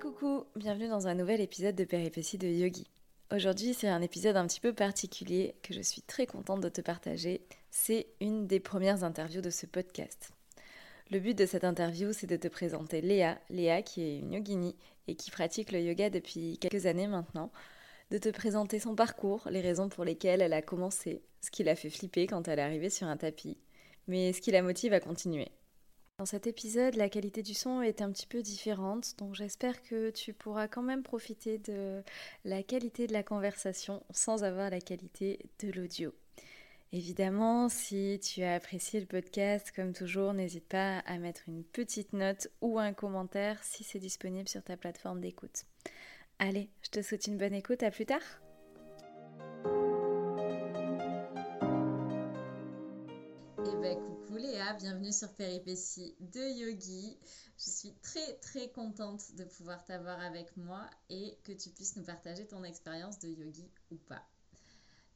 Coucou, 0.00 0.44
bienvenue 0.54 0.86
dans 0.86 1.08
un 1.08 1.14
nouvel 1.16 1.40
épisode 1.40 1.74
de 1.74 1.82
Péripéties 1.82 2.38
de 2.38 2.46
Yogi. 2.46 2.86
Aujourd'hui 3.34 3.74
c'est 3.74 3.88
un 3.88 4.00
épisode 4.00 4.36
un 4.36 4.46
petit 4.46 4.60
peu 4.60 4.72
particulier 4.72 5.56
que 5.64 5.74
je 5.74 5.80
suis 5.80 6.02
très 6.02 6.24
contente 6.24 6.60
de 6.60 6.68
te 6.68 6.80
partager. 6.80 7.40
C'est 7.72 8.06
une 8.20 8.46
des 8.46 8.60
premières 8.60 9.02
interviews 9.02 9.40
de 9.40 9.50
ce 9.50 9.66
podcast. 9.66 10.30
Le 11.10 11.18
but 11.18 11.36
de 11.36 11.46
cette 11.46 11.64
interview 11.64 12.12
c'est 12.12 12.28
de 12.28 12.36
te 12.36 12.46
présenter 12.46 13.00
Léa, 13.00 13.40
Léa 13.50 13.82
qui 13.82 14.02
est 14.02 14.18
une 14.20 14.34
yogini 14.34 14.76
et 15.08 15.16
qui 15.16 15.32
pratique 15.32 15.72
le 15.72 15.80
yoga 15.80 16.10
depuis 16.10 16.58
quelques 16.58 16.86
années 16.86 17.08
maintenant, 17.08 17.50
de 18.12 18.18
te 18.18 18.28
présenter 18.28 18.78
son 18.78 18.94
parcours, 18.94 19.48
les 19.50 19.60
raisons 19.60 19.88
pour 19.88 20.04
lesquelles 20.04 20.42
elle 20.42 20.52
a 20.52 20.62
commencé, 20.62 21.22
ce 21.40 21.50
qui 21.50 21.64
l'a 21.64 21.74
fait 21.74 21.90
flipper 21.90 22.28
quand 22.28 22.46
elle 22.46 22.60
est 22.60 22.62
arrivée 22.62 22.90
sur 22.90 23.08
un 23.08 23.16
tapis, 23.16 23.58
mais 24.06 24.32
ce 24.32 24.40
qui 24.40 24.52
la 24.52 24.62
motive 24.62 24.92
à 24.92 25.00
continuer. 25.00 25.50
Dans 26.18 26.26
cet 26.26 26.48
épisode, 26.48 26.96
la 26.96 27.08
qualité 27.08 27.44
du 27.44 27.54
son 27.54 27.80
est 27.80 28.02
un 28.02 28.10
petit 28.10 28.26
peu 28.26 28.42
différente, 28.42 29.14
donc 29.18 29.36
j'espère 29.36 29.80
que 29.84 30.10
tu 30.10 30.32
pourras 30.32 30.66
quand 30.66 30.82
même 30.82 31.04
profiter 31.04 31.58
de 31.58 32.02
la 32.44 32.64
qualité 32.64 33.06
de 33.06 33.12
la 33.12 33.22
conversation 33.22 34.02
sans 34.10 34.42
avoir 34.42 34.68
la 34.68 34.80
qualité 34.80 35.38
de 35.60 35.70
l'audio. 35.70 36.12
Évidemment, 36.90 37.68
si 37.68 38.18
tu 38.20 38.42
as 38.42 38.54
apprécié 38.54 38.98
le 38.98 39.06
podcast, 39.06 39.70
comme 39.76 39.92
toujours, 39.92 40.32
n'hésite 40.32 40.66
pas 40.66 40.98
à 41.06 41.18
mettre 41.18 41.42
une 41.46 41.62
petite 41.62 42.12
note 42.12 42.48
ou 42.62 42.80
un 42.80 42.94
commentaire 42.94 43.62
si 43.62 43.84
c'est 43.84 44.00
disponible 44.00 44.48
sur 44.48 44.64
ta 44.64 44.76
plateforme 44.76 45.20
d'écoute. 45.20 45.66
Allez, 46.40 46.68
je 46.82 46.90
te 46.90 47.00
souhaite 47.00 47.28
une 47.28 47.38
bonne 47.38 47.54
écoute, 47.54 47.84
à 47.84 47.92
plus 47.92 48.06
tard 48.06 48.22
bienvenue 54.78 55.12
sur 55.12 55.32
Péripéties 55.32 56.14
de 56.20 56.40
Yogi. 56.40 57.18
Je 57.58 57.68
suis 57.68 57.92
très 58.00 58.34
très 58.34 58.70
contente 58.70 59.34
de 59.34 59.42
pouvoir 59.42 59.84
t'avoir 59.84 60.20
avec 60.20 60.56
moi 60.56 60.88
et 61.10 61.36
que 61.42 61.50
tu 61.50 61.70
puisses 61.70 61.96
nous 61.96 62.04
partager 62.04 62.46
ton 62.46 62.62
expérience 62.62 63.18
de 63.18 63.28
yogi 63.28 63.68
ou 63.90 63.96
pas. 63.96 64.22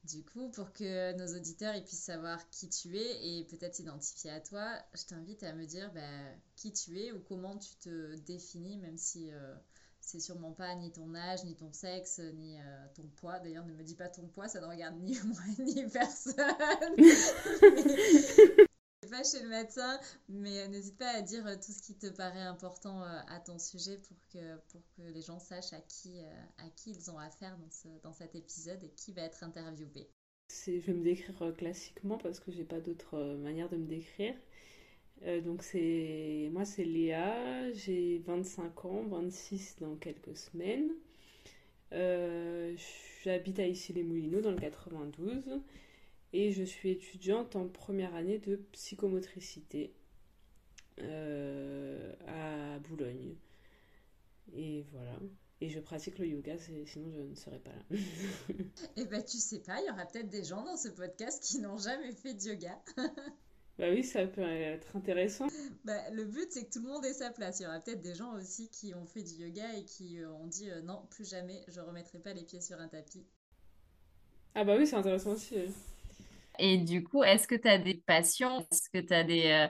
Du 0.03 0.25
coup, 0.25 0.49
pour 0.51 0.73
que 0.73 1.17
nos 1.17 1.37
auditeurs 1.37 1.75
puissent 1.85 2.03
savoir 2.03 2.51
qui 2.51 2.69
tu 2.71 2.97
es 2.97 3.39
et 3.39 3.45
peut-être 3.45 3.77
s'identifier 3.77 4.33
à 4.33 4.41
toi, 4.41 4.69
je 4.95 5.05
t'invite 5.05 5.45
à 5.45 5.53
me 5.53 5.65
dire 5.65 5.93
bah, 5.93 6.01
qui 6.57 6.73
tu 6.73 6.99
es 6.99 7.13
ou 7.13 7.21
comment 7.21 7.57
tu 7.57 7.77
te 7.77 8.17
définis, 8.17 8.79
même 8.79 8.99
si 8.99 9.31
euh, 9.31 9.55
c'est 10.01 10.19
sûrement 10.19 10.53
pas 10.53 10.75
ni 10.75 10.91
ton 10.91 11.15
âge, 11.15 11.45
ni 11.45 11.55
ton 11.55 11.73
sexe, 11.73 12.19
ni 12.19 12.61
euh, 12.61 12.87
ton 12.97 13.07
poids. 13.15 13.39
D'ailleurs, 13.39 13.65
ne 13.65 13.75
me 13.75 13.85
dis 13.85 13.95
pas 13.95 14.09
ton 14.09 14.27
poids, 14.27 14.49
ça 14.49 14.61
ne 14.61 14.67
regarde 14.67 14.97
ni 14.97 15.17
moi 15.25 15.41
ni 15.61 15.87
personne. 15.87 16.97
pas 19.13 19.23
chez 19.25 19.43
le 19.43 19.49
médecin, 19.51 20.01
mais 20.31 20.67
n'hésite 20.69 20.97
pas 20.97 21.11
à 21.11 21.21
dire 21.21 21.47
euh, 21.47 21.55
tout 21.57 21.71
ce 21.71 21.83
qui 21.83 21.95
te 21.99 22.07
paraît 22.07 22.41
important 22.41 23.03
euh, 23.03 23.19
à 23.29 23.41
ton 23.41 23.59
sujet 23.59 23.99
pour 23.99 24.17
que, 24.33 24.57
pour 24.71 24.81
que 24.97 25.03
les 25.03 25.21
gens 25.21 25.39
sachent 25.39 25.75
à 25.75 25.81
qui, 25.83 26.19
euh, 26.19 26.65
à 26.65 26.71
qui 26.71 26.93
ils 26.93 27.11
ont 27.11 27.19
affaire 27.19 27.59
dans, 27.59 28.01
dans 28.03 28.13
cet 28.15 28.35
épisode 28.35 28.83
et 28.83 28.89
qui 28.97 29.13
va 29.13 29.23
être 29.23 29.45
interviewé. 29.45 30.09
Je 30.49 30.73
vais 30.79 30.95
me 30.95 31.05
décrire 31.05 31.55
classiquement 31.57 32.17
parce 32.17 32.41
que 32.41 32.51
j'ai 32.51 32.65
pas 32.65 32.81
d'autre 32.81 33.19
manière 33.37 33.69
de 33.69 33.77
me 33.77 33.87
décrire. 33.87 34.35
donc 35.45 35.63
c'est 35.63 36.51
moi 36.53 36.65
c'est 36.67 36.85
Léa, 36.85 37.73
j'ai 37.73 38.19
25 38.27 38.85
ans, 38.85 39.03
26 39.05 39.77
dans 39.81 39.97
quelques 39.97 40.37
semaines. 40.37 40.91
J'habite 43.25 43.59
à 43.59 43.67
Issy-les-Moulineaux 43.67 44.43
dans 44.43 44.51
le 44.51 44.59
92 44.59 45.63
et 46.33 46.51
je 46.53 46.63
suis 46.63 46.91
étudiante 46.91 47.57
en 47.57 47.69
première 47.69 48.15
année 48.15 48.39
de 48.39 48.57
psychomotricité 48.73 49.95
euh, 51.01 52.13
à 52.27 52.79
Boulogne. 52.81 53.37
Et 54.55 54.85
voilà. 54.91 55.19
Et 55.61 55.69
je 55.69 55.79
pratique 55.79 56.19
le 56.19 56.27
yoga, 56.27 56.59
sinon 56.59 56.85
je 56.85 56.99
ne 56.99 57.35
serais 57.35 57.61
pas 57.61 57.71
là. 57.71 57.97
Eh 58.97 59.05
ben 59.05 59.23
tu 59.23 59.39
sais 59.39 59.61
pas, 59.61 59.81
il 59.81 59.87
y 59.87 59.91
aura 59.91 60.07
peut-être 60.07 60.29
des 60.29 60.43
gens 60.43 60.65
dans 60.65 60.77
ce 60.77 60.89
podcast 60.89 61.43
qui 61.43 61.61
n'ont 61.61 61.79
jamais 61.79 62.13
fait 62.13 62.35
de 62.35 62.43
yoga. 62.43 62.83
bah 63.79 63.91
oui, 63.91 64.03
ça 64.03 64.27
peut 64.27 64.43
être 64.43 64.97
intéressant. 64.97 65.47
Bah, 65.85 66.11
le 66.11 66.25
but 66.25 66.51
c'est 66.51 66.65
que 66.65 66.73
tout 66.73 66.83
le 66.83 66.89
monde 66.89 67.05
ait 67.05 67.13
sa 67.13 67.31
place. 67.31 67.61
Il 67.61 67.63
y 67.63 67.67
aura 67.67 67.79
peut-être 67.79 68.01
des 68.01 68.15
gens 68.15 68.35
aussi 68.35 68.71
qui 68.71 68.93
ont 68.95 69.07
fait 69.07 69.23
du 69.23 69.35
yoga 69.35 69.77
et 69.77 69.85
qui 69.85 70.19
euh, 70.19 70.33
ont 70.33 70.49
dit 70.49 70.69
euh, 70.69 70.83
non, 70.83 71.07
plus 71.11 71.29
jamais, 71.29 71.65
je 71.69 71.81
remettrai 71.81 72.19
pas 72.19 72.33
les 72.33 72.43
pieds 72.43 72.61
sur 72.61 72.81
un 72.81 72.89
tapis. 72.89 73.25
Ah 74.57 74.65
bah 74.65 74.75
oui, 74.77 74.87
c'est 74.87 74.97
intéressant 74.97 75.31
aussi. 75.31 75.55
Et 76.59 76.79
du 76.79 77.03
coup, 77.03 77.23
est-ce 77.23 77.47
que 77.49 77.55
tu 77.55 77.69
as 77.69 77.79
des 77.79 78.03
passions? 78.07 78.67
Est-ce 78.71 78.91
que 78.91 79.23
des. 79.25 79.47
Euh, 79.47 79.69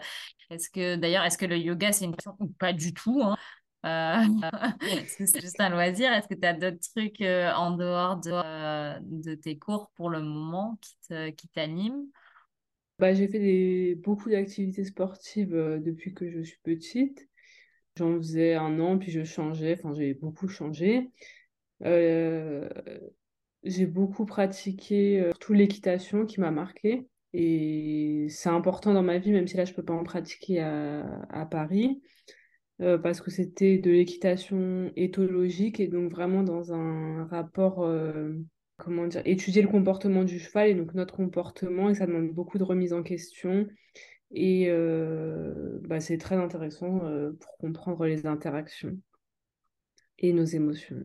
est-ce 0.50 0.68
que 0.68 0.96
d'ailleurs, 0.96 1.24
est-ce 1.24 1.38
que 1.38 1.46
le 1.46 1.56
yoga 1.56 1.92
c'est 1.92 2.04
une 2.04 2.14
passion 2.14 2.36
ou 2.38 2.48
pas 2.48 2.72
du 2.72 2.92
tout 2.92 3.20
hein? 3.22 3.36
Euh, 3.84 4.22
c'est 5.08 5.40
juste 5.40 5.60
un 5.60 5.70
loisir 5.70 6.12
Est-ce 6.12 6.28
que 6.28 6.34
tu 6.34 6.46
as 6.46 6.52
d'autres 6.52 6.78
trucs 6.94 7.20
euh, 7.20 7.50
en 7.52 7.72
dehors 7.72 8.16
de, 8.20 9.00
de, 9.00 9.34
tes 9.34 9.58
cours 9.58 9.90
pour 9.96 10.08
le 10.08 10.20
moment 10.20 10.78
qui 11.36 11.48
t'animent? 11.48 12.06
Bah, 12.98 13.12
J'ai 13.14 13.26
fait 13.26 13.96
beaucoup 13.96 14.30
d'activités 14.30 14.84
sportives 14.84 15.54
depuis 15.82 16.14
que 16.14 16.30
je 16.30 16.42
suis 16.42 16.58
petite. 16.62 17.28
J'en 17.96 18.16
faisais 18.16 18.54
un 18.54 18.78
an, 18.80 18.98
puis 18.98 19.10
je 19.10 19.24
changeais. 19.24 19.76
Enfin, 19.78 19.94
j'ai 19.94 20.14
beaucoup 20.14 20.48
changé. 20.48 21.10
Euh, 21.84 22.68
j'ai 23.64 23.86
beaucoup 23.86 24.26
pratiqué 24.26 25.20
euh, 25.20 25.32
tout 25.40 25.52
l'équitation 25.52 26.26
qui 26.26 26.40
m'a 26.40 26.50
marqué. 26.50 27.06
Et 27.32 28.26
c'est 28.28 28.50
important 28.50 28.92
dans 28.92 29.02
ma 29.02 29.18
vie, 29.18 29.32
même 29.32 29.46
si 29.48 29.56
là, 29.56 29.64
je 29.64 29.72
ne 29.72 29.76
peux 29.76 29.84
pas 29.84 29.94
en 29.94 30.04
pratiquer 30.04 30.60
à, 30.60 31.46
Paris, 31.50 32.02
euh, 32.82 32.98
parce 32.98 33.22
que 33.22 33.30
c'était 33.30 33.78
de 33.78 33.90
l'équitation 33.90 34.92
éthologique 34.96 35.80
et 35.80 35.88
donc 35.88 36.10
vraiment 36.10 36.42
dans 36.42 36.74
un 36.74 37.24
rapport, 37.26 37.84
euh, 37.84 38.34
comment 38.76 39.06
dire, 39.06 39.22
étudier 39.24 39.62
le 39.62 39.68
comportement 39.68 40.24
du 40.24 40.38
cheval 40.38 40.68
et 40.68 40.74
donc 40.74 40.92
notre 40.94 41.16
comportement, 41.16 41.88
et 41.88 41.94
ça 41.94 42.06
demande 42.06 42.32
beaucoup 42.32 42.58
de 42.58 42.64
remise 42.64 42.92
en 42.92 43.02
question. 43.02 43.66
Et 44.34 44.70
bah, 45.88 46.00
c'est 46.00 46.18
très 46.18 46.36
intéressant 46.36 47.00
pour 47.40 47.56
comprendre 47.58 48.06
les 48.06 48.26
interactions 48.26 48.96
et 50.18 50.32
nos 50.32 50.44
émotions. 50.44 51.04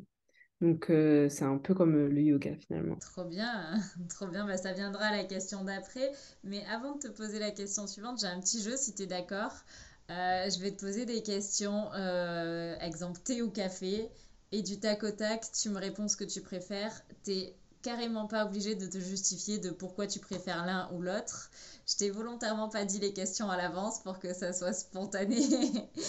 Donc, 0.59 0.89
euh, 0.89 1.29
c'est 1.29 1.43
un 1.43 1.57
peu 1.57 1.75
comme 1.75 1.95
euh, 1.95 2.09
le 2.09 2.21
yoga 2.21 2.55
finalement. 2.55 2.95
Trop 2.95 3.25
bien, 3.25 3.79
trop 4.09 4.27
bien. 4.27 4.45
Bah, 4.45 4.57
ça 4.57 4.73
viendra 4.73 5.05
à 5.05 5.15
la 5.15 5.23
question 5.23 5.63
d'après. 5.63 6.11
Mais 6.43 6.65
avant 6.65 6.95
de 6.95 6.99
te 6.99 7.07
poser 7.09 7.39
la 7.39 7.51
question 7.51 7.85
suivante, 7.85 8.19
j'ai 8.19 8.27
un 8.27 8.39
petit 8.39 8.61
jeu 8.61 8.75
si 8.75 8.95
tu 8.95 9.03
es 9.03 9.07
d'accord. 9.07 9.53
Euh, 10.09 10.49
je 10.49 10.59
vais 10.59 10.71
te 10.71 10.79
poser 10.79 11.05
des 11.05 11.21
questions, 11.21 11.91
exemple 12.81 13.19
thé 13.23 13.41
ou 13.41 13.51
café. 13.51 14.09
Et 14.53 14.61
du 14.63 14.79
tac 14.79 15.03
au 15.03 15.11
tac, 15.11 15.45
tu 15.51 15.69
me 15.69 15.77
réponds 15.77 16.07
ce 16.07 16.15
que 16.15 16.23
tu 16.23 16.41
préfères. 16.41 17.03
T'es 17.23 17.53
carrément 17.81 18.27
pas 18.27 18.45
obligé 18.45 18.75
de 18.75 18.87
te 18.87 18.97
justifier 18.97 19.59
de 19.59 19.69
pourquoi 19.69 20.07
tu 20.07 20.19
préfères 20.19 20.65
l'un 20.65 20.89
ou 20.93 21.01
l'autre. 21.01 21.51
Je 21.85 21.95
t'ai 21.97 22.09
volontairement 22.09 22.69
pas 22.69 22.85
dit 22.85 22.99
les 22.99 23.13
questions 23.13 23.49
à 23.49 23.57
l'avance 23.57 23.99
pour 23.99 24.19
que 24.19 24.33
ça 24.33 24.53
soit 24.53 24.73
spontané 24.73 25.39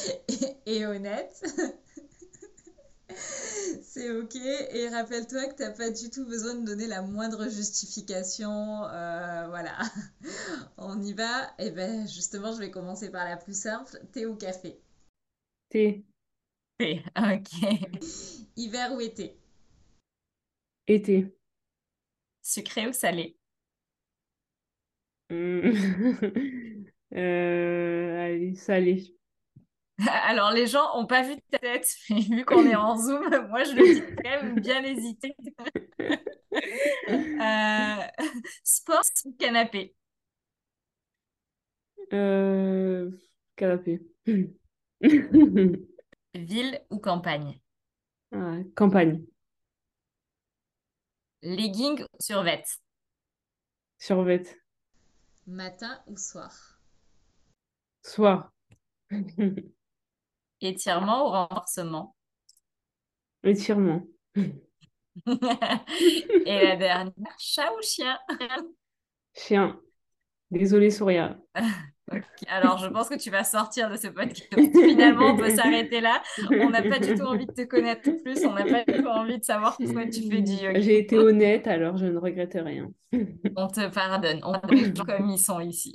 et 0.66 0.86
honnête. 0.86 1.44
C'est 3.82 4.10
ok. 4.10 4.36
Et 4.36 4.88
rappelle-toi 4.88 5.46
que 5.46 5.56
tu 5.56 5.62
n'as 5.62 5.70
pas 5.70 5.90
du 5.90 6.10
tout 6.10 6.26
besoin 6.26 6.54
de 6.54 6.64
donner 6.64 6.86
la 6.86 7.02
moindre 7.02 7.44
justification. 7.44 8.84
Euh, 8.84 9.48
voilà. 9.48 9.78
On 10.78 11.00
y 11.00 11.12
va. 11.12 11.44
Et 11.58 11.66
eh 11.66 11.70
ben 11.70 12.06
justement, 12.06 12.52
je 12.52 12.58
vais 12.58 12.70
commencer 12.70 13.10
par 13.10 13.24
la 13.28 13.36
plus 13.36 13.58
simple. 13.58 13.98
Thé 14.12 14.26
ou 14.26 14.36
café 14.36 14.80
Thé. 15.68 16.04
Thé, 16.78 17.02
ok. 17.16 18.40
Hiver 18.56 18.92
ou 18.94 19.00
été? 19.00 19.36
Été. 20.86 21.34
Sucré 22.42 22.86
ou 22.88 22.92
salé? 22.92 23.36
Hmm. 25.30 25.70
euh, 27.14 28.24
Allez, 28.24 28.54
salé. 28.54 29.17
Alors, 30.24 30.52
les 30.52 30.66
gens 30.66 30.96
n'ont 30.96 31.06
pas 31.06 31.22
vu 31.22 31.36
ta 31.50 31.58
tête, 31.58 31.88
mais 32.10 32.20
vu 32.20 32.44
qu'on 32.44 32.66
est 32.66 32.76
en 32.76 32.96
Zoom, 32.98 33.28
moi, 33.48 33.64
je 33.64 33.72
le 33.72 33.86
dis 33.86 34.02
quand 34.22 34.30
même 34.30 34.60
bien 34.60 34.82
hésité. 34.84 35.34
euh, 37.40 38.06
sport 38.64 39.02
ou 39.24 39.32
canapé? 39.38 39.94
Euh, 42.12 43.10
Canapé. 43.56 44.00
Ville 46.34 46.80
ou 46.88 46.98
campagne? 47.00 47.60
Ah, 48.32 48.58
Campagne. 48.74 49.26
Legging 51.42 52.04
ou 52.04 52.06
survêt? 52.20 52.62
Survêt. 53.98 54.58
Matin 55.48 56.00
ou 56.06 56.16
soir? 56.16 56.78
Soir. 58.02 58.50
Étirement 60.60 61.26
ou 61.26 61.30
renforcement? 61.30 62.16
Étirement. 63.44 64.02
Et 65.26 66.64
la 66.64 66.76
dernière, 66.76 67.36
chat 67.38 67.70
ou 67.72 67.82
chien? 67.82 68.18
Chien. 69.34 69.80
Désolée, 70.50 70.90
Souria. 70.90 71.38
Alors, 72.48 72.78
je 72.78 72.86
pense 72.86 73.08
que 73.08 73.16
tu 73.16 73.30
vas 73.30 73.44
sortir 73.44 73.90
de 73.90 73.96
ce 73.96 74.08
podcast. 74.08 74.48
Finalement, 74.54 75.32
on 75.32 75.36
peut 75.36 75.50
s'arrêter 75.50 76.00
là. 76.00 76.22
On 76.50 76.70
n'a 76.70 76.82
pas 76.82 76.98
du 76.98 77.14
tout 77.14 77.24
envie 77.24 77.46
de 77.46 77.52
te 77.52 77.64
connaître 77.64 78.10
plus. 78.22 78.44
On 78.46 78.54
n'a 78.54 78.64
pas 78.64 78.84
du 78.84 79.02
tout 79.02 79.08
envie 79.08 79.38
de 79.38 79.44
savoir 79.44 79.76
pourquoi 79.76 80.06
tu 80.06 80.22
fais 80.28 80.40
du 80.40 80.52
yoga. 80.52 80.80
J'ai 80.80 80.98
été 80.98 81.18
honnête, 81.18 81.66
alors 81.66 81.96
je 81.96 82.06
ne 82.06 82.16
regrette 82.16 82.54
rien. 82.54 82.90
on 83.56 83.68
te 83.68 83.86
pardonne. 83.88 84.40
On 84.42 84.54
gens 84.54 85.04
comme 85.04 85.30
ils 85.30 85.38
sont 85.38 85.60
ici. 85.60 85.92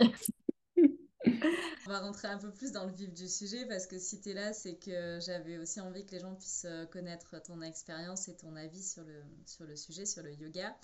On 1.26 1.90
va 1.90 2.00
rentrer 2.00 2.28
un 2.28 2.38
peu 2.38 2.52
plus 2.52 2.72
dans 2.72 2.86
le 2.86 2.92
vif 2.92 3.14
du 3.14 3.28
sujet 3.28 3.66
parce 3.68 3.88
que 3.88 3.98
si 3.98 4.22
tu 4.22 4.30
es 4.30 4.34
là, 4.34 4.54
c'est 4.54 4.76
que 4.76 5.20
j'avais 5.26 5.58
aussi 5.58 5.80
envie 5.80 6.06
que 6.06 6.12
les 6.12 6.20
gens 6.20 6.36
puissent 6.36 6.66
euh, 6.66 6.86
connaître 6.86 7.42
ton 7.44 7.62
expérience 7.62 8.28
et 8.30 8.36
ton 8.36 8.56
avis 8.56 8.82
sur 8.82 9.04
le, 9.04 9.22
sur 9.46 9.66
le 9.66 9.76
sujet, 9.76 10.06
sur 10.06 10.24
le 10.24 10.34
yoga. 10.34 10.76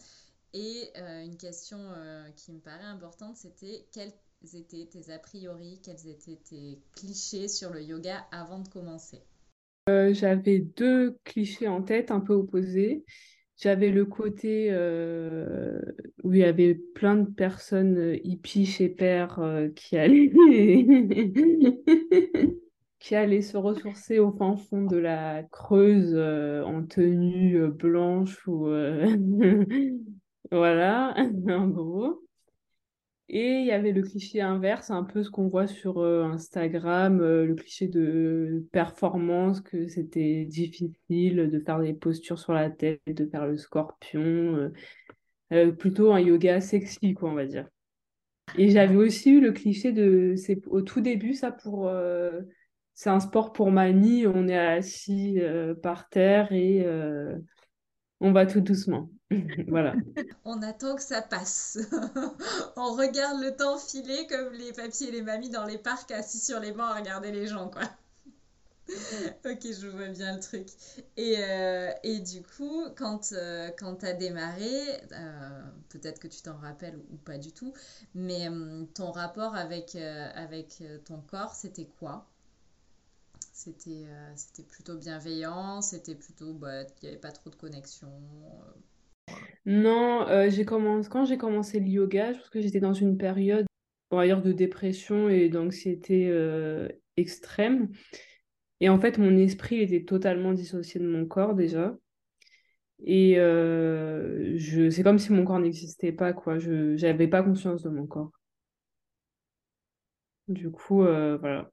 Et 0.53 0.89
euh, 0.97 1.23
une 1.23 1.37
question 1.37 1.77
euh, 1.79 2.29
qui 2.35 2.51
me 2.51 2.59
paraît 2.59 2.83
importante, 2.85 3.37
c'était 3.37 3.87
quels 3.93 4.13
étaient 4.53 4.87
tes 4.87 5.11
a 5.11 5.19
priori, 5.19 5.79
quels 5.83 6.07
étaient 6.07 6.39
tes 6.49 6.79
clichés 6.95 7.47
sur 7.47 7.71
le 7.71 7.81
yoga 7.81 8.25
avant 8.31 8.59
de 8.59 8.67
commencer? 8.67 9.21
J'avais 9.87 10.59
deux 10.59 11.17
clichés 11.23 11.67
en 11.67 11.81
tête, 11.81 12.11
un 12.11 12.19
peu 12.19 12.33
opposés. 12.33 13.03
J'avais 13.61 13.91
le 13.91 14.05
côté 14.05 14.71
où 16.23 16.33
il 16.33 16.39
y 16.39 16.43
avait 16.43 16.75
plein 16.75 17.17
de 17.17 17.29
personnes 17.29 18.17
hippies 18.23 18.65
chez 18.65 18.89
Père 18.89 19.39
qui 19.75 19.97
allaient 19.97 20.31
qui 22.99 23.15
allaient 23.15 23.41
se 23.41 23.57
ressourcer 23.57 24.19
au 24.19 24.31
fin 24.31 24.55
fond 24.55 24.85
de 24.85 24.97
la 24.97 25.43
Creuse 25.43 26.15
en 26.15 26.85
tenue 26.85 27.67
blanche 27.67 28.47
ou 28.47 28.69
Voilà, 30.51 31.13
en 31.49 31.67
gros. 31.67 32.28
Et 33.31 33.59
il 33.59 33.65
y 33.67 33.71
avait 33.71 33.91
le 33.91 34.01
cliché 34.01 34.41
inverse, 34.41 34.89
un 34.89 35.03
peu 35.03 35.21
ce 35.21 35.29
qu'on 35.29 35.47
voit 35.49 35.67
sur 35.67 35.99
euh, 35.99 36.23
Instagram, 36.23 37.21
euh, 37.21 37.45
le 37.45 37.53
cliché 37.53 37.87
de 37.87 38.65
performance, 38.71 39.61
que 39.61 39.87
c'était 39.87 40.45
difficile 40.45 41.47
de 41.51 41.59
faire 41.59 41.79
des 41.79 41.93
postures 41.93 42.39
sur 42.39 42.53
la 42.53 42.71
tête, 42.71 43.01
de 43.05 43.27
faire 43.27 43.45
le 43.45 43.55
scorpion, 43.57 44.71
euh, 45.53 45.71
plutôt 45.71 46.11
un 46.11 46.19
yoga 46.19 46.59
sexy, 46.59 47.13
quoi, 47.13 47.29
on 47.29 47.35
va 47.35 47.45
dire. 47.45 47.67
Et 48.57 48.69
j'avais 48.69 48.95
aussi 48.95 49.29
eu 49.29 49.41
le 49.41 49.51
cliché 49.51 49.91
de, 49.91 50.33
c'est 50.35 50.65
au 50.65 50.81
tout 50.81 51.01
début, 51.01 51.35
ça, 51.35 51.51
pour, 51.51 51.91
c'est 52.95 53.11
un 53.11 53.19
sport 53.19 53.53
pour 53.53 53.69
mamie, 53.69 54.25
on 54.25 54.47
est 54.47 54.57
assis 54.57 55.39
par 55.83 56.09
terre 56.09 56.51
et 56.51 56.83
on 58.21 58.31
va 58.31 58.45
tout 58.45 58.61
doucement. 58.61 59.09
voilà. 59.67 59.93
On 60.45 60.61
attend 60.61 60.95
que 60.95 61.01
ça 61.01 61.21
passe. 61.21 61.77
on 62.75 62.93
regarde 62.93 63.41
le 63.41 63.55
temps 63.55 63.77
filer 63.77 64.27
comme 64.27 64.53
les 64.53 64.73
papiers 64.73 65.09
et 65.09 65.11
les 65.11 65.21
mamies 65.21 65.49
dans 65.49 65.65
les 65.65 65.77
parcs 65.77 66.11
assis 66.11 66.39
sur 66.39 66.59
les 66.59 66.71
bancs 66.71 66.89
à 66.89 66.95
regarder 66.95 67.31
les 67.31 67.47
gens, 67.47 67.69
quoi. 67.69 67.83
ok, 69.45 69.59
je 69.61 69.87
vois 69.87 70.07
bien 70.07 70.35
le 70.35 70.39
truc. 70.41 70.67
Et, 71.15 71.35
euh, 71.37 71.91
du 72.03 72.41
coup, 72.41 72.85
quand, 72.97 73.33
euh, 73.33 73.69
quand 73.77 73.97
tu 73.97 74.13
démarré, 74.15 74.71
euh, 75.11 75.61
peut-être 75.89 76.19
que 76.19 76.27
tu 76.27 76.41
t'en 76.41 76.57
rappelles 76.57 76.97
ou 77.11 77.17
pas 77.17 77.37
du 77.37 77.51
tout, 77.51 77.73
mais 78.15 78.47
ton 78.95 79.11
rapport 79.11 79.55
avec, 79.55 79.95
avec 79.95 80.83
ton 81.05 81.21
corps, 81.21 81.53
c'était 81.53 81.87
quoi? 81.99 82.25
C'était 83.59 84.05
c'était 84.35 84.63
plutôt 84.63 84.97
bienveillant, 84.97 85.81
c'était 85.81 86.15
plutôt, 86.15 86.53
bah, 86.53 86.83
il 86.83 86.87
n'y 87.03 87.09
avait 87.09 87.17
pas 87.19 87.31
trop 87.31 87.49
de 87.49 87.55
connexion. 87.55 88.09
Non, 89.65 90.25
euh, 90.29 90.49
j'ai 90.49 90.63
commencé, 90.63 91.09
quand 91.09 91.25
j'ai 91.25 91.37
commencé 91.37 91.79
le 91.79 91.87
yoga, 91.87 92.31
je 92.31 92.39
pense 92.39 92.49
que 92.49 92.61
j'étais 92.61 92.79
dans 92.79 92.93
une 92.93 93.17
période, 93.17 93.65
d'ailleurs, 94.11 94.41
de 94.41 94.53
dépression 94.53 95.27
et 95.27 95.49
d'anxiété 95.49 96.29
euh, 96.29 96.87
extrême. 97.17 97.89
Et 98.79 98.87
en 98.87 98.97
fait, 98.97 99.17
mon 99.17 99.35
esprit 99.35 99.81
était 99.81 100.05
totalement 100.05 100.53
dissocié 100.53 101.01
de 101.01 101.07
mon 101.07 101.25
corps 101.25 101.53
déjà. 101.53 101.97
Et 103.03 103.37
euh, 103.39 104.53
je, 104.57 104.89
c'est 104.89 105.03
comme 105.03 105.19
si 105.19 105.33
mon 105.33 105.43
corps 105.43 105.59
n'existait 105.59 106.13
pas, 106.13 106.31
quoi. 106.31 106.59
Je 106.59 106.99
n'avais 107.01 107.27
pas 107.27 107.43
conscience 107.43 107.83
de 107.83 107.89
mon 107.89 108.07
corps. 108.07 108.31
Du 110.47 110.71
coup, 110.71 110.99
voilà. 111.01 111.69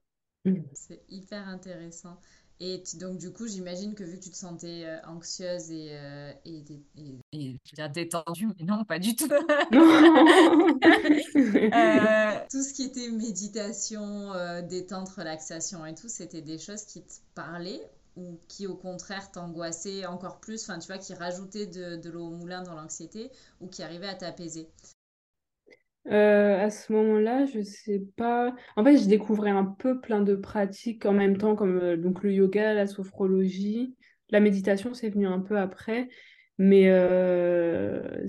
C'est 0.73 1.03
hyper 1.09 1.47
intéressant. 1.47 2.17
Et 2.59 2.81
donc, 2.95 3.19
du 3.19 3.31
coup, 3.31 3.47
j'imagine 3.47 3.93
que 3.93 4.03
vu 4.03 4.17
que 4.17 4.23
tu 4.23 4.31
te 4.31 4.35
sentais 4.35 4.83
euh, 4.85 4.97
anxieuse 5.05 5.69
et, 5.69 5.89
euh, 5.91 6.33
et, 6.43 6.63
et, 7.31 7.59
détendue, 7.93 8.47
mais 8.57 8.65
non, 8.65 8.83
pas 8.83 8.99
du 8.99 9.15
tout. 9.15 9.27
Euh, 11.37 12.39
tout 12.49 12.63
ce 12.63 12.73
qui 12.73 12.83
était 12.83 13.09
méditation, 13.09 14.31
détente, 14.63 15.09
relaxation 15.09 15.85
et 15.85 15.93
tout, 15.93 16.07
c'était 16.07 16.41
des 16.41 16.57
choses 16.57 16.83
qui 16.83 17.01
te 17.01 17.13
parlaient 17.35 17.81
ou 18.15 18.39
qui, 18.47 18.65
au 18.67 18.75
contraire, 18.75 19.31
t'angoissaient 19.31 20.05
encore 20.05 20.39
plus, 20.39 20.63
enfin, 20.63 20.79
tu 20.79 20.87
vois, 20.87 20.97
qui 20.97 21.13
rajoutaient 21.13 21.67
de, 21.67 21.97
de 21.97 22.09
l'eau 22.09 22.27
au 22.27 22.31
moulin 22.31 22.63
dans 22.63 22.73
l'anxiété 22.73 23.31
ou 23.61 23.67
qui 23.67 23.83
arrivaient 23.83 24.07
à 24.07 24.15
t'apaiser. 24.15 24.67
Euh, 26.09 26.63
à 26.63 26.69
ce 26.69 26.93
moment-là, 26.93 27.45
je 27.45 27.61
sais 27.61 27.99
pas. 28.15 28.55
En 28.77 28.83
fait, 28.83 28.97
je 28.97 29.07
découvrais 29.07 29.49
un 29.51 29.65
peu 29.65 29.99
plein 29.99 30.21
de 30.21 30.35
pratiques 30.35 31.05
en 31.05 31.11
même 31.13 31.37
temps, 31.37 31.55
comme 31.55 31.77
euh, 31.79 31.97
donc 31.97 32.23
le 32.23 32.31
yoga, 32.33 32.73
la 32.73 32.87
sophrologie. 32.87 33.95
La 34.29 34.39
méditation, 34.39 34.93
c'est 34.93 35.09
venu 35.09 35.27
un 35.27 35.39
peu 35.39 35.57
après. 35.57 36.09
Mais 36.57 36.89
euh, 36.89 38.25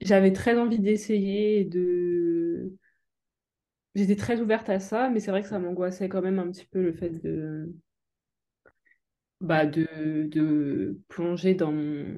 j'avais 0.00 0.32
très 0.32 0.58
envie 0.58 0.78
d'essayer 0.78 1.64
de. 1.64 2.72
J'étais 3.94 4.16
très 4.16 4.40
ouverte 4.40 4.68
à 4.68 4.80
ça, 4.80 5.08
mais 5.10 5.20
c'est 5.20 5.30
vrai 5.30 5.42
que 5.42 5.48
ça 5.48 5.58
m'angoissait 5.60 6.08
quand 6.08 6.22
même 6.22 6.38
un 6.40 6.50
petit 6.50 6.66
peu 6.66 6.82
le 6.82 6.92
fait 6.92 7.10
de. 7.10 7.72
Bah, 9.40 9.64
de, 9.66 10.28
de 10.30 11.00
plonger 11.08 11.54
dans 11.54 11.72
mon 11.72 12.14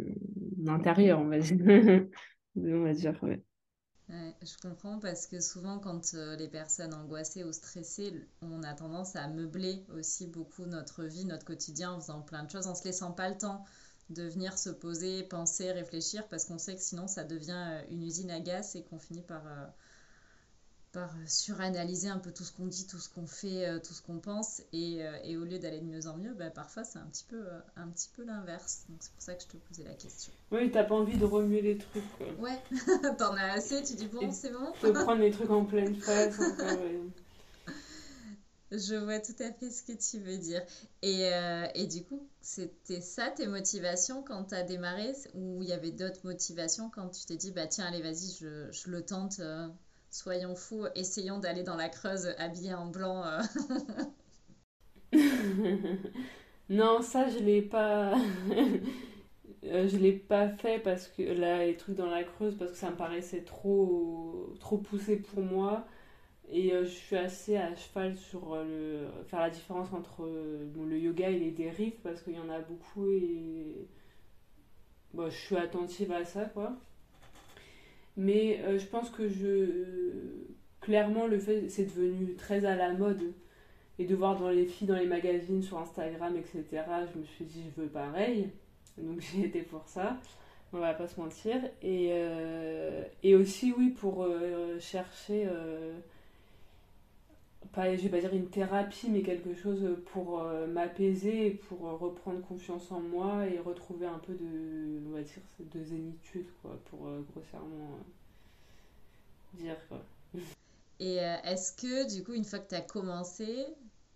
intérieur, 0.66 1.20
on 1.20 1.26
va 1.28 1.38
dire. 1.38 1.56
on 2.56 2.82
va 2.82 2.92
dire, 2.92 3.22
ouais 3.22 3.42
je 4.42 4.56
comprends 4.60 4.98
parce 4.98 5.26
que 5.26 5.40
souvent 5.40 5.78
quand 5.78 6.14
euh, 6.14 6.36
les 6.36 6.48
personnes 6.48 6.92
angoissées 6.92 7.44
ou 7.44 7.52
stressées, 7.52 8.12
on 8.42 8.62
a 8.62 8.74
tendance 8.74 9.16
à 9.16 9.26
meubler 9.28 9.84
aussi 9.96 10.26
beaucoup 10.26 10.66
notre 10.66 11.04
vie, 11.04 11.24
notre 11.24 11.46
quotidien 11.46 11.92
en 11.92 12.00
faisant 12.00 12.20
plein 12.20 12.42
de 12.42 12.50
choses, 12.50 12.66
en 12.66 12.74
se 12.74 12.84
laissant 12.84 13.12
pas 13.12 13.30
le 13.30 13.38
temps 13.38 13.64
de 14.10 14.24
venir 14.24 14.58
se 14.58 14.68
poser, 14.68 15.22
penser, 15.22 15.72
réfléchir 15.72 16.28
parce 16.28 16.44
qu'on 16.44 16.58
sait 16.58 16.74
que 16.74 16.82
sinon 16.82 17.06
ça 17.06 17.24
devient 17.24 17.52
euh, 17.52 17.82
une 17.90 18.02
usine 18.02 18.30
à 18.30 18.40
gaz 18.40 18.76
et 18.76 18.82
qu'on 18.82 18.98
finit 18.98 19.22
par 19.22 19.46
euh, 19.46 19.66
par 20.92 21.10
suranalyser 21.26 22.08
un 22.08 22.18
peu 22.18 22.30
tout 22.32 22.44
ce 22.44 22.52
qu'on 22.52 22.66
dit, 22.66 22.86
tout 22.86 22.98
ce 22.98 23.08
qu'on 23.08 23.26
fait, 23.26 23.66
euh, 23.66 23.78
tout 23.78 23.94
ce 23.94 24.02
qu'on 24.02 24.18
pense. 24.18 24.60
Et, 24.72 25.02
euh, 25.02 25.16
et, 25.24 25.36
au 25.38 25.44
lieu 25.44 25.58
d'aller 25.58 25.80
de 25.80 25.86
mieux 25.86 26.06
en 26.06 26.16
mieux, 26.18 26.34
bah, 26.34 26.50
parfois 26.50 26.84
c'est 26.84 26.98
un 26.98 27.06
petit 27.06 27.24
peu, 27.24 27.40
euh, 27.40 27.60
un 27.76 27.88
petit 27.88 28.10
peu 28.14 28.24
l'inverse. 28.24 28.84
Donc 28.88 28.98
c'est 29.00 29.12
pour 29.12 29.22
ça 29.22 29.34
que 29.34 29.42
je 29.42 29.48
te 29.48 29.56
posais 29.56 29.84
la 29.84 29.94
question. 29.94 30.32
Oui, 30.50 30.70
t'as 30.70 30.84
pas 30.84 30.94
envie 30.94 31.16
de 31.16 31.24
remuer 31.24 31.62
les 31.62 31.78
trucs. 31.78 32.04
Quoi. 32.18 32.26
Ouais, 32.38 32.62
t'en 33.18 33.34
as 33.34 33.52
assez, 33.52 33.82
tu 33.82 33.94
dis 33.94 34.06
bon, 34.06 34.30
c'est 34.30 34.52
bon. 34.52 34.72
De 34.82 34.90
prendre 34.90 35.22
les 35.22 35.30
trucs 35.30 35.50
en 35.50 35.64
pleine 35.64 35.96
face. 35.96 36.38
Je 38.70 38.94
vois 38.94 39.18
tout 39.18 39.34
à 39.40 39.52
fait 39.52 39.70
ce 39.70 39.82
que 39.82 39.92
tu 39.92 40.18
veux 40.18 40.38
dire. 40.38 40.62
Et, 41.02 41.30
et 41.74 41.86
du 41.86 42.02
coup, 42.04 42.26
c'était 42.40 43.02
ça 43.02 43.28
tes 43.28 43.46
motivations 43.46 44.22
quand 44.22 44.44
tu 44.44 44.54
as 44.54 44.62
démarré? 44.62 45.12
Ou 45.34 45.62
il 45.62 45.68
y 45.68 45.74
avait 45.74 45.90
d'autres 45.90 46.20
motivations 46.24 46.88
quand 46.88 47.10
tu 47.10 47.26
t'es 47.26 47.36
dit, 47.36 47.50
bah 47.50 47.66
tiens, 47.66 47.84
allez, 47.84 48.00
vas-y, 48.00 48.34
je, 48.40 48.72
je 48.72 48.88
le 48.88 49.04
tente 49.04 49.42
soyons 50.12 50.54
fous, 50.54 50.86
essayons 50.94 51.38
d'aller 51.38 51.64
dans 51.64 51.76
la 51.76 51.88
Creuse 51.88 52.28
habillés 52.38 52.74
en 52.74 52.86
blanc. 52.86 53.24
Euh. 53.24 53.40
non, 56.68 57.02
ça 57.02 57.28
je 57.28 57.38
l'ai 57.38 57.62
pas. 57.62 58.14
Euh, 59.64 59.86
je 59.86 59.96
l'ai 59.96 60.12
pas 60.12 60.48
fait 60.48 60.80
parce 60.80 61.06
que 61.06 61.22
là, 61.22 61.64
les 61.64 61.76
trucs 61.76 61.94
dans 61.94 62.10
la 62.10 62.24
Creuse, 62.24 62.56
parce 62.58 62.72
que 62.72 62.76
ça 62.76 62.90
me 62.90 62.96
paraissait 62.96 63.42
trop, 63.44 64.52
trop 64.58 64.76
poussé 64.78 65.18
pour 65.18 65.40
moi. 65.40 65.86
Et 66.50 66.72
euh, 66.72 66.82
je 66.84 66.90
suis 66.90 67.16
assez 67.16 67.56
à 67.56 67.74
cheval 67.76 68.16
sur 68.16 68.58
faire 69.28 69.38
la 69.40 69.50
différence 69.50 69.92
entre 69.92 70.24
le 70.26 70.98
yoga 70.98 71.30
et 71.30 71.38
les 71.38 71.52
dérives 71.52 71.94
parce 72.02 72.22
qu'il 72.22 72.34
y 72.34 72.40
en 72.40 72.50
a 72.50 72.58
beaucoup 72.58 73.08
et 73.12 73.86
bon, 75.14 75.30
je 75.30 75.36
suis 75.36 75.56
attentive 75.56 76.10
à 76.12 76.24
ça 76.24 76.46
quoi. 76.46 76.76
Mais 78.16 78.60
euh, 78.64 78.78
je 78.78 78.86
pense 78.86 79.10
que 79.10 79.28
je. 79.28 79.66
Clairement, 80.80 81.26
le 81.26 81.38
fait, 81.38 81.68
c'est 81.68 81.84
devenu 81.84 82.34
très 82.34 82.64
à 82.64 82.74
la 82.74 82.92
mode. 82.92 83.32
Et 83.98 84.04
de 84.04 84.14
voir 84.16 84.38
dans 84.38 84.48
les 84.48 84.64
filles, 84.64 84.88
dans 84.88 84.96
les 84.96 85.06
magazines, 85.06 85.62
sur 85.62 85.78
Instagram, 85.78 86.34
etc., 86.36 86.64
je 87.12 87.18
me 87.18 87.24
suis 87.24 87.44
dit, 87.44 87.64
je 87.76 87.82
veux 87.82 87.88
pareil. 87.88 88.48
Donc 88.98 89.20
j'ai 89.32 89.46
été 89.46 89.62
pour 89.62 89.86
ça. 89.86 90.18
On 90.72 90.78
va 90.78 90.94
pas 90.94 91.06
se 91.06 91.20
mentir. 91.20 91.56
Et, 91.82 92.08
euh, 92.10 93.04
et 93.22 93.34
aussi, 93.34 93.74
oui, 93.76 93.90
pour 93.90 94.24
euh, 94.24 94.78
chercher 94.80 95.46
pas, 97.72 97.94
je 97.96 98.02
vais 98.02 98.08
pas 98.08 98.20
dire 98.20 98.34
une 98.34 98.48
thérapie, 98.48 99.08
mais 99.10 99.22
quelque 99.22 99.54
chose 99.54 99.96
pour 100.12 100.42
m'apaiser, 100.68 101.50
pour 101.68 101.80
reprendre 101.98 102.40
confiance 102.46 102.90
en 102.90 103.00
moi 103.00 103.46
et 103.46 103.58
retrouver 103.58 104.06
un 104.06 104.18
peu 104.18 104.34
de, 104.34 105.00
on 105.06 105.10
va 105.10 105.22
dire, 105.22 105.42
de 105.60 105.82
zénitude, 105.82 106.46
quoi, 106.60 106.78
pour 106.90 107.08
grossièrement 107.32 107.98
dire, 109.54 109.76
quoi. 109.88 110.02
Et 111.00 111.16
est-ce 111.16 111.72
que, 111.72 112.14
du 112.14 112.22
coup, 112.22 112.32
une 112.32 112.44
fois 112.44 112.60
que 112.60 112.68
tu 112.68 112.74
as 112.76 112.80
commencé, 112.80 113.66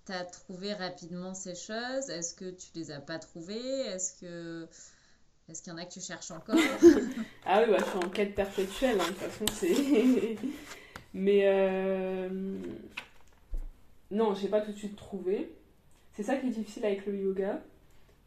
tu 0.07 0.13
as 0.13 0.25
trouvé 0.25 0.73
rapidement 0.73 1.35
ces 1.35 1.55
choses? 1.55 2.11
Est-ce 2.11 2.35
que 2.35 2.51
tu 2.51 2.69
les 2.75 2.93
as 2.93 3.01
pas 3.01 3.19
trouvées? 3.19 3.81
Est-ce 3.87 4.21
que 4.21 4.69
est-ce 5.49 5.63
qu'il 5.63 5.73
y 5.73 5.77
en 5.77 5.79
a 5.79 5.85
que 5.85 5.93
tu 5.93 6.01
cherches 6.01 6.31
encore? 6.31 6.57
Ah 7.49 7.63
oui, 7.63 7.71
bah, 7.71 7.77
je 7.79 7.85
suis 7.85 7.99
en 7.99 8.11
quête 8.11 8.35
perpétuelle, 8.35 9.01
hein, 9.01 9.05
de 9.05 9.11
toute 9.11 9.19
façon, 9.19 9.45
c'est... 9.55 10.37
Mais 11.15 11.43
euh... 11.45 12.29
non, 14.11 14.35
j'ai 14.35 14.49
pas 14.49 14.61
tout 14.61 14.73
de 14.73 14.77
suite 14.77 14.97
trouvé. 14.97 15.53
C'est 16.13 16.23
ça 16.23 16.37
qui 16.37 16.47
est 16.47 16.51
difficile 16.51 16.85
avec 16.85 17.05
le 17.07 17.17
yoga, 17.17 17.61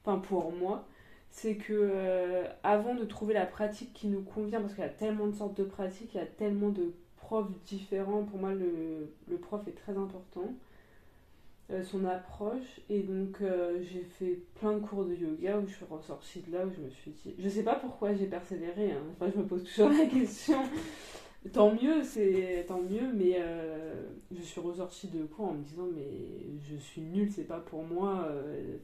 enfin 0.04 0.20
pour 0.20 0.52
moi, 0.52 0.88
c'est 1.32 1.56
que 1.56 1.74
euh, 1.74 2.44
avant 2.64 2.94
de 2.94 3.04
trouver 3.04 3.34
la 3.34 3.46
pratique 3.46 3.94
qui 3.94 4.08
nous 4.08 4.22
convient, 4.22 4.62
parce 4.62 4.74
qu'il 4.74 4.84
y 4.84 4.88
a 4.88 4.90
tellement 4.90 5.28
de 5.28 5.36
sortes 5.36 5.58
de 5.58 5.64
pratiques, 5.64 6.14
il 6.14 6.18
y 6.18 6.24
a 6.24 6.26
tellement 6.26 6.70
de 6.70 6.94
profs 7.18 7.52
différents, 7.66 8.24
pour 8.24 8.40
moi 8.40 8.54
le, 8.54 9.38
prof 9.38 9.68
est 9.68 9.72
très 9.72 9.98
important. 9.98 10.54
Euh, 11.72 11.84
son 11.84 12.04
approche. 12.06 12.82
Et 12.90 13.02
donc, 13.02 13.38
euh, 13.42 13.78
j'ai 13.84 14.02
fait 14.02 14.40
plein 14.60 14.74
de 14.74 14.80
cours 14.80 15.06
de 15.06 15.14
yoga 15.14 15.60
où 15.60 15.68
je 15.68 15.76
suis 15.76 15.86
ressortie 15.86 16.42
de 16.42 16.52
là, 16.52 16.66
où 16.66 16.72
je 16.76 16.82
me 16.82 16.90
suis 16.90 17.12
dit. 17.12 17.36
Je 17.38 17.48
sais 17.48 17.62
pas 17.62 17.76
pourquoi 17.76 18.16
j'ai 18.16 18.26
persévéré, 18.26 18.92
hein. 18.92 19.04
enfin, 19.12 19.32
je 19.32 19.40
me 19.40 19.46
pose 19.46 19.64
toujours 19.64 19.90
la 19.90 20.08
question. 20.08 20.64
Tant 21.54 21.74
mieux, 21.74 22.04
c'est 22.04 22.66
tant 22.68 22.82
mieux, 22.82 23.14
mais 23.14 23.38
euh, 23.40 24.08
je 24.32 24.42
suis 24.42 24.60
ressortie 24.60 25.08
de 25.08 25.24
cours 25.24 25.46
en 25.46 25.54
me 25.54 25.64
disant 25.64 25.88
mais 25.96 26.60
je 26.70 26.76
suis 26.76 27.02
nulle, 27.02 27.32
c'est 27.32 27.46
pas 27.46 27.60
pour 27.60 27.84
moi. 27.84 28.28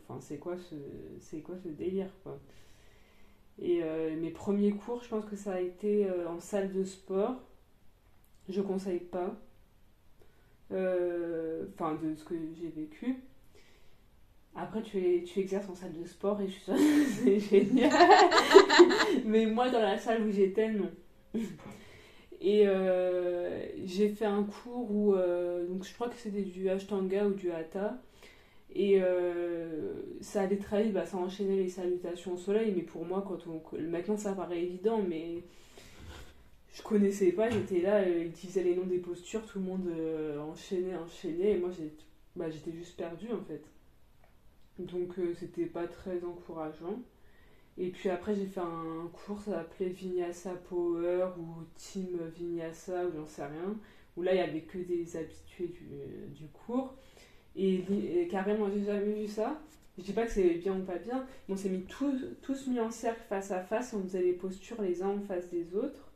Enfin, 0.08 0.20
c'est 0.22 0.38
quoi 0.38 0.58
ce 0.58 0.76
c'est 1.20 1.42
quoi 1.42 1.56
ce 1.64 1.68
délire 1.68 2.10
quoi. 2.24 2.40
Et 3.62 3.82
mes 4.18 4.32
premiers 4.32 4.72
cours, 4.72 5.04
je 5.04 5.10
pense 5.10 5.26
que 5.26 5.36
ça 5.36 5.54
a 5.56 5.60
été 5.60 6.08
en 6.28 6.40
salle 6.40 6.72
de 6.72 6.84
sport. 6.84 7.36
Je 8.48 8.62
conseille 8.62 9.00
pas 9.00 9.36
euh, 10.72 11.66
enfin 11.74 11.98
de 12.02 12.16
ce 12.16 12.24
que 12.24 12.36
j'ai 12.60 12.70
vécu. 12.70 13.18
Après, 14.56 14.82
tu, 14.82 14.98
es, 14.98 15.24
tu 15.24 15.40
exerces 15.40 15.70
en 15.70 15.76
salle 15.76 15.94
de 15.94 16.06
sport 16.06 16.40
et 16.42 16.48
je 16.48 16.54
suis 16.54 16.62
sûre 16.64 16.76
c'est 17.24 17.40
génial. 17.40 17.92
Mais 19.26 19.46
moi, 19.46 19.70
dans 19.70 19.82
la 19.82 19.98
salle 19.98 20.26
où 20.26 20.32
j'étais, 20.32 20.72
non. 20.72 20.92
Et 22.42 22.68
euh, 22.68 23.66
j'ai 23.86 24.10
fait 24.10 24.26
un 24.26 24.44
cours 24.44 24.92
où, 24.92 25.14
euh, 25.14 25.66
je 25.82 25.94
crois 25.94 26.10
que 26.10 26.16
c'était 26.16 26.44
du 26.44 26.70
Ashtanga 26.70 27.26
ou 27.28 27.34
du 27.34 27.52
Hatha. 27.52 28.02
Et 28.74 29.00
ça 30.20 30.42
allait 30.42 30.58
très 30.58 30.84
vite, 30.84 30.94
bah, 30.94 31.06
ça 31.06 31.16
enchaînait 31.18 31.56
les 31.56 31.70
salutations 31.70 32.34
au 32.34 32.38
soleil. 32.38 32.74
Mais 32.76 32.82
pour 32.82 33.06
moi, 33.06 33.24
quand 33.26 33.40
on, 33.48 33.62
maintenant 33.80 34.18
ça 34.18 34.34
paraît 34.34 34.62
évident, 34.62 35.02
mais 35.08 35.44
je 36.76 36.82
connaissais 36.82 37.32
pas, 37.32 37.50
j'étais 37.50 37.80
là, 37.80 38.02
euh, 38.02 38.26
il 38.26 38.32
disait 38.32 38.64
les 38.64 38.76
noms 38.76 38.86
des 38.86 38.98
postures, 38.98 39.46
tout 39.46 39.60
le 39.60 39.66
monde 39.66 39.88
euh, 39.88 40.38
enchaînait, 40.42 40.96
enchaînait, 40.98 41.52
et 41.52 41.58
moi 41.58 41.70
bah, 42.36 42.50
j'étais 42.50 42.74
juste 42.74 42.98
perdue 42.98 43.32
en 43.32 43.42
fait. 43.46 43.64
Donc 44.78 45.18
euh, 45.18 45.34
c'était 45.40 45.68
pas 45.68 45.88
très 45.88 46.26
encourageant. 46.26 47.00
Et 47.78 47.90
puis 47.90 48.10
après 48.10 48.36
j'ai 48.36 48.46
fait 48.46 48.62
un 48.62 49.10
cours, 49.12 49.42
ça 49.42 49.52
s'appelait 49.52 49.90
Vinyasa 49.90 50.52
Power 50.70 51.28
ou 51.38 51.64
Team 51.76 52.20
Vinyasa 52.38 53.06
ou 53.06 53.12
j'en 53.18 53.28
sais 53.28 53.46
rien, 53.46 53.76
où 54.16 54.22
là 54.22 54.34
il 54.34 54.38
y 54.38 54.42
avait 54.42 54.62
que 54.62 54.78
des 54.78 55.18
habitués 55.18 55.74
du, 56.34 56.48
cours. 56.66 56.94
Et, 57.58 57.84
carrément 58.32 58.70
j'ai 58.74 58.86
jamais 58.86 59.14
vu 59.14 59.28
ça. 59.28 59.60
Je 59.98 60.04
dis 60.04 60.14
pas 60.14 60.26
que 60.26 60.32
c'est 60.32 60.56
bien 60.56 60.78
ou 60.78 60.84
pas 60.84 60.98
bien, 60.98 61.26
on 61.48 61.56
s'est 61.56 61.70
mis 61.70 61.84
tous, 61.84 62.68
mis 62.68 62.80
en 62.80 62.92
cercle 62.92 63.22
face 63.30 63.52
à 63.52 63.62
face, 63.62 63.94
on 63.94 64.04
faisait 64.04 64.22
les 64.22 64.34
postures 64.34 64.82
les 64.82 65.02
uns 65.02 65.10
en 65.10 65.22
face 65.22 65.50
des 65.50 65.74
autres 65.76 66.12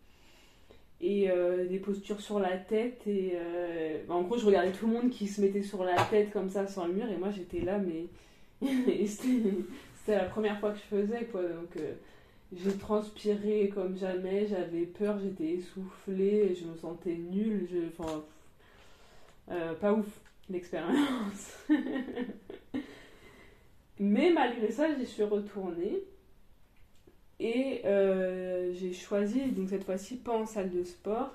et 1.02 1.30
euh, 1.30 1.66
des 1.66 1.80
postures 1.80 2.20
sur 2.20 2.40
la 2.40 2.58
tête. 2.58 3.02
Et 3.08 3.34
euh, 3.36 4.00
en 4.10 4.22
gros, 4.24 4.38
je 4.38 4.46
regardais 4.46 4.72
tout 4.72 4.88
le 4.88 4.94
monde 4.94 5.10
qui 5.10 5.28
se 5.28 5.40
mettait 5.40 5.64
sur 5.64 5.84
la 5.84 5.96
tête 6.06 6.32
comme 6.32 6.50
ça 6.50 6.68
sur 6.68 6.86
le 6.88 6.94
mur, 6.94 7.10
et 7.10 7.18
moi 7.18 7.32
j'étais 7.32 7.62
là, 7.62 7.80
mais 7.80 8.08
c'était 10.10 10.24
la 10.24 10.30
première 10.30 10.60
fois 10.60 10.72
que 10.72 10.78
je 10.78 10.98
faisais 10.98 11.26
quoi. 11.26 11.44
Donc 11.44 11.78
euh, 11.78 11.94
j'ai 12.52 12.76
transpiré 12.78 13.72
comme 13.74 13.96
jamais, 13.96 14.48
j'avais 14.48 14.86
peur, 14.86 15.20
j'étais 15.20 15.52
essoufflée, 15.52 16.56
je 16.60 16.66
me 16.66 16.76
sentais 16.76 17.14
nulle. 17.14 17.68
Je... 17.72 17.88
Enfin, 17.88 18.24
pas 19.80 19.94
ouf 19.94 20.08
l'expérience. 20.50 21.60
mais 24.00 24.32
malgré 24.32 24.72
ça, 24.72 24.88
j'y 24.98 25.06
suis 25.06 25.24
retournée. 25.24 26.00
Et 27.40 27.82
euh, 27.86 28.74
j'ai 28.74 28.94
choisi, 28.94 29.52
donc 29.52 29.70
cette 29.70 29.84
fois-ci 29.84 30.18
pas 30.18 30.34
en 30.34 30.46
salle 30.46 30.72
de 30.72 30.84
sport, 30.84 31.32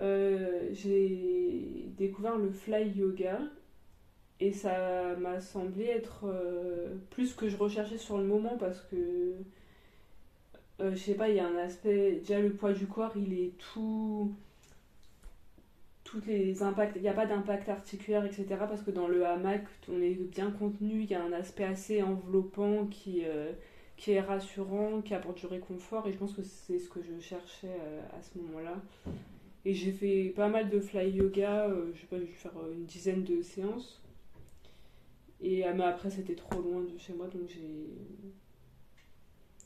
euh, 0.00 0.68
j'ai 0.72 1.86
découvert 1.96 2.36
le 2.36 2.50
fly 2.50 2.90
yoga 2.90 3.40
et 4.40 4.52
ça 4.52 5.16
m'a 5.18 5.40
semblé 5.40 5.86
être 5.86 6.24
euh, 6.24 6.94
plus 7.10 7.34
que 7.34 7.48
je 7.48 7.56
recherchais 7.56 7.98
sur 7.98 8.18
le 8.18 8.24
moment 8.24 8.56
parce 8.58 8.80
que 8.82 9.34
je 10.78 10.94
sais 10.96 11.14
pas, 11.14 11.30
il 11.30 11.36
y 11.36 11.40
a 11.40 11.46
un 11.46 11.56
aspect, 11.56 12.16
déjà 12.16 12.38
le 12.38 12.52
poids 12.52 12.74
du 12.74 12.86
corps 12.86 13.16
il 13.16 13.32
est 13.32 13.52
tout, 13.56 14.30
toutes 16.04 16.26
les 16.26 16.62
impacts, 16.62 16.96
il 16.96 17.02
n'y 17.02 17.08
a 17.08 17.14
pas 17.14 17.24
d'impact 17.24 17.70
articulaire 17.70 18.26
etc. 18.26 18.44
parce 18.58 18.82
que 18.82 18.90
dans 18.90 19.08
le 19.08 19.24
hamac 19.24 19.64
on 19.90 20.02
est 20.02 20.14
bien 20.14 20.50
contenu, 20.50 21.00
il 21.00 21.10
y 21.10 21.14
a 21.14 21.22
un 21.22 21.32
aspect 21.32 21.64
assez 21.64 22.02
enveloppant 22.02 22.86
qui 22.86 23.24
qui 23.96 24.12
est 24.12 24.20
rassurant, 24.20 25.00
qui 25.02 25.14
apporte 25.14 25.38
du 25.38 25.46
réconfort. 25.46 26.06
Et 26.06 26.12
je 26.12 26.18
pense 26.18 26.32
que 26.32 26.42
c'est 26.42 26.78
ce 26.78 26.88
que 26.88 27.00
je 27.02 27.20
cherchais 27.20 27.68
euh, 27.68 28.00
à 28.18 28.22
ce 28.22 28.38
moment-là. 28.38 28.76
Et 29.64 29.74
j'ai 29.74 29.90
fait 29.92 30.32
pas 30.36 30.48
mal 30.48 30.68
de 30.68 30.78
fly 30.78 31.10
yoga, 31.10 31.66
euh, 31.66 31.90
je 31.94 32.00
sais 32.00 32.06
pas, 32.06 32.18
je 32.18 32.22
vais 32.22 32.26
faire 32.28 32.52
euh, 32.58 32.72
une 32.72 32.84
dizaine 32.84 33.24
de 33.24 33.42
séances. 33.42 34.00
Et 35.40 35.64
mais 35.74 35.84
après, 35.84 36.10
c'était 36.10 36.34
trop 36.34 36.60
loin 36.60 36.82
de 36.82 36.96
chez 36.98 37.12
moi, 37.12 37.28
donc 37.28 37.48
j'ai 37.48 37.88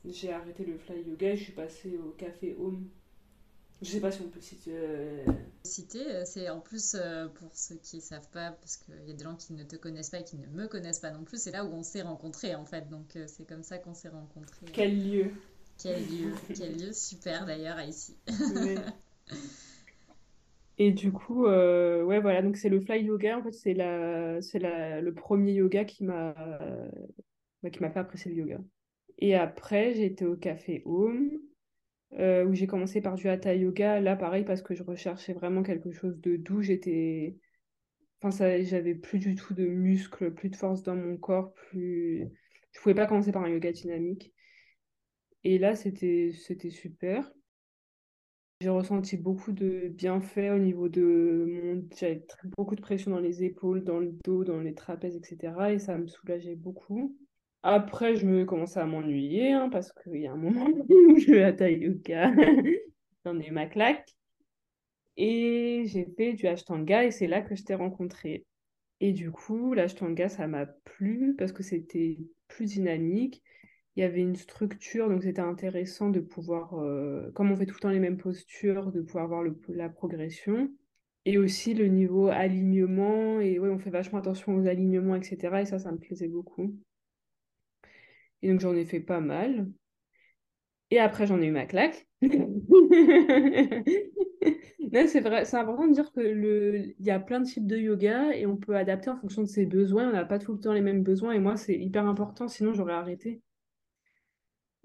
j'ai 0.05 0.33
arrêté 0.33 0.65
le 0.65 0.79
fly 0.79 1.03
yoga 1.03 1.33
et 1.33 1.37
je 1.37 1.45
suis 1.45 1.53
passée 1.53 1.99
au 1.99 2.11
café 2.11 2.57
home 2.59 2.89
je 3.83 3.93
sais 3.93 4.00
pas 4.00 4.11
si 4.11 4.21
on 4.21 4.29
peut 4.29 4.41
citer. 4.41 4.73
Euh, 4.75 5.25
citer, 5.65 6.07
euh, 6.07 6.25
c'est 6.27 6.50
en 6.50 6.61
plus 6.61 6.95
euh, 6.95 7.29
pour 7.29 7.49
ceux 7.55 7.77
qui 7.77 7.97
ne 7.97 8.03
savent 8.03 8.29
pas, 8.31 8.53
parce 8.53 8.77
qu'il 8.77 8.95
y 9.07 9.11
a 9.11 9.15
des 9.15 9.25
gens 9.25 9.37
qui 9.37 9.55
ne 9.55 9.65
te 9.65 9.77
connaissent 9.77 10.11
pas 10.11 10.21
et 10.21 10.25
qui 10.25 10.37
ne 10.37 10.47
me 10.49 10.67
connaissent 10.67 10.99
pas 10.99 11.11
non 11.11 11.25
plus, 11.25 11.41
c'est 11.41 11.50
là 11.50 11.65
où 11.65 11.73
on 11.73 11.83
s'est 11.83 12.03
rencontrés 12.03 12.55
en 12.55 12.67
fait. 12.67 12.91
Donc 12.91 13.17
c'est 13.27 13.47
comme 13.47 13.62
ça 13.62 13.79
qu'on 13.79 13.95
s'est 13.95 14.11
rencontrés. 14.11 14.67
Quel 14.73 15.11
lieu 15.11 15.33
Quel 15.83 16.07
lieu 16.07 16.33
Quel 16.55 16.79
lieu 16.79 16.93
super 16.93 17.47
d'ailleurs 17.47 17.81
ici. 17.81 18.19
Et 20.81 20.93
du 20.93 21.13
coup, 21.13 21.45
ouais, 21.45 22.21
voilà, 22.21 22.41
donc 22.41 22.57
c'est 22.57 22.71
le 22.71 22.81
fly 22.81 23.05
yoga. 23.05 23.39
En 23.39 23.43
fait, 23.43 23.53
c'est 23.53 23.75
la, 23.75 24.41
c'est 24.41 24.59
la, 24.59 25.01
le 25.03 25.13
premier 25.13 25.53
yoga 25.53 25.85
qui 25.85 26.05
m'a, 26.05 26.35
bah, 27.63 27.71
qui 27.71 27.81
m'a 27.81 27.91
fait 27.91 27.99
apprécier 28.01 28.31
le 28.31 28.39
yoga. 28.39 28.59
Et 29.19 29.35
après, 29.35 29.93
j'ai 29.95 30.07
été 30.07 30.25
au 30.25 30.37
café 30.37 30.83
Home. 30.87 31.31
Euh, 32.19 32.45
où 32.45 32.55
j'ai 32.55 32.67
commencé 32.67 33.01
par 33.01 33.15
du 33.15 33.29
hatha 33.29 33.55
yoga. 33.55 34.01
Là, 34.01 34.17
pareil, 34.17 34.45
parce 34.45 34.63
que 34.63 34.75
je 34.75 34.83
recherchais 34.83 35.33
vraiment 35.33 35.63
quelque 35.63 35.93
chose 35.93 36.19
de 36.21 36.37
doux. 36.37 36.63
J'étais. 36.63 37.37
Enfin, 38.21 38.31
ça, 38.31 38.63
j'avais 38.63 38.95
plus 38.95 39.19
du 39.19 39.35
tout 39.37 39.55
de 39.55 39.67
muscles, 39.67 40.33
plus 40.35 40.49
de 40.51 40.57
force 40.57 40.83
dans 40.83 40.97
mon 40.97 41.17
corps, 41.17 41.53
plus. 41.55 42.27
Je 42.73 42.81
pouvais 42.81 42.95
pas 42.95 43.07
commencer 43.07 43.33
par 43.33 43.45
un 43.45 43.51
yoga 43.51 43.71
dynamique. 43.71 44.33
Et 45.45 45.59
là, 45.59 45.77
c'était, 45.77 46.33
c'était 46.33 46.71
super. 46.71 47.31
J'ai 48.62 48.69
ressenti 48.69 49.17
beaucoup 49.17 49.52
de 49.52 49.88
bienfaits 49.88 50.52
au 50.52 50.59
niveau 50.59 50.90
de 50.90 51.47
mon. 51.49 51.88
J'avais 51.97 52.26
beaucoup 52.59 52.76
de 52.76 52.83
pression 52.83 53.11
dans 53.11 53.19
les 53.19 53.43
épaules, 53.43 53.85
dans 53.85 53.99
le 53.99 54.12
dos, 54.23 54.45
dans 54.45 54.61
les 54.61 54.75
trapèzes, 54.75 55.17
etc. 55.17 55.73
Et 55.73 55.79
ça 55.79 55.97
me 55.97 56.07
soulageait 56.07 56.57
beaucoup. 56.57 57.17
Après, 57.62 58.17
je 58.17 58.26
me 58.26 58.45
commençais 58.45 58.81
à 58.81 58.85
m'ennuyer 58.85 59.52
hein, 59.52 59.71
parce 59.71 59.93
qu'il 59.93 60.21
y 60.21 60.26
a 60.26 60.33
un 60.33 60.37
moment 60.37 60.67
où 60.88 61.17
je 61.19 61.33
vais 61.33 61.62
à 61.62 61.71
yoga, 61.71 62.33
j'en 63.25 63.38
ai 63.38 63.50
ma 63.50 63.64
claque. 63.64 64.14
Et 65.17 65.85
j'ai 65.87 66.07
fait 66.17 66.35
du 66.35 66.47
Ashtanga 66.47 67.05
et 67.05 67.11
c'est 67.11 67.26
là 67.26 67.40
que 67.40 67.55
je 67.55 67.62
t'ai 67.62 67.75
rencontré. 67.75 68.45
Et 69.00 69.12
du 69.12 69.31
coup, 69.31 69.73
l'Ashtanga, 69.73 70.29
ça 70.29 70.47
m'a 70.47 70.67
plu 70.67 71.35
parce 71.38 71.52
que 71.52 71.62
c'était 71.62 72.19
plus 72.49 72.67
dynamique. 72.67 73.43
Il 73.97 74.00
y 74.00 74.02
avait 74.04 74.20
une 74.20 74.37
structure, 74.37 75.09
donc 75.09 75.23
c'était 75.23 75.40
intéressant 75.40 76.11
de 76.11 76.20
pouvoir, 76.20 76.75
euh, 76.78 77.30
comme 77.32 77.50
on 77.50 77.56
fait 77.56 77.66
tout 77.66 77.75
le 77.75 77.80
temps 77.80 77.90
les 77.90 77.99
mêmes 78.00 78.18
postures, 78.18 78.92
de 78.92 79.00
pouvoir 79.02 79.28
voir 79.28 79.44
la 79.68 79.88
progression. 79.88 80.70
Et 81.26 81.38
aussi 81.38 81.75
le 81.75 81.87
niveau 81.87 82.28
alignement. 82.28 83.40
Et 83.40 83.59
ouais, 83.59 83.68
on 83.68 83.78
fait 83.78 83.90
vachement 83.90 84.18
attention 84.18 84.54
aux 84.56 84.66
alignements, 84.66 85.16
etc. 85.16 85.62
Et 85.62 85.66
ça, 85.66 85.78
ça 85.78 85.92
me 85.92 85.99
plaisait 85.99 86.28
beaucoup. 86.28 86.75
Et 88.42 88.50
donc 88.50 88.61
j'en 88.61 88.75
ai 88.75 88.85
fait 88.85 89.00
pas 89.00 89.20
mal. 89.20 89.66
Et 90.90 90.99
après, 90.99 91.26
j'en 91.26 91.40
ai 91.40 91.47
eu 91.47 91.52
ma 91.52 91.66
claque. 91.66 92.06
c'est 95.06 95.20
vrai, 95.20 95.44
c'est 95.44 95.56
important 95.56 95.87
de 95.87 95.92
dire 95.94 96.12
que 96.12 96.20
le, 96.20 96.94
il 96.99 97.06
y 97.06 97.11
a 97.11 97.20
plein 97.20 97.40
de 97.40 97.47
types 97.47 97.66
de 97.66 97.76
yoga 97.76 98.35
et 98.35 98.47
on 98.47 98.56
peut 98.56 98.76
adapter 98.76 99.11
en 99.11 99.16
fonction 99.16 99.42
de 99.42 99.47
ses 99.49 99.66
besoins. 99.66 100.09
On 100.09 100.12
n'a 100.12 100.25
pas 100.25 100.38
tout 100.38 100.52
le 100.52 100.61
temps 100.61 100.73
les 100.73 100.80
mêmes 100.80 101.02
besoins 101.02 101.32
et 101.32 101.38
moi, 101.38 101.56
c'est 101.56 101.76
hyper 101.78 102.06
important, 102.06 102.49
sinon 102.49 102.73
j'aurais 102.75 102.94
arrêté. 102.94 103.40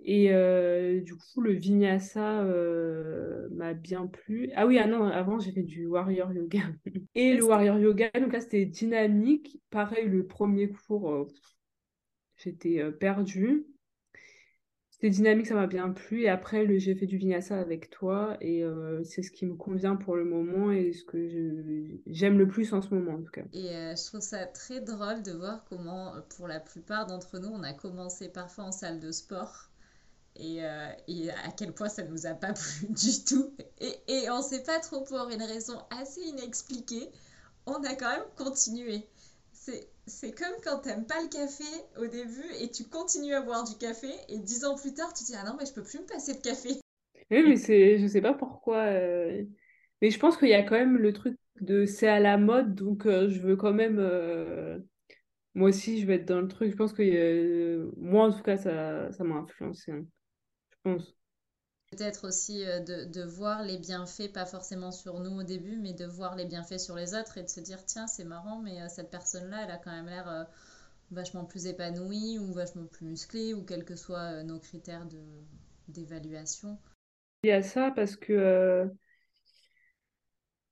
Et 0.07 0.31
euh, 0.31 1.01
du 1.01 1.15
coup, 1.15 1.41
le 1.41 1.51
vinyasa 1.51 2.43
euh, 2.43 3.49
m'a 3.49 3.73
bien 3.73 4.05
plu. 4.05 4.51
Ah 4.55 4.67
oui, 4.67 4.77
ah 4.77 4.85
non, 4.85 5.03
avant, 5.07 5.39
j'ai 5.39 5.51
fait 5.51 5.63
du 5.63 5.87
warrior 5.87 6.31
yoga. 6.31 6.61
Et 7.15 7.33
le 7.33 7.43
warrior 7.43 7.79
yoga, 7.79 8.11
donc 8.11 8.31
là, 8.31 8.39
c'était 8.39 8.65
dynamique. 8.65 9.59
Pareil, 9.71 10.07
le 10.07 10.27
premier 10.27 10.69
cours, 10.69 11.11
euh, 11.11 11.27
j'étais 12.37 12.83
perdue. 12.91 13.65
C'était 14.91 15.09
dynamique, 15.09 15.47
ça 15.47 15.55
m'a 15.55 15.65
bien 15.65 15.89
plu. 15.89 16.21
Et 16.21 16.29
après, 16.29 16.77
j'ai 16.77 16.93
fait 16.93 17.07
du 17.07 17.17
vinyasa 17.17 17.59
avec 17.59 17.89
toi. 17.89 18.37
Et 18.41 18.63
c'est 19.03 19.23
ce 19.23 19.31
qui 19.31 19.47
me 19.47 19.55
convient 19.55 19.95
pour 19.95 20.15
le 20.15 20.23
moment 20.23 20.71
et 20.71 20.93
ce 20.93 21.03
que 21.03 21.17
j'aime 22.05 22.37
le 22.37 22.47
plus 22.47 22.73
en 22.73 22.81
ce 22.83 22.93
moment, 22.93 23.13
en 23.13 23.23
tout 23.23 23.31
cas. 23.31 23.43
Et 23.53 23.71
je 23.71 24.05
trouve 24.05 24.21
ça 24.21 24.45
très 24.45 24.81
drôle 24.81 25.23
de 25.23 25.31
voir 25.31 25.65
comment, 25.67 26.13
pour 26.37 26.47
la 26.47 26.59
plupart 26.59 27.07
d'entre 27.07 27.39
nous, 27.39 27.49
on 27.49 27.63
a 27.63 27.73
commencé 27.73 28.29
parfois 28.29 28.65
en 28.65 28.71
salle 28.71 28.99
de 28.99 29.11
sport 29.11 29.71
euh, 30.39 30.91
et, 31.07 31.29
à 31.29 31.51
quel 31.55 31.73
point 31.73 31.89
ça 31.89 32.03
ne 32.03 32.09
nous 32.09 32.25
a 32.25 32.33
pas 32.33 32.53
plu 32.53 32.87
du 32.89 33.23
tout. 33.23 33.53
Et, 33.79 33.95
et 34.07 34.29
on 34.29 34.37
ne 34.37 34.43
sait 34.43 34.63
pas 34.63 34.79
trop 34.79 35.01
pour 35.01 35.29
une 35.29 35.43
raison 35.43 35.77
assez 35.89 36.21
inexpliquée, 36.21 37.09
on 37.65 37.83
a 37.83 37.95
quand 37.95 38.09
même 38.09 38.25
continué. 38.35 39.03
C'est 40.05 40.31
comme 40.35 40.55
quand 40.63 40.81
tu 40.81 40.89
n'aimes 40.89 41.07
pas 41.07 41.21
le 41.23 41.29
café 41.29 41.63
au 41.97 42.05
début 42.05 42.45
et 42.61 42.69
tu 42.69 42.83
continues 42.83 43.33
à 43.33 43.41
boire 43.41 43.63
du 43.63 43.75
café 43.77 44.09
et 44.29 44.37
dix 44.37 44.63
ans 44.63 44.75
plus 44.75 44.93
tard 44.93 45.11
tu 45.15 45.23
dis 45.23 45.33
ah 45.35 45.43
non 45.43 45.55
mais 45.57 45.65
je 45.65 45.73
peux 45.73 45.81
plus 45.81 45.99
me 45.99 46.05
passer 46.05 46.33
de 46.35 46.41
café. 46.41 46.69
Oui 47.31 47.41
mais 47.43 47.55
c'est 47.55 47.97
je 47.97 48.05
sais 48.05 48.21
pas 48.21 48.35
pourquoi 48.35 48.83
euh, 48.83 49.43
mais 49.99 50.11
je 50.11 50.19
pense 50.19 50.37
qu'il 50.37 50.49
y 50.49 50.53
a 50.53 50.61
quand 50.61 50.75
même 50.75 50.97
le 50.97 51.11
truc 51.11 51.35
de 51.59 51.85
c'est 51.87 52.07
à 52.07 52.19
la 52.19 52.37
mode 52.37 52.75
donc 52.75 53.07
euh, 53.07 53.27
je 53.29 53.39
veux 53.39 53.55
quand 53.55 53.73
même 53.73 53.95
moi 55.55 55.69
aussi 55.69 55.99
je 55.99 56.05
vais 56.05 56.15
être 56.15 56.27
dans 56.27 56.41
le 56.41 56.47
truc 56.47 56.69
je 56.69 56.75
pense 56.75 56.93
que 56.93 57.91
moi 57.97 58.27
en 58.27 58.31
tout 58.31 58.43
cas 58.43 58.57
ça 58.57 59.11
ça 59.11 59.23
m'a 59.23 59.37
influencé. 59.37 59.91
Hein. 59.91 60.05
Peut-être 61.91 62.27
aussi 62.27 62.65
euh, 62.65 62.79
de, 62.79 63.23
voir 63.23 63.63
les 63.63 63.77
bienfaits, 63.77 64.31
pas 64.33 64.45
forcément 64.45 64.91
sur 64.91 65.19
nous 65.19 65.39
au 65.39 65.43
début, 65.43 65.77
mais 65.77 65.93
de 65.93 66.05
voir 66.05 66.35
les 66.35 66.45
bienfaits 66.45 66.79
sur 66.79 66.95
les 66.95 67.13
autres 67.13 67.37
et 67.37 67.43
de 67.43 67.47
se 67.47 67.59
dire 67.59 67.85
tiens, 67.85 68.07
c'est 68.07 68.25
marrant, 68.25 68.59
mais 68.59 68.81
euh, 68.81 68.87
cette 68.89 69.11
personne-là, 69.11 69.63
elle 69.63 69.71
a 69.71 69.77
quand 69.77 69.91
même 69.91 70.07
l'air 70.07 70.27
euh, 70.27 70.43
vachement 71.11 71.45
plus 71.45 71.67
épanouie 71.67 72.39
ou 72.39 72.51
vachement 72.53 72.85
plus 72.87 73.05
musclée 73.05 73.53
ou 73.53 73.63
quels 73.63 73.85
que 73.85 73.95
soient 73.95 74.43
nos 74.43 74.59
critères 74.59 75.07
d'évaluation. 75.87 76.77
Il 77.43 77.49
y 77.49 77.53
a 77.53 77.61
ça 77.61 77.91
parce 77.95 78.15
que 78.15 78.89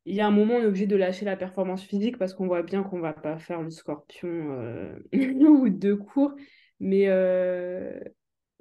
il 0.05 0.15
y 0.15 0.20
a 0.20 0.27
un 0.27 0.32
moment, 0.32 0.55
on 0.55 0.62
est 0.62 0.65
obligé 0.65 0.88
de 0.88 0.98
lâcher 0.98 1.24
la 1.24 1.38
performance 1.38 1.84
physique 1.84 2.17
parce 2.17 2.34
qu'on 2.34 2.48
voit 2.48 2.63
bien 2.63 2.84
qu'on 2.84 3.00
va 3.00 3.13
pas 3.13 3.38
faire 3.38 3.62
le 3.62 3.70
scorpion 3.70 4.98
ou 5.13 5.70
deux 5.70 5.96
cours. 5.96 6.36
Mais 6.82 7.08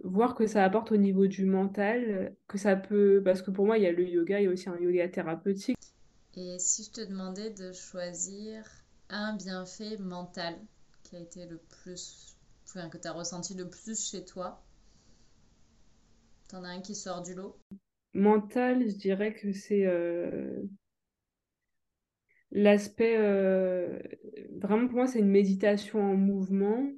voir 0.02 0.34
que 0.34 0.46
ça 0.46 0.64
apporte 0.64 0.92
au 0.92 0.96
niveau 0.96 1.26
du 1.26 1.44
mental, 1.44 2.36
que 2.48 2.58
ça 2.58 2.76
peut... 2.76 3.22
Parce 3.24 3.42
que 3.42 3.50
pour 3.50 3.66
moi, 3.66 3.78
il 3.78 3.84
y 3.84 3.86
a 3.86 3.92
le 3.92 4.06
yoga, 4.08 4.40
il 4.40 4.44
y 4.44 4.46
a 4.46 4.50
aussi 4.50 4.68
un 4.68 4.78
yoga 4.78 5.08
thérapeutique. 5.08 5.76
Et 6.34 6.58
si 6.58 6.84
je 6.84 6.90
te 6.90 7.00
demandais 7.08 7.50
de 7.50 7.72
choisir 7.72 8.64
un 9.08 9.36
bienfait 9.36 9.98
mental 9.98 10.54
qui 11.02 11.16
a 11.16 11.20
été 11.20 11.46
le 11.46 11.58
plus... 11.58 12.36
Enfin, 12.64 12.88
que 12.88 12.96
tu 12.96 13.06
as 13.06 13.12
ressenti 13.12 13.54
le 13.54 13.68
plus 13.68 14.10
chez 14.10 14.24
toi, 14.24 14.62
t'en 16.48 16.64
as 16.64 16.68
un 16.68 16.80
qui 16.80 16.94
sort 16.94 17.22
du 17.22 17.34
lot? 17.34 17.58
Mental, 18.14 18.88
je 18.88 18.96
dirais 18.96 19.34
que 19.34 19.52
c'est... 19.52 19.86
Euh, 19.86 20.62
l'aspect, 22.50 23.16
euh, 23.18 23.98
vraiment 24.58 24.86
pour 24.86 24.96
moi, 24.96 25.06
c'est 25.06 25.18
une 25.18 25.30
méditation 25.30 26.00
en 26.00 26.14
mouvement 26.14 26.90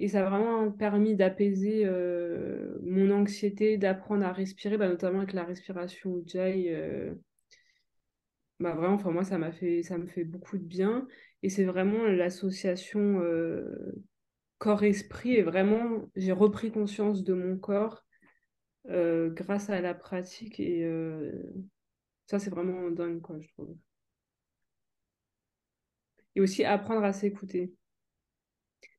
et 0.00 0.08
ça 0.08 0.26
a 0.26 0.30
vraiment 0.30 0.72
permis 0.72 1.14
d'apaiser 1.14 1.82
euh, 1.84 2.78
mon 2.82 3.10
anxiété, 3.10 3.76
d'apprendre 3.76 4.24
à 4.24 4.32
respirer, 4.32 4.78
bah, 4.78 4.88
notamment 4.88 5.18
avec 5.18 5.34
la 5.34 5.44
respiration 5.44 6.16
Ujjayi. 6.16 6.70
Euh, 6.70 7.14
bah, 8.60 8.72
vraiment, 8.74 8.94
enfin, 8.94 9.10
moi, 9.10 9.24
ça 9.24 9.36
m'a 9.36 9.52
fait, 9.52 9.82
ça 9.82 9.98
me 9.98 10.06
fait 10.06 10.24
beaucoup 10.24 10.56
de 10.56 10.64
bien. 10.64 11.06
Et 11.42 11.50
c'est 11.50 11.64
vraiment 11.64 12.04
l'association 12.04 13.20
euh, 13.20 13.92
corps-esprit. 14.56 15.34
Et 15.34 15.42
vraiment, 15.42 16.08
j'ai 16.16 16.32
repris 16.32 16.72
conscience 16.72 17.22
de 17.22 17.34
mon 17.34 17.58
corps 17.58 18.02
grâce 18.86 19.68
à 19.68 19.82
la 19.82 19.92
pratique. 19.92 20.58
Et 20.60 20.90
ça, 22.26 22.38
c'est 22.38 22.50
vraiment 22.50 22.90
dingue, 22.90 23.20
quoi, 23.20 23.38
je 23.38 23.48
trouve. 23.48 23.76
Et 26.34 26.40
aussi 26.40 26.64
apprendre 26.64 27.04
à 27.04 27.12
s'écouter. 27.12 27.74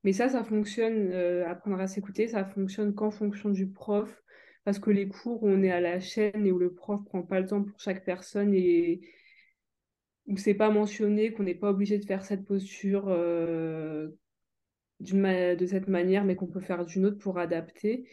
Mais 0.03 0.13
ça, 0.13 0.29
ça 0.29 0.43
fonctionne, 0.43 1.11
euh, 1.11 1.47
apprendre 1.47 1.79
à 1.79 1.87
s'écouter, 1.87 2.27
ça 2.27 2.45
fonctionne 2.45 2.93
qu'en 2.95 3.11
fonction 3.11 3.49
du 3.49 3.67
prof, 3.67 4.23
parce 4.63 4.79
que 4.79 4.89
les 4.89 5.07
cours 5.07 5.43
où 5.43 5.49
on 5.49 5.61
est 5.63 5.71
à 5.71 5.79
la 5.79 5.99
chaîne 5.99 6.45
et 6.45 6.51
où 6.51 6.57
le 6.59 6.73
prof 6.73 7.03
prend 7.05 7.21
pas 7.21 7.39
le 7.39 7.47
temps 7.47 7.63
pour 7.63 7.79
chaque 7.79 8.03
personne 8.03 8.53
et 8.53 9.01
où 10.27 10.37
c'est 10.37 10.53
pas 10.53 10.69
mentionné, 10.71 11.33
qu'on 11.33 11.43
n'est 11.43 11.55
pas 11.55 11.69
obligé 11.69 11.97
de 11.99 12.05
faire 12.05 12.25
cette 12.25 12.45
posture 12.45 13.05
euh, 13.09 14.09
de 14.99 15.65
cette 15.65 15.87
manière, 15.87 16.25
mais 16.25 16.35
qu'on 16.35 16.47
peut 16.47 16.61
faire 16.61 16.85
d'une 16.85 17.05
autre 17.05 17.17
pour 17.17 17.39
adapter, 17.39 18.07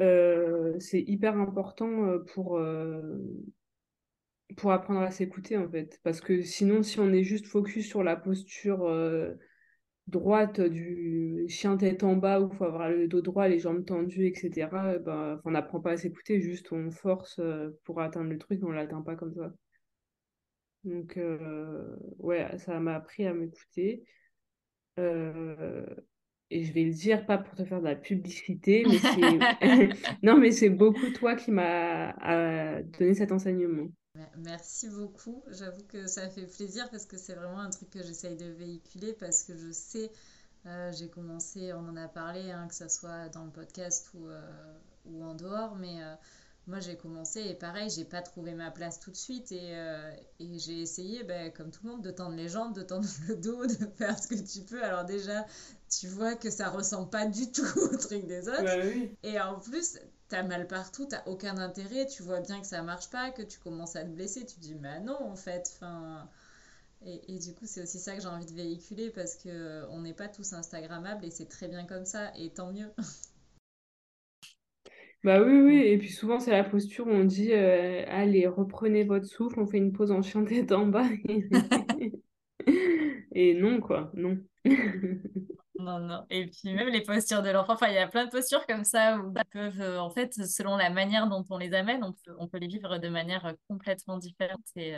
euh, 0.00 0.74
c'est 0.80 1.00
hyper 1.00 1.36
important 1.38 2.18
pour, 2.32 2.58
pour 4.56 4.72
apprendre 4.72 5.00
à 5.00 5.10
s'écouter 5.10 5.58
en 5.58 5.68
fait. 5.68 6.00
Parce 6.02 6.20
que 6.22 6.42
sinon, 6.42 6.82
si 6.82 7.00
on 7.00 7.12
est 7.12 7.22
juste 7.22 7.46
focus 7.46 7.86
sur 7.86 8.02
la 8.02 8.16
posture 8.16 8.88
droite 10.06 10.60
du 10.60 11.44
chien 11.48 11.76
tête 11.76 12.02
en 12.02 12.16
bas 12.16 12.40
où 12.40 12.48
il 12.52 12.56
faut 12.56 12.64
avoir 12.64 12.90
le 12.90 13.08
dos 13.08 13.20
droit, 13.20 13.48
les 13.48 13.58
jambes 13.58 13.84
tendues, 13.84 14.26
etc., 14.26 14.68
bah, 14.98 15.40
on 15.44 15.50
n'apprend 15.52 15.80
pas 15.80 15.92
à 15.92 15.96
s'écouter, 15.96 16.40
juste 16.40 16.72
on 16.72 16.90
force 16.90 17.38
euh, 17.38 17.70
pour 17.84 18.00
atteindre 18.00 18.30
le 18.30 18.38
truc, 18.38 18.60
on 18.62 18.70
ne 18.70 18.74
l'atteint 18.74 19.02
pas 19.02 19.16
comme 19.16 19.34
ça. 19.34 19.52
Donc, 20.84 21.16
euh, 21.16 21.96
ouais, 22.18 22.58
ça 22.58 22.80
m'a 22.80 22.96
appris 22.96 23.24
à 23.26 23.32
m'écouter. 23.32 24.02
Euh, 24.98 25.86
et 26.50 26.64
je 26.64 26.72
vais 26.72 26.84
le 26.84 26.92
dire, 26.92 27.24
pas 27.24 27.38
pour 27.38 27.54
te 27.54 27.64
faire 27.64 27.80
de 27.80 27.86
la 27.86 27.96
publicité, 27.96 28.84
mais 28.86 28.98
c'est... 28.98 29.88
non, 30.22 30.38
mais 30.38 30.50
c'est 30.50 30.70
beaucoup 30.70 31.10
toi 31.14 31.36
qui 31.36 31.52
m'a 31.52 32.82
donné 32.98 33.14
cet 33.14 33.32
enseignement. 33.32 33.88
Merci 34.36 34.88
beaucoup. 34.88 35.42
J'avoue 35.48 35.84
que 35.88 36.06
ça 36.06 36.28
fait 36.28 36.46
plaisir 36.46 36.88
parce 36.90 37.06
que 37.06 37.16
c'est 37.16 37.34
vraiment 37.34 37.60
un 37.60 37.70
truc 37.70 37.90
que 37.90 38.02
j'essaye 38.02 38.36
de 38.36 38.46
véhiculer 38.46 39.12
parce 39.14 39.42
que 39.42 39.56
je 39.56 39.72
sais, 39.72 40.10
euh, 40.66 40.92
j'ai 40.92 41.08
commencé, 41.08 41.72
on 41.72 41.88
en 41.88 41.96
a 41.96 42.08
parlé, 42.08 42.50
hein, 42.50 42.66
que 42.68 42.74
ce 42.74 42.88
soit 42.88 43.28
dans 43.30 43.44
le 43.44 43.50
podcast 43.50 44.10
ou, 44.14 44.26
euh, 44.26 44.74
ou 45.06 45.24
en 45.24 45.34
dehors, 45.34 45.76
mais 45.76 46.02
euh, 46.02 46.14
moi 46.66 46.78
j'ai 46.80 46.96
commencé 46.96 47.40
et 47.40 47.54
pareil, 47.54 47.88
j'ai 47.88 48.04
pas 48.04 48.20
trouvé 48.20 48.52
ma 48.52 48.70
place 48.70 49.00
tout 49.00 49.10
de 49.10 49.16
suite 49.16 49.50
et, 49.50 49.72
et 50.40 50.58
j'ai 50.58 50.82
essayé, 50.82 51.24
ben, 51.24 51.50
comme 51.50 51.70
tout 51.70 51.80
le 51.84 51.92
monde, 51.92 52.02
de 52.02 52.10
tendre 52.10 52.36
les 52.36 52.48
jambes, 52.48 52.74
de 52.74 52.82
tendre 52.82 53.08
le 53.28 53.36
dos, 53.36 53.66
de 53.66 53.86
faire 53.96 54.18
ce 54.18 54.28
que 54.28 54.34
tu 54.34 54.60
peux. 54.60 54.82
Alors 54.84 55.04
déjà, 55.04 55.46
tu 55.88 56.06
vois 56.06 56.34
que 56.36 56.50
ça 56.50 56.68
ressemble 56.68 57.08
pas 57.08 57.26
du 57.26 57.50
tout 57.50 57.66
au 57.76 57.96
truc 57.96 58.26
des 58.26 58.48
autres. 58.48 58.62
Et 59.22 59.40
en 59.40 59.58
plus, 59.58 59.98
t'as 60.32 60.42
mal 60.42 60.66
partout, 60.66 61.04
t'as 61.04 61.22
aucun 61.26 61.58
intérêt, 61.58 62.06
tu 62.06 62.22
vois 62.22 62.40
bien 62.40 62.58
que 62.62 62.66
ça 62.66 62.80
marche 62.80 63.10
pas, 63.10 63.30
que 63.32 63.42
tu 63.42 63.58
commences 63.58 63.96
à 63.96 64.02
te 64.02 64.08
blesser, 64.08 64.46
tu 64.46 64.54
te 64.54 64.60
dis, 64.60 64.74
mais 64.74 64.98
non, 65.00 65.18
en 65.20 65.36
fait, 65.36 65.70
enfin. 65.76 66.26
Et, 67.04 67.38
du 67.38 67.52
coup, 67.52 67.66
c'est 67.66 67.82
aussi 67.82 67.98
ça 67.98 68.14
que 68.14 68.22
j'ai 68.22 68.28
envie 68.28 68.46
de 68.46 68.54
véhiculer 68.54 69.10
parce 69.10 69.34
que 69.36 69.84
on 69.90 70.00
n'est 70.00 70.14
pas 70.14 70.28
tous 70.28 70.54
Instagrammables 70.54 71.24
et 71.24 71.30
c'est 71.30 71.48
très 71.48 71.68
bien 71.68 71.84
comme 71.84 72.06
ça, 72.06 72.32
et 72.36 72.48
tant 72.48 72.72
mieux. 72.72 72.90
Bah 75.24 75.40
oui, 75.40 75.60
oui, 75.60 75.76
et 75.76 75.98
puis 75.98 76.10
souvent 76.10 76.40
c'est 76.40 76.50
la 76.50 76.64
posture 76.64 77.06
où 77.06 77.10
on 77.10 77.22
dit 77.22 77.52
euh, 77.52 78.02
allez, 78.08 78.48
reprenez 78.48 79.04
votre 79.04 79.26
souffle, 79.26 79.60
on 79.60 79.68
fait 79.68 79.78
une 79.78 79.92
pause 79.92 80.10
en 80.10 80.20
chien 80.20 80.44
tête 80.44 80.72
en 80.72 80.86
bas. 80.86 81.06
et 83.32 83.54
non, 83.60 83.80
quoi, 83.80 84.10
non. 84.16 84.38
Non, 85.78 85.98
non. 86.00 86.26
Et 86.28 86.46
puis 86.46 86.74
même 86.74 86.88
les 86.88 87.00
postures 87.00 87.42
de 87.42 87.48
l'enfant, 87.50 87.72
enfin, 87.74 87.88
il 87.88 87.94
y 87.94 87.98
a 87.98 88.06
plein 88.06 88.26
de 88.26 88.30
postures 88.30 88.66
comme 88.66 88.84
ça 88.84 89.18
où 89.18 89.32
ils 89.34 89.44
peuvent, 89.50 89.80
euh, 89.80 89.98
en 90.00 90.10
fait, 90.10 90.34
selon 90.34 90.76
la 90.76 90.90
manière 90.90 91.28
dont 91.28 91.44
on 91.48 91.56
les 91.56 91.72
amène, 91.72 92.04
on 92.04 92.12
peut, 92.12 92.34
on 92.38 92.46
peut 92.46 92.58
les 92.58 92.66
vivre 92.66 92.98
de 92.98 93.08
manière 93.08 93.46
euh, 93.46 93.52
complètement 93.68 94.18
différente 94.18 94.60
et 94.76 94.94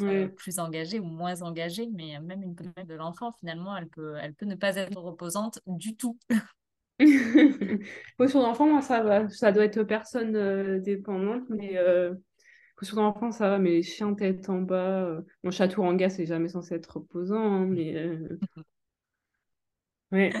euh, 0.00 0.28
plus 0.28 0.58
engagée 0.58 0.98
ou 0.98 1.04
moins 1.04 1.40
engagée. 1.42 1.88
Mais 1.92 2.18
même 2.20 2.42
une 2.42 2.56
posture 2.56 2.84
de 2.84 2.94
l'enfant, 2.94 3.32
finalement, 3.38 3.76
elle 3.76 3.88
peut, 3.88 4.16
elle 4.20 4.34
peut 4.34 4.46
ne 4.46 4.56
pas 4.56 4.74
être 4.74 5.00
reposante 5.00 5.60
du 5.66 5.96
tout. 5.96 6.18
posture 8.18 8.40
d'enfant, 8.40 8.66
moi, 8.66 8.82
ça 8.82 9.04
va. 9.04 9.28
Ça 9.28 9.52
doit 9.52 9.64
être 9.64 9.84
personne 9.84 10.80
dépendante, 10.80 11.48
mais 11.48 11.78
posture 12.76 12.96
d'enfant, 12.96 13.30
ça 13.30 13.50
va. 13.50 13.58
Mais 13.60 13.70
les 13.70 13.82
chiens 13.84 14.14
tête 14.14 14.48
en 14.50 14.62
bas, 14.62 15.08
mon 15.44 15.52
chaturanga, 15.52 16.10
c'est 16.10 16.26
jamais 16.26 16.48
censé 16.48 16.74
être 16.74 16.96
reposant, 16.96 17.36
hein, 17.38 17.66
mais. 17.66 17.94
Oui, 20.12 20.32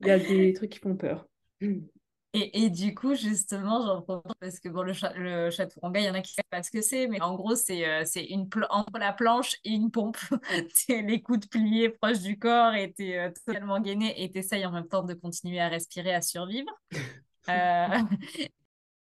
il 0.00 0.06
y 0.06 0.10
a 0.10 0.18
des 0.18 0.52
trucs 0.52 0.70
qui 0.70 0.78
font 0.78 0.96
peur. 0.96 1.26
Et, 2.34 2.64
et, 2.64 2.70
du 2.70 2.94
coup, 2.94 3.14
justement, 3.14 3.84
j'en 3.84 4.02
profite 4.02 4.38
parce 4.38 4.60
que 4.60 4.68
bon, 4.68 4.82
le, 4.82 4.92
cha 4.92 5.12
le 5.14 5.50
chaturanga, 5.50 5.98
il 5.98 6.06
y 6.06 6.10
en 6.10 6.14
a 6.14 6.20
qui 6.20 6.32
ne 6.32 6.34
savent 6.34 6.50
pas 6.50 6.62
ce 6.62 6.70
que 6.70 6.82
c'est, 6.82 7.06
mais 7.08 7.20
en 7.22 7.34
gros, 7.34 7.56
c'est 7.56 7.88
euh, 7.88 8.02
c'est 8.04 8.24
une 8.24 8.48
entre 8.68 8.98
la 8.98 9.14
planche 9.14 9.56
et 9.64 9.70
une 9.70 9.90
pompe. 9.90 10.18
tu 10.86 11.02
les 11.02 11.22
coudes 11.22 11.48
pliés 11.48 11.88
proches 11.88 12.20
du 12.20 12.38
corps 12.38 12.74
et 12.74 12.92
tu 12.92 13.08
es 13.08 13.18
euh, 13.18 13.30
totalement 13.30 13.80
gainé 13.80 14.22
et 14.22 14.30
tu 14.30 14.38
essayes 14.38 14.66
en 14.66 14.72
même 14.72 14.86
temps 14.86 15.02
de 15.02 15.14
continuer 15.14 15.58
à 15.58 15.68
respirer, 15.68 16.14
à 16.14 16.22
survivre. 16.22 16.70
Euh, 17.48 18.02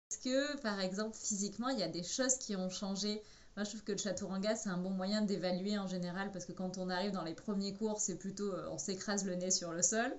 Est-ce 0.09 0.21
que, 0.23 0.61
par 0.61 0.79
exemple, 0.79 1.17
physiquement, 1.17 1.69
il 1.69 1.81
y 1.81 1.83
a 1.83 1.89
des 1.89 2.05
choses 2.05 2.37
qui 2.37 2.55
ont 2.55 2.71
changé 2.71 3.21
moi, 3.57 3.65
je 3.65 3.71
trouve 3.71 3.85
que 3.85 3.93
le 3.93 3.99
chaturanga, 3.99 4.55
c'est 4.55 4.69
un 4.69 4.79
bon 4.79 4.91
moyen 4.91 5.23
d'évaluer 5.23 5.79
en 5.79 5.87
général, 5.87 6.31
parce 6.31 6.45
que 6.45 6.53
quand 6.53 6.79
on 6.79 6.91
arrive 6.91 7.13
dans 7.13 7.25
les 7.25 7.35
premiers 7.35 7.73
cours, 7.75 7.99
c'est 8.01 8.19
plutôt 8.19 8.53
on 8.71 8.79
s'écrase 8.79 9.25
le 9.25 9.35
nez 9.35 9.51
sur 9.51 9.73
le 9.73 9.83
sol. 9.83 10.15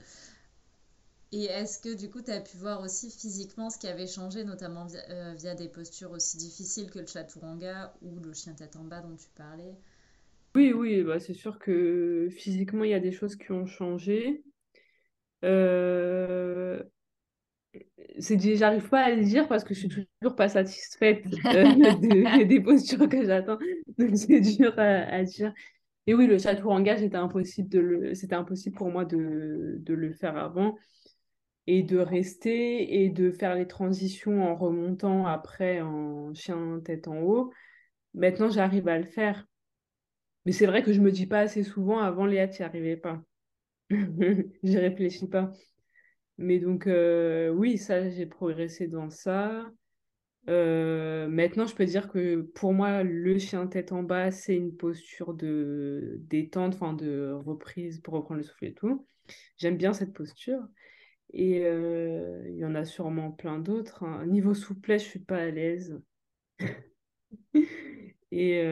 Et 1.34 1.44
est-ce 1.44 1.80
que 1.80 1.94
du 1.94 2.10
coup, 2.10 2.22
tu 2.22 2.32
as 2.32 2.40
pu 2.40 2.56
voir 2.58 2.82
aussi 2.82 3.12
physiquement 3.12 3.70
ce 3.70 3.78
qui 3.78 3.88
avait 3.88 4.08
changé, 4.08 4.46
notamment 4.46 4.86
via, 4.86 5.02
euh, 5.10 5.34
via 5.34 5.56
des 5.56 5.68
postures 5.68 6.12
aussi 6.12 6.38
difficiles 6.38 6.90
que 6.90 7.00
le 7.00 7.06
chaturanga 7.06 7.94
ou 8.02 8.18
le 8.20 8.34
chien 8.34 8.54
tête 8.54 8.78
en 8.78 8.84
bas 8.86 9.02
dont 9.02 9.16
tu 9.16 9.30
parlais? 9.36 9.76
Oui, 10.56 10.72
oui, 10.74 11.04
bah 11.04 11.20
c'est 11.20 11.34
sûr 11.34 11.60
que 11.60 12.30
physiquement, 12.32 12.84
il 12.86 12.92
y 12.92 12.96
a 12.96 13.00
des 13.00 13.12
choses 13.12 13.36
qui 13.36 13.52
ont 13.52 13.66
changé. 13.66 14.42
Euh... 15.44 16.82
J'arrive 18.20 18.90
pas 18.90 19.02
à 19.06 19.12
le 19.12 19.24
dire 19.24 19.48
parce 19.48 19.64
que 19.64 19.74
je 19.74 19.80
suis 19.82 19.90
toujours 19.90 20.36
pas 20.36 20.50
satisfaite 20.50 21.24
euh, 21.46 22.46
des 22.46 22.60
postures 22.62 23.08
que 23.10 23.26
j'attends. 23.26 23.58
Donc 23.98 24.16
c'est 24.16 24.40
dur 24.42 24.74
à, 24.78 24.84
à, 24.84 25.24
dire. 25.24 25.54
Et 26.08 26.14
oui, 26.14 26.28
le 26.28 26.38
chaturanga, 26.38 26.98
c'était 26.98 27.18
impossible, 27.18 27.70
de 27.70 27.80
le... 27.80 28.14
c'était 28.16 28.36
impossible 28.36 28.76
pour 28.76 28.90
moi 28.90 29.06
de, 29.06 29.78
de 29.80 29.94
le 29.94 30.14
faire 30.14 30.38
avant 30.38 30.78
et 31.68 31.84
de 31.84 31.98
rester 31.98 33.04
et 33.04 33.10
de 33.10 33.30
faire 33.32 33.56
les 33.56 33.68
transitions 33.68 34.44
en 34.44 34.56
remontant 34.56 35.26
après 35.28 35.82
en 35.82 36.34
chien 36.34 36.82
tête 36.84 37.08
en 37.08 37.20
haut. 37.22 37.52
Maintenant, 38.14 38.50
j'arrive 38.50 38.88
à 38.88 38.98
le 38.98 39.06
faire. 39.06 39.46
Mais 40.46 40.54
c'est 40.54 40.66
vrai 40.66 40.82
que 40.82 40.94
je 40.94 41.02
me 41.02 41.12
dis 41.12 41.28
pas 41.28 41.42
assez 41.42 41.64
souvent 41.64 42.00
avant 42.00 42.26
Léa, 42.26 42.48
tu 42.48 42.62
n'y 42.62 42.66
arrivais 42.66 42.98
pas. 42.98 43.22
J'y 44.64 44.78
réfléchis 44.78 45.28
pas. 45.28 45.52
Mais 46.38 46.60
donc, 46.60 46.88
euh, 46.88 47.50
oui, 47.50 47.78
ça, 47.78 48.10
j'ai 48.10 48.26
progressé 48.26 48.88
dans 48.88 49.10
ça. 49.10 49.72
Euh, 50.50 51.28
maintenant, 51.28 51.66
je 51.66 51.76
peux 51.76 51.86
dire 51.86 52.10
que 52.10 52.42
pour 52.42 52.74
moi, 52.74 53.04
le 53.04 53.38
chien 53.40 53.68
tête 53.68 53.92
en 53.92 54.04
bas, 54.04 54.32
c'est 54.32 54.56
une 54.56 54.76
posture 54.76 55.34
de 55.34 56.18
détente, 56.22 56.76
enfin 56.76 56.94
de 56.94 57.32
reprise 57.34 58.00
pour 58.00 58.14
reprendre 58.14 58.40
le 58.40 58.44
souffle 58.44 58.66
et 58.66 58.74
tout. 58.74 59.08
J'aime 59.58 59.78
bien 59.78 59.94
cette 59.94 60.14
posture. 60.14 60.62
Et 61.34 61.66
euh, 61.66 62.44
il 62.50 62.58
y 62.58 62.66
en 62.66 62.76
a 62.76 62.86
sûrement 62.86 63.32
plein 63.32 63.60
d'autres. 63.60 64.04
Hein. 64.04 64.26
Niveau 64.28 64.54
souplesse, 64.54 65.04
je 65.04 65.10
suis 65.10 65.20
pas 65.20 65.38
à 65.38 65.50
l'aise. 65.50 66.00
et, 68.32 68.64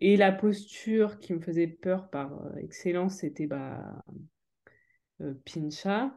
et 0.00 0.16
la 0.16 0.32
posture 0.32 1.20
qui 1.20 1.32
me 1.32 1.40
faisait 1.40 1.68
peur 1.68 2.10
par 2.10 2.56
excellence, 2.58 3.18
c'était 3.18 3.46
bah, 3.46 4.04
Pincha. 5.44 6.16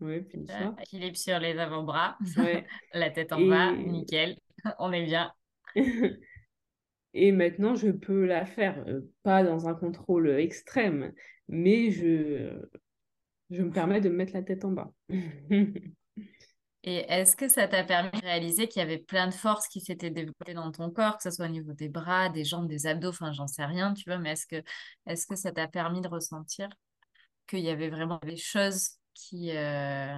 Oui, 0.00 0.22
Pincha. 0.22 0.74
Équilibre 0.80 1.16
sur 1.16 1.38
les 1.38 1.58
avant-bras, 1.58 2.16
ouais. 2.36 2.66
la 2.94 3.10
tête 3.10 3.32
en 3.32 3.40
bas, 3.40 3.72
nickel, 3.72 4.36
on 4.78 4.92
est 4.92 5.04
bien. 5.04 5.32
Et 7.14 7.32
maintenant, 7.32 7.74
je 7.74 7.90
peux 7.90 8.26
la 8.26 8.46
faire, 8.46 8.84
pas 9.22 9.42
dans 9.42 9.66
un 9.66 9.74
contrôle 9.74 10.28
extrême, 10.30 11.12
mais 11.48 11.90
je, 11.90 12.60
je 13.50 13.62
me 13.62 13.70
permets 13.70 14.00
de 14.00 14.08
me 14.08 14.14
mettre 14.16 14.34
la 14.34 14.42
tête 14.42 14.64
en 14.64 14.72
bas. 14.72 14.92
Et 16.84 17.04
est-ce 17.08 17.34
que 17.34 17.48
ça 17.48 17.66
t'a 17.66 17.82
permis 17.82 18.10
de 18.10 18.24
réaliser 18.24 18.68
qu'il 18.68 18.80
y 18.80 18.84
avait 18.84 18.98
plein 18.98 19.26
de 19.26 19.34
forces 19.34 19.66
qui 19.68 19.80
s'étaient 19.80 20.10
développées 20.10 20.54
dans 20.54 20.70
ton 20.70 20.90
corps, 20.90 21.16
que 21.16 21.22
ce 21.22 21.30
soit 21.30 21.46
au 21.46 21.50
niveau 21.50 21.72
des 21.72 21.88
bras, 21.88 22.28
des 22.28 22.44
jambes, 22.44 22.68
des 22.68 22.86
abdos, 22.86 23.08
enfin 23.08 23.32
j'en 23.32 23.46
sais 23.46 23.64
rien, 23.64 23.94
tu 23.94 24.08
vois, 24.08 24.18
mais 24.18 24.32
est-ce 24.32 24.46
que, 24.46 24.62
est 25.06 25.28
que 25.28 25.36
ça 25.36 25.50
t'a 25.50 25.66
permis 25.66 26.00
de 26.00 26.08
ressentir? 26.08 26.68
Qu'il 27.48 27.60
y 27.60 27.70
avait 27.70 27.88
vraiment 27.88 28.20
des 28.24 28.36
choses 28.36 28.90
qui, 29.14 29.50
euh, 29.56 30.14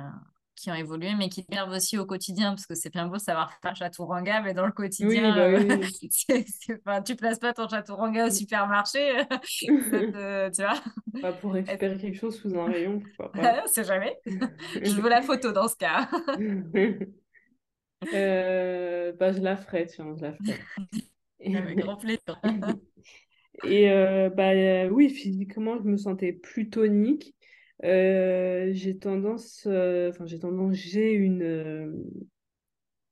qui 0.56 0.70
ont 0.70 0.74
évolué, 0.74 1.14
mais 1.16 1.28
qui 1.30 1.44
servent 1.50 1.70
aussi 1.72 1.96
au 1.96 2.04
quotidien, 2.04 2.50
parce 2.50 2.66
que 2.66 2.74
c'est 2.74 2.90
bien 2.92 3.06
beau 3.06 3.18
savoir 3.18 3.52
faire 3.62 3.74
chaturanga, 3.74 4.42
mais 4.42 4.52
dans 4.52 4.66
le 4.66 4.72
quotidien, 4.72 5.56
oui, 5.56 5.66
bah 6.84 6.98
oui. 6.98 7.02
tu 7.04 7.16
places 7.16 7.38
pas 7.38 7.54
ton 7.54 7.66
chaturanga 7.68 8.26
au 8.26 8.30
supermarché, 8.30 9.22
tu 9.42 9.72
vois. 9.72 10.82
Pas 11.22 11.32
pour 11.32 11.52
récupérer 11.52 11.96
quelque 11.96 12.18
chose 12.18 12.38
sous 12.38 12.54
un 12.58 12.66
rayon, 12.66 13.02
c'est 13.66 13.84
jamais. 13.86 14.18
je 14.26 15.00
veux 15.00 15.08
la 15.08 15.22
photo 15.22 15.52
dans 15.52 15.68
ce 15.68 15.76
cas. 15.76 16.08
euh, 18.12 19.12
bah, 19.18 19.32
je 19.32 19.40
la 19.40 19.56
ferai, 19.56 19.86
tiens, 19.86 20.14
je 20.18 20.22
la 20.22 20.32
ferai. 20.34 20.58
Avec 21.56 21.78
grand 21.78 21.96
plaisir. 21.96 22.40
Et 23.62 23.90
euh, 23.90 24.30
bah, 24.30 24.86
oui, 24.88 25.10
physiquement, 25.10 25.78
je 25.78 25.84
me 25.88 25.96
sentais 25.96 26.32
plus 26.32 26.70
tonique. 26.70 27.34
Euh, 27.84 28.70
j'ai 28.72 28.98
tendance, 28.98 29.64
euh, 29.66 30.10
enfin 30.10 30.26
j'ai 30.26 30.38
tendance, 30.38 30.74
j'ai 30.74 31.12
une, 31.12 31.42
euh, 31.42 31.86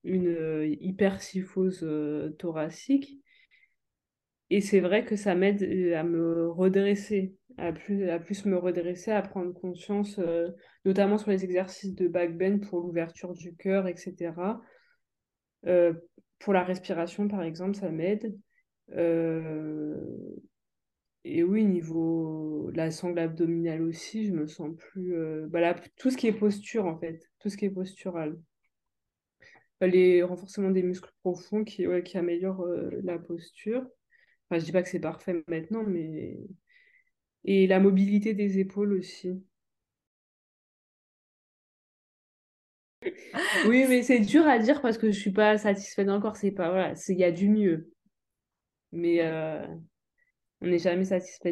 une 0.03 0.77
hypersyphose 0.81 1.85
thoracique. 2.37 3.19
Et 4.49 4.61
c'est 4.61 4.79
vrai 4.79 5.05
que 5.05 5.15
ça 5.15 5.35
m'aide 5.35 5.63
à 5.93 6.03
me 6.03 6.49
redresser, 6.49 7.35
à 7.57 7.71
plus, 7.71 8.09
à 8.09 8.19
plus 8.19 8.45
me 8.45 8.57
redresser, 8.57 9.11
à 9.11 9.21
prendre 9.21 9.53
conscience, 9.53 10.19
notamment 10.85 11.17
sur 11.19 11.29
les 11.29 11.43
exercices 11.43 11.93
de 11.95 12.07
back 12.07 12.35
bend 12.37 12.59
pour 12.59 12.79
l'ouverture 12.81 13.33
du 13.33 13.55
cœur, 13.55 13.87
etc. 13.87 14.61
pour 16.39 16.53
la 16.53 16.63
respiration, 16.63 17.27
par 17.27 17.43
exemple, 17.43 17.75
ça 17.75 17.89
m'aide. 17.89 18.37
Et 21.25 21.43
oui, 21.43 21.65
niveau 21.65 22.71
la 22.73 22.91
sangle 22.91 23.19
abdominale 23.19 23.81
aussi, 23.81 24.25
je 24.27 24.31
me 24.33 24.47
sens 24.47 24.75
plus. 24.77 25.15
Euh, 25.15 25.47
bah 25.49 25.73
tout 25.97 26.09
ce 26.11 26.17
qui 26.17 26.27
est 26.27 26.33
posture, 26.33 26.85
en 26.85 26.97
fait, 26.97 27.29
tout 27.39 27.49
ce 27.49 27.57
qui 27.57 27.65
est 27.65 27.69
postural. 27.69 28.37
Bah, 29.79 29.87
les 29.87 30.23
renforcements 30.23 30.71
des 30.71 30.83
muscles 30.83 31.11
profonds 31.21 31.63
qui, 31.63 31.85
qui 32.05 32.17
améliorent 32.17 32.61
euh, 32.63 32.89
la 33.03 33.17
posture. 33.17 33.85
Enfin, 34.49 34.59
je 34.59 34.65
dis 34.65 34.71
pas 34.71 34.83
que 34.83 34.89
c'est 34.89 34.99
parfait 34.99 35.43
maintenant, 35.47 35.83
mais. 35.83 36.37
Et 37.43 37.67
la 37.67 37.79
mobilité 37.81 38.33
des 38.33 38.59
épaules 38.59 38.93
aussi. 38.93 39.43
Oui, 43.67 43.85
mais 43.87 44.03
c'est 44.03 44.19
dur 44.19 44.47
à 44.47 44.59
dire 44.59 44.81
parce 44.81 44.97
que 44.97 45.11
je 45.11 45.19
suis 45.19 45.31
pas 45.31 45.57
satisfaite 45.57 46.09
encore. 46.09 46.35
C'est 46.37 46.51
pas. 46.51 46.69
Voilà, 46.69 46.93
il 47.07 47.17
y 47.17 47.23
a 47.23 47.31
du 47.31 47.49
mieux. 47.49 47.91
Mais. 48.91 49.21
Euh, 49.21 49.65
on 50.61 50.67
n'est 50.67 50.79
jamais 50.79 51.05
satisfait. 51.05 51.51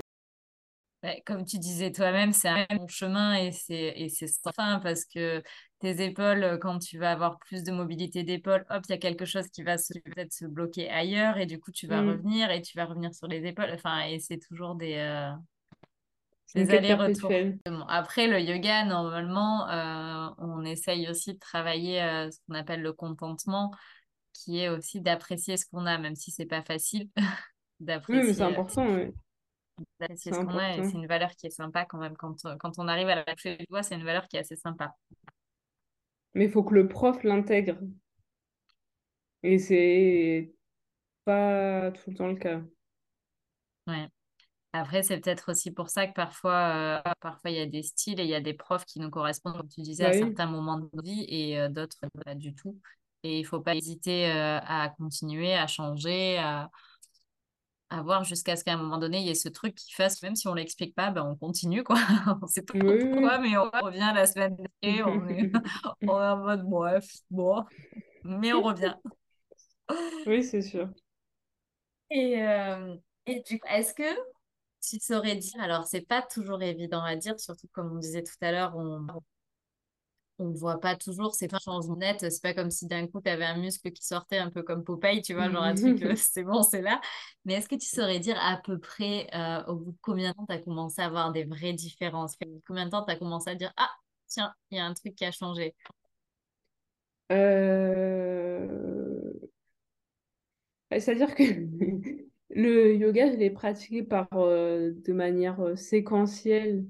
Comme 1.25 1.45
tu 1.45 1.59
disais 1.59 1.91
toi-même, 1.91 2.33
c'est 2.33 2.49
un 2.49 2.65
bon 2.75 2.87
chemin 2.87 3.35
et 3.35 3.51
c'est 3.51 4.27
sans 4.27 4.51
fin 4.51 4.79
parce 4.79 5.05
que 5.05 5.41
tes 5.79 6.03
épaules, 6.03 6.57
quand 6.61 6.79
tu 6.79 6.97
vas 6.97 7.11
avoir 7.11 7.37
plus 7.39 7.63
de 7.63 7.71
mobilité 7.71 8.23
d'épaule, 8.23 8.65
hop, 8.69 8.83
il 8.89 8.91
y 8.91 8.95
a 8.95 8.97
quelque 8.97 9.23
chose 9.23 9.47
qui 9.47 9.63
va 9.63 9.75
peut-être 9.75 10.33
se 10.33 10.45
bloquer 10.45 10.89
ailleurs 10.89 11.37
et 11.37 11.45
du 11.45 11.59
coup, 11.59 11.71
tu 11.71 11.87
vas 11.87 12.01
mm. 12.01 12.09
revenir 12.09 12.51
et 12.51 12.61
tu 12.61 12.75
vas 12.77 12.85
revenir 12.85 13.13
sur 13.13 13.27
les 13.27 13.45
épaules. 13.45 13.71
Enfin, 13.73 14.01
et 14.07 14.19
c'est 14.19 14.39
toujours 14.39 14.75
des, 14.75 14.95
euh, 14.95 15.31
des 16.55 16.71
allers-retours. 16.71 17.31
Après, 17.87 18.27
le 18.27 18.39
yoga, 18.39 18.85
normalement, 18.85 19.69
euh, 19.69 20.29
on 20.39 20.63
essaye 20.63 21.09
aussi 21.09 21.33
de 21.33 21.39
travailler 21.39 22.01
euh, 22.01 22.31
ce 22.31 22.39
qu'on 22.47 22.55
appelle 22.55 22.81
le 22.81 22.93
contentement, 22.93 23.71
qui 24.37 24.59
est 24.59 24.69
aussi 24.69 25.01
d'apprécier 25.01 25.57
ce 25.57 25.65
qu'on 25.65 25.85
a, 25.85 25.97
même 25.97 26.15
si 26.15 26.31
c'est 26.31 26.45
pas 26.45 26.61
facile. 26.61 27.09
d'apprécier. 27.79 28.21
Oui, 28.21 28.27
mais 28.27 28.33
c'est 28.33 28.43
important, 28.43 28.87
oui. 28.87 29.11
C'est 30.15 30.33
ce 30.33 30.39
qu'on 30.39 30.57
a 30.57 30.73
c'est 30.73 30.97
une 30.97 31.05
valeur 31.05 31.31
qui 31.31 31.47
est 31.47 31.51
sympa 31.51 31.85
quand 31.85 31.99
même. 31.99 32.15
Quand, 32.17 32.35
quand 32.59 32.79
on 32.79 32.87
arrive 32.87 33.09
à 33.09 33.15
la 33.15 33.23
toucher 33.23 33.57
du 33.57 33.65
doigt, 33.65 33.83
c'est 33.83 33.95
une 33.95 34.03
valeur 34.03 34.27
qui 34.27 34.37
est 34.37 34.39
assez 34.39 34.55
sympa. 34.55 34.95
Mais 36.33 36.45
il 36.45 36.51
faut 36.51 36.63
que 36.63 36.73
le 36.73 36.87
prof 36.87 37.23
l'intègre. 37.23 37.77
Et 39.43 39.59
c'est 39.59 40.51
pas 41.25 41.91
tout 41.91 42.09
le 42.09 42.15
temps 42.15 42.27
le 42.27 42.35
cas. 42.35 42.61
Ouais. 43.85 44.07
Après, 44.73 45.03
c'est 45.03 45.19
peut-être 45.19 45.51
aussi 45.51 45.71
pour 45.71 45.89
ça 45.89 46.07
que 46.07 46.13
parfois, 46.13 47.01
euh, 47.05 47.13
parfois 47.19 47.51
il 47.51 47.57
y 47.57 47.61
a 47.61 47.65
des 47.65 47.83
styles 47.83 48.19
et 48.19 48.23
il 48.23 48.29
y 48.29 48.35
a 48.35 48.41
des 48.41 48.53
profs 48.53 48.85
qui 48.85 48.99
nous 48.99 49.09
correspondent, 49.09 49.57
comme 49.57 49.69
tu 49.69 49.81
disais, 49.81 50.05
à 50.05 50.09
bah 50.09 50.17
certains 50.17 50.45
moments 50.45 50.79
de 50.79 51.01
vie 51.01 51.25
et 51.29 51.59
euh, 51.59 51.69
d'autres 51.69 51.97
pas 52.23 52.35
du 52.35 52.53
tout. 52.53 52.79
Et 53.27 53.39
il 53.39 53.41
ne 53.41 53.47
faut 53.47 53.59
pas 53.59 53.75
hésiter 53.75 54.25
à 54.25 54.93
continuer, 54.97 55.53
à 55.53 55.67
changer, 55.67 56.37
à, 56.37 56.69
à 57.89 58.01
voir 58.01 58.23
jusqu'à 58.23 58.55
ce 58.55 58.63
qu'à 58.63 58.73
un 58.73 58.77
moment 58.77 58.97
donné, 58.97 59.19
il 59.19 59.27
y 59.27 59.29
ait 59.29 59.35
ce 59.35 59.49
truc 59.49 59.75
qui 59.75 59.93
fasse, 59.93 60.21
même 60.21 60.35
si 60.35 60.47
on 60.47 60.51
ne 60.51 60.57
l'explique 60.57 60.95
pas, 60.95 61.09
ben, 61.11 61.23
on 61.23 61.35
continue, 61.35 61.83
quoi. 61.83 61.97
on 62.41 62.45
ne 62.45 62.47
sait 62.47 62.61
pas 62.61 62.73
pourquoi, 62.73 63.37
mais 63.39 63.57
on 63.57 63.69
revient 63.69 64.11
la 64.13 64.25
semaine 64.25 64.57
dernière, 64.81 65.07
on 65.07 65.27
est, 65.27 65.51
on 66.01 66.21
est 66.21 66.27
en 66.27 66.37
mode 66.37 66.63
bref, 66.63 67.05
bon, 67.29 67.63
mais 68.23 68.53
on 68.53 68.61
revient. 68.61 68.95
oui, 70.25 70.43
c'est 70.43 70.61
sûr. 70.61 70.89
Et, 72.09 72.41
euh, 72.41 72.95
et 73.25 73.41
du 73.41 73.59
coup, 73.59 73.67
est-ce 73.69 73.93
que 73.93 74.03
tu 74.81 74.99
saurais 74.99 75.35
dire, 75.35 75.59
alors 75.61 75.85
c'est 75.85 76.07
pas 76.07 76.21
toujours 76.21 76.61
évident 76.61 77.03
à 77.03 77.15
dire, 77.15 77.39
surtout 77.39 77.67
comme 77.73 77.91
on 77.91 77.99
disait 77.99 78.23
tout 78.23 78.35
à 78.41 78.51
l'heure, 78.51 78.73
on, 78.75 79.05
on 79.09 79.21
ne 80.45 80.57
voit 80.57 80.79
pas 80.79 80.95
toujours, 80.95 81.33
c'est 81.35 81.47
pas 81.47 81.59
changement 81.59 81.95
net, 81.97 82.19
c'est 82.31 82.41
pas 82.41 82.53
comme 82.53 82.71
si 82.71 82.87
d'un 82.87 83.07
coup 83.07 83.21
tu 83.21 83.29
avais 83.29 83.45
un 83.45 83.57
muscle 83.57 83.91
qui 83.91 84.05
sortait 84.05 84.37
un 84.37 84.49
peu 84.51 84.63
comme 84.63 84.83
Popeye, 84.83 85.21
tu 85.21 85.33
vois, 85.33 85.49
genre 85.49 85.63
un 85.63 85.75
truc, 85.75 85.97
c'est 86.17 86.43
bon, 86.43 86.63
c'est 86.63 86.81
là. 86.81 87.01
Mais 87.45 87.53
est-ce 87.55 87.67
que 87.69 87.75
tu 87.75 87.87
saurais 87.87 88.19
dire 88.19 88.37
à 88.41 88.57
peu 88.63 88.79
près 88.79 89.27
euh, 89.35 89.63
au 89.65 89.75
bout 89.75 89.91
de 89.91 89.97
combien 90.01 90.31
de 90.31 90.35
temps 90.35 90.45
tu 90.47 90.53
as 90.53 90.59
commencé 90.59 91.01
à 91.01 91.05
avoir 91.05 91.31
des 91.31 91.43
vraies 91.45 91.73
différences? 91.73 92.35
Combien 92.67 92.85
de 92.85 92.91
temps 92.91 93.03
tu 93.05 93.11
as 93.11 93.15
commencé 93.17 93.49
à 93.49 93.55
dire, 93.55 93.73
ah, 93.77 93.89
tiens, 94.27 94.53
il 94.71 94.77
y 94.77 94.79
a 94.81 94.85
un 94.85 94.93
truc 94.93 95.15
qui 95.15 95.25
a 95.25 95.31
changé? 95.31 95.75
Euh, 97.31 98.67
C'est-à-dire 100.91 101.35
que 101.35 101.43
le 102.49 102.95
yoga, 102.95 103.31
je 103.31 103.37
l'ai 103.37 103.49
pratiqué 103.49 104.03
par, 104.03 104.27
euh, 104.33 104.91
de 105.05 105.13
manière 105.13 105.77
séquentielle 105.77 106.85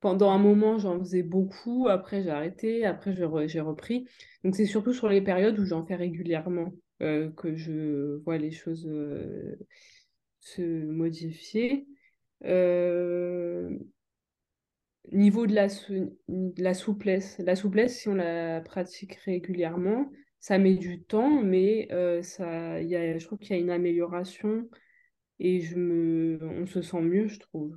pendant 0.00 0.30
un 0.30 0.38
moment, 0.38 0.78
j'en 0.78 0.98
faisais 0.98 1.22
beaucoup. 1.22 1.88
Après, 1.88 2.22
j'ai 2.22 2.30
arrêté. 2.30 2.84
Après, 2.84 3.14
j'ai 3.14 3.60
repris. 3.60 4.06
Donc, 4.44 4.54
c'est 4.56 4.66
surtout 4.66 4.92
sur 4.92 5.08
les 5.08 5.20
périodes 5.20 5.58
où 5.58 5.64
j'en 5.64 5.84
fais 5.84 5.96
régulièrement 5.96 6.72
euh, 7.02 7.30
que 7.32 7.54
je 7.56 8.16
vois 8.24 8.38
les 8.38 8.50
choses 8.50 8.86
euh, 8.86 9.56
se 10.40 10.62
modifier. 10.62 11.86
Euh, 12.44 13.70
niveau 15.12 15.46
de 15.46 15.54
la, 15.54 15.68
la 16.56 16.74
souplesse. 16.74 17.38
La 17.38 17.56
souplesse, 17.56 17.98
si 18.00 18.08
on 18.08 18.14
la 18.14 18.60
pratique 18.60 19.14
régulièrement, 19.24 20.10
ça 20.40 20.58
met 20.58 20.74
du 20.74 21.02
temps, 21.02 21.42
mais 21.42 21.88
ça, 22.22 22.80
y 22.82 22.94
a, 22.94 23.18
je 23.18 23.26
trouve 23.26 23.38
qu'il 23.38 23.56
y 23.56 23.58
a 23.58 23.62
une 23.62 23.70
amélioration 23.70 24.68
et 25.40 25.60
je 25.60 25.76
me, 25.76 26.38
on 26.42 26.66
se 26.66 26.82
sent 26.82 27.00
mieux, 27.00 27.28
je 27.28 27.40
trouve. 27.40 27.76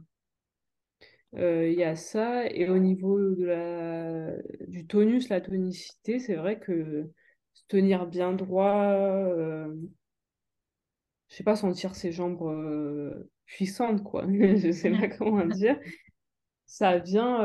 Euh, 1.36 1.70
il 1.70 1.78
y 1.80 1.84
a 1.84 1.96
ça. 1.96 2.46
Et 2.48 2.70
au 2.70 2.78
niveau 2.78 3.20
de 3.20 3.46
la, 3.46 4.34
du 4.68 4.86
tonus, 4.88 5.30
la 5.30 5.42
tonicité, 5.42 6.20
c'est 6.20 6.36
vrai 6.36 6.60
que 6.60 7.10
se 7.54 7.64
tenir 7.68 8.06
bien 8.08 8.34
droit, 8.34 8.84
euh, 8.92 9.74
je 11.30 11.36
sais 11.36 11.44
pas, 11.44 11.56
sentir 11.56 11.96
ses 11.96 12.12
jambes 12.12 12.42
euh, 12.44 13.30
puissantes, 13.46 14.04
quoi. 14.04 14.26
je 14.30 14.72
sais 14.72 14.92
pas 14.92 15.08
comment 15.08 15.46
dire. 15.46 15.80
Ça 16.66 16.98
vient. 17.00 17.42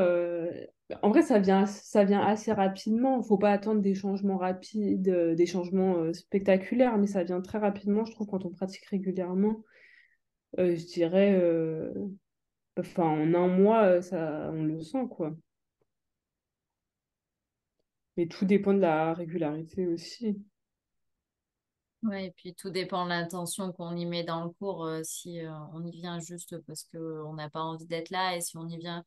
En 1.02 1.10
vrai, 1.10 1.22
ça 1.22 1.40
vient, 1.40 1.66
ça 1.66 2.04
vient 2.04 2.20
assez 2.20 2.52
rapidement. 2.52 3.22
Faut 3.22 3.38
pas 3.38 3.50
attendre 3.50 3.80
des 3.80 3.94
changements 3.94 4.36
rapides, 4.36 5.10
des 5.34 5.46
changements 5.46 6.12
spectaculaires, 6.12 6.96
mais 6.96 7.08
ça 7.08 7.24
vient 7.24 7.40
très 7.40 7.58
rapidement, 7.58 8.04
je 8.04 8.12
trouve, 8.12 8.28
quand 8.28 8.44
on 8.44 8.50
pratique 8.50 8.84
régulièrement. 8.86 9.64
je 10.58 10.86
dirais 10.86 11.40
Enfin, 12.78 13.02
en 13.04 13.34
un 13.34 13.48
mois, 13.48 13.82
euh, 13.84 14.00
ça, 14.02 14.48
on 14.52 14.64
le 14.64 14.80
sent, 14.82 15.08
quoi. 15.10 15.34
Mais 18.18 18.26
tout 18.28 18.44
dépend 18.44 18.74
de 18.74 18.80
la 18.80 19.14
régularité 19.14 19.86
aussi. 19.86 20.44
Oui, 22.02 22.24
et 22.26 22.30
puis 22.30 22.54
tout 22.54 22.70
dépend 22.70 23.04
de 23.04 23.08
l'intention 23.10 23.72
qu'on 23.72 23.96
y 23.96 24.06
met 24.06 24.22
dans 24.22 24.44
le 24.44 24.50
cours. 24.50 24.84
Euh, 24.84 25.00
si 25.02 25.40
euh, 25.44 25.50
on 25.72 25.84
y 25.84 25.90
vient 25.90 26.20
juste 26.20 26.56
parce 26.66 26.84
qu'on 26.84 27.34
n'a 27.34 27.50
pas 27.50 27.60
envie 27.62 27.86
d'être 27.86 28.10
là, 28.10 28.36
et 28.36 28.40
si 28.40 28.56
on 28.56 28.68
y 28.68 28.76
vient 28.78 29.04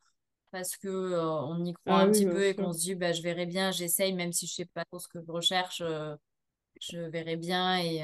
parce 0.51 0.77
que 0.77 0.89
on 0.89 1.65
y 1.65 1.73
croit 1.73 1.97
Ah 1.97 2.01
un 2.01 2.09
oui, 2.09 2.11
petit 2.11 2.27
peu 2.27 2.45
et 2.47 2.55
qu'on 2.55 2.73
se 2.73 2.79
dit 2.81 2.95
bah, 2.95 3.13
je 3.13 3.21
verrai 3.23 3.45
bien, 3.47 3.71
j'essaye, 3.71 4.13
même 4.13 4.33
si 4.33 4.47
je 4.47 4.53
sais 4.55 4.65
pas 4.65 4.85
trop 4.85 4.99
ce 4.99 5.07
que 5.09 5.21
je 5.25 5.31
recherche, 5.31 5.83
je 6.81 6.99
verrai 6.99 7.37
bien 7.37 7.77
et, 7.79 8.03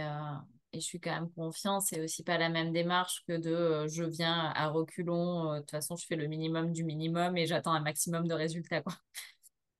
et 0.75 0.79
je 0.81 0.85
suis 0.85 0.99
quand 0.99 1.13
même 1.13 1.31
confiante. 1.31 1.83
C'est 1.83 2.01
aussi 2.03 2.23
pas 2.23 2.38
la 2.38 2.49
même 2.49 2.71
démarche 2.73 3.23
que 3.27 3.38
de 3.38 3.88
je 3.88 4.03
viens 4.03 4.51
à 4.55 4.67
reculons. 4.69 5.53
De 5.55 5.59
toute 5.59 5.71
façon, 5.71 5.95
je 5.95 6.05
fais 6.05 6.15
le 6.15 6.27
minimum 6.27 6.71
du 6.73 6.83
minimum 6.83 7.38
et 7.38 7.45
j'attends 7.47 7.73
un 7.73 7.81
maximum 7.81 8.27
de 8.27 8.33
résultats, 8.33 8.81
quoi. 8.81 8.93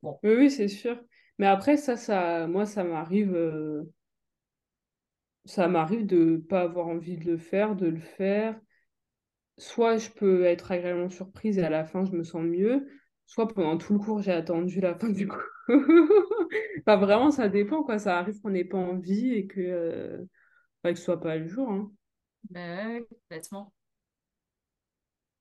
Bon, 0.02 0.20
Oui, 0.24 0.50
c'est 0.52 0.68
sûr. 0.68 0.98
Mais 1.40 1.48
après, 1.48 1.78
ça, 1.78 1.98
ça, 1.98 2.48
moi, 2.48 2.66
ça 2.66 2.84
m'arrive, 2.84 3.36
ça 5.46 5.68
m'arrive 5.68 6.06
de 6.06 6.38
pas 6.38 6.62
avoir 6.62 6.86
envie 6.88 7.18
de 7.18 7.26
le 7.32 7.38
faire, 7.38 7.76
de 7.76 7.88
le 7.88 8.00
faire. 8.00 8.60
Soit 9.58 9.98
je 9.98 10.10
peux 10.12 10.46
être 10.46 10.72
agréablement 10.72 11.10
surprise 11.10 11.58
et 11.58 11.64
à 11.64 11.70
la 11.70 11.84
fin, 11.84 12.06
je 12.06 12.12
me 12.14 12.24
sens 12.24 12.44
mieux. 12.44 12.88
Soit 13.26 13.48
pendant 13.54 13.78
tout 13.78 13.92
le 13.94 14.00
cours, 14.00 14.22
j'ai 14.22 14.32
attendu 14.32 14.80
la 14.80 14.96
fin 15.00 15.10
du 15.10 15.28
cours. 15.28 15.42
Vraiment, 16.88 17.32
ça 17.32 17.50
dépend, 17.50 17.84
quoi. 17.84 18.00
Ça 18.00 18.18
arrive 18.20 18.40
qu'on 18.42 18.52
n'ait 18.52 18.64
pas 18.66 18.78
envie 18.78 19.34
et 19.34 19.48
que, 19.48 20.28
bah, 20.86 20.94
que 20.94 21.00
ce 21.00 21.04
soit 21.06 21.20
pas 21.20 21.36
le 21.38 21.48
jour, 21.50 21.70
hein. 21.70 21.92
bah 22.50 23.02
complètement. 23.10 23.74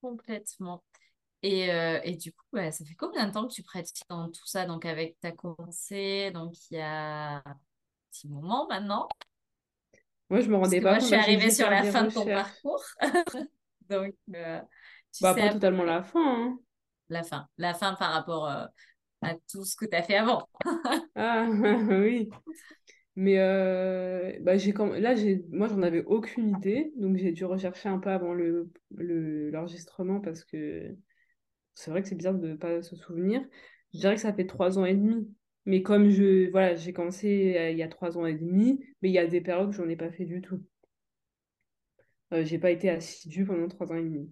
Complètement. 0.01 0.85
Et, 1.43 1.73
euh, 1.73 2.01
et 2.05 2.17
du 2.17 2.33
coup, 2.33 2.45
ouais, 2.55 2.73
ça 2.73 2.85
fait 2.85 2.95
combien 2.97 3.27
de 3.29 3.33
temps 3.33 3.49
que 3.49 3.55
tu 3.55 3.63
pratiques 3.63 4.05
dans 4.09 4.31
tout 4.31 4.47
ça? 4.47 4.67
Donc, 4.67 4.85
avec, 4.87 5.19
tu 5.21 5.27
as 5.29 5.33
commencé, 5.33 6.31
donc 6.33 6.55
il 6.71 6.79
y 6.79 6.81
a 6.81 7.37
un 7.39 7.61
petit 8.13 8.29
moment 8.29 8.69
maintenant. 8.69 9.09
Moi, 10.31 10.41
je 10.41 10.49
me 10.51 10.57
rendais 10.57 10.81
pas 10.83 10.95
moi, 10.95 10.99
je 10.99 11.05
compte. 11.05 11.07
suis 11.07 11.15
Bah, 11.15 11.21
arrivée 11.21 11.51
sur 11.51 11.71
la 11.71 11.85
fin 11.85 12.05
de 12.05 12.11
ton 12.13 12.29
parcours. 12.31 12.83
Donc, 13.91 14.15
euh, 14.35 14.61
tu 15.13 15.21
Bah, 15.21 15.35
sais 15.35 15.49
pas 15.49 15.49
totalement 15.49 15.83
la 15.85 16.03
fin, 16.05 16.21
hein. 16.25 16.59
la 17.09 17.23
fin. 17.23 17.49
La 17.59 17.75
fin 17.75 17.95
par 17.95 18.13
rapport 18.13 18.49
euh, 18.49 18.67
à 19.23 19.35
tout 19.51 19.65
ce 19.65 19.77
que 19.77 19.87
tu 19.87 19.97
as 19.97 20.03
fait 20.03 20.17
avant. 20.17 20.49
Ah, 21.17 21.47
oui. 21.91 22.31
Mais 23.17 23.39
euh, 23.39 24.33
bah, 24.41 24.57
comm- 24.57 24.99
là, 24.99 25.15
moi, 25.53 25.69
j'en 25.69 25.83
avais 25.83 26.05
aucune 26.05 26.51
idée. 26.51 26.93
Donc, 26.97 27.17
j'ai 27.17 27.33
dû 27.33 27.45
rechercher 27.45 27.89
un 27.89 27.99
peu 27.99 28.11
avant 28.11 28.35
le, 28.35 28.71
le- 28.97 29.51
l'enregistrement 29.51 30.21
parce 30.21 30.45
que 30.45 30.97
c'est 31.75 31.91
vrai 31.91 32.03
que 32.03 32.09
c'est 32.09 32.17
bizarre 32.17 32.35
de 32.35 32.49
ne 32.49 32.57
pas 32.57 32.83
se 32.83 32.97
souvenir. 32.97 33.43
Je 33.95 34.01
dirais 34.01 34.17
que 34.17 34.21
ça 34.23 34.33
fait 34.35 34.47
trois 34.47 34.79
ans 34.79 34.85
et 34.85 34.95
demi. 34.95 35.29
Mais 35.67 35.83
comme 35.83 36.11
je, 36.11 36.51
voilà, 36.51 36.75
j'ai 36.77 36.93
commencé 36.93 37.57
euh, 37.59 37.71
il 37.71 37.79
y 37.79 37.83
a 37.83 37.89
trois 37.89 38.19
ans 38.19 38.27
et 38.27 38.35
demi, 38.35 38.81
mais 39.03 39.11
il 39.11 39.13
y 39.15 39.19
a 39.19 39.27
des 39.27 39.41
périodes 39.41 39.71
où 39.71 39.73
j'en 39.73 39.89
ai 39.89 39.97
pas 39.97 40.11
fait 40.13 40.25
du 40.27 40.41
tout. 40.43 40.63
Euh, 42.35 42.45
j'ai 42.45 42.59
pas 42.59 42.71
été 42.71 42.91
assidue 42.91 43.47
pendant 43.47 43.67
trois 43.69 43.91
ans 43.91 43.97
et 43.97 44.03
demi. 44.03 44.31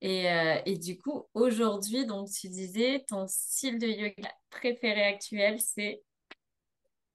Et, 0.00 0.30
euh, 0.30 0.60
et 0.66 0.76
du 0.78 0.98
coup, 0.98 1.24
aujourd'hui, 1.34 2.04
donc 2.06 2.28
tu 2.30 2.48
disais, 2.48 3.04
ton 3.08 3.26
style 3.26 3.78
de 3.78 3.86
yoga 3.86 4.30
préféré 4.50 5.02
actuel, 5.04 5.60
c'est... 5.60 6.02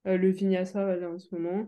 Euh, 0.09 0.17
le 0.17 0.29
vinyasa, 0.29 0.97
en 1.07 1.19
ce 1.19 1.33
moment. 1.35 1.67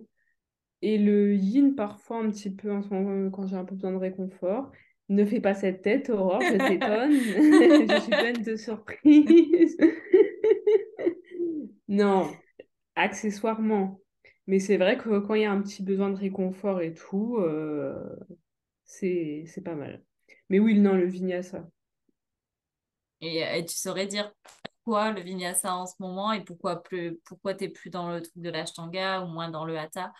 Et 0.82 0.98
le 0.98 1.36
yin, 1.36 1.76
parfois, 1.76 2.18
un 2.18 2.32
petit 2.32 2.50
peu, 2.50 2.72
en 2.72 2.82
ce 2.82 2.90
moment, 2.90 3.30
quand 3.30 3.46
j'ai 3.48 3.56
un 3.56 3.66
peu 3.66 3.76
besoin 3.76 3.92
de 3.92 3.98
réconfort. 3.98 4.72
Ne 5.10 5.26
fais 5.26 5.42
pas 5.42 5.54
cette 5.54 5.82
tête, 5.82 6.10
Aurore, 6.10 6.42
je 6.42 6.58
t'étonne. 6.58 7.12
Je 7.98 8.02
suis 8.02 8.12
pleine 8.12 8.44
de 8.44 8.56
surprises. 8.56 9.78
Non, 11.88 12.32
accessoirement. 12.96 14.00
Mais 14.48 14.60
c'est 14.60 14.78
vrai 14.78 14.98
que 14.98 15.20
quand 15.20 15.36
il 15.36 15.42
y 15.42 15.46
a 15.46 15.52
un 15.52 15.62
petit 15.62 15.84
besoin 15.84 16.10
de 16.10 16.16
réconfort 16.16 16.80
et 16.82 16.94
tout, 16.94 17.36
euh, 17.40 18.16
c'est 18.86 19.44
c'est 19.46 19.62
pas 19.62 19.76
mal. 19.76 20.02
Mais 20.50 20.60
oui, 20.60 20.80
non, 20.80 20.96
le 20.96 21.06
vinyasa. 21.06 21.70
Et, 23.20 23.40
et 23.40 23.66
tu 23.66 23.76
saurais 23.76 24.08
dire 24.08 24.34
le 25.14 25.22
vinyasa 25.22 25.76
en 25.76 25.86
ce 25.88 25.96
moment 26.00 26.32
et 26.34 26.44
pourquoi 26.44 26.84
plus, 26.84 27.18
pourquoi 27.26 27.54
t'es 27.56 27.70
plus 27.70 27.90
dans 27.90 28.10
le 28.12 28.22
truc 28.22 28.34
de 28.38 28.50
l'ashtanga 28.50 29.22
ou 29.24 29.28
moins 29.28 29.50
dans 29.50 29.66
le 29.66 29.78
hatha 29.78 30.12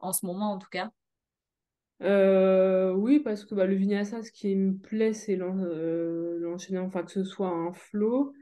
en 0.00 0.12
ce 0.12 0.26
moment 0.26 0.52
en 0.52 0.58
tout 0.58 0.68
cas? 0.70 0.90
Euh, 2.02 2.92
oui, 2.94 3.18
parce 3.20 3.44
que 3.44 3.54
bah, 3.54 3.66
le 3.66 3.74
vinyasa, 3.74 4.22
ce 4.22 4.30
qui 4.30 4.54
me 4.54 4.76
plaît, 4.76 5.12
c'est 5.12 5.36
euh, 5.40 6.38
l'enchaînement, 6.40 6.84
enfin 6.86 7.02
que 7.02 7.10
ce 7.10 7.24
soit 7.24 7.48
un 7.48 7.72
flow. 7.72 8.32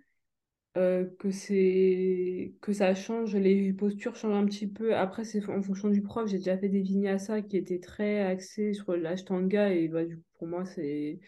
euh, 0.79 1.07
que 1.19 1.31
c'est 1.33 2.55
que 2.63 2.73
ça 2.75 2.95
change, 2.95 3.37
les 3.37 3.73
postures 3.75 4.17
changent 4.17 4.37
un 4.37 4.47
petit 4.47 4.69
peu. 4.69 4.97
Après, 4.97 5.25
c'est 5.25 5.45
en 5.51 5.63
fonction 5.63 5.91
du 5.91 6.03
prof. 6.03 6.29
J'ai 6.31 6.39
déjà 6.39 6.59
fait 6.59 6.69
des 6.71 6.83
vinyasa 6.83 7.43
qui 7.43 7.57
étaient 7.59 7.81
très 7.81 8.21
axés 8.23 8.75
sur 8.75 8.97
l'ashtanga 8.97 9.73
et 9.73 9.89
bah, 9.89 10.05
du 10.05 10.17
coup, 10.19 10.25
pour 10.39 10.49
moi, 10.49 10.65
c'est 10.67 11.21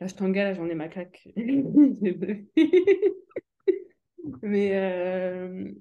l'ashtanga, 0.00 0.44
là, 0.44 0.54
j'en 0.54 0.68
ai 0.68 0.74
ma 0.74 0.88
claque. 0.88 1.28
Mais 4.42 4.76
euh, 4.76 5.72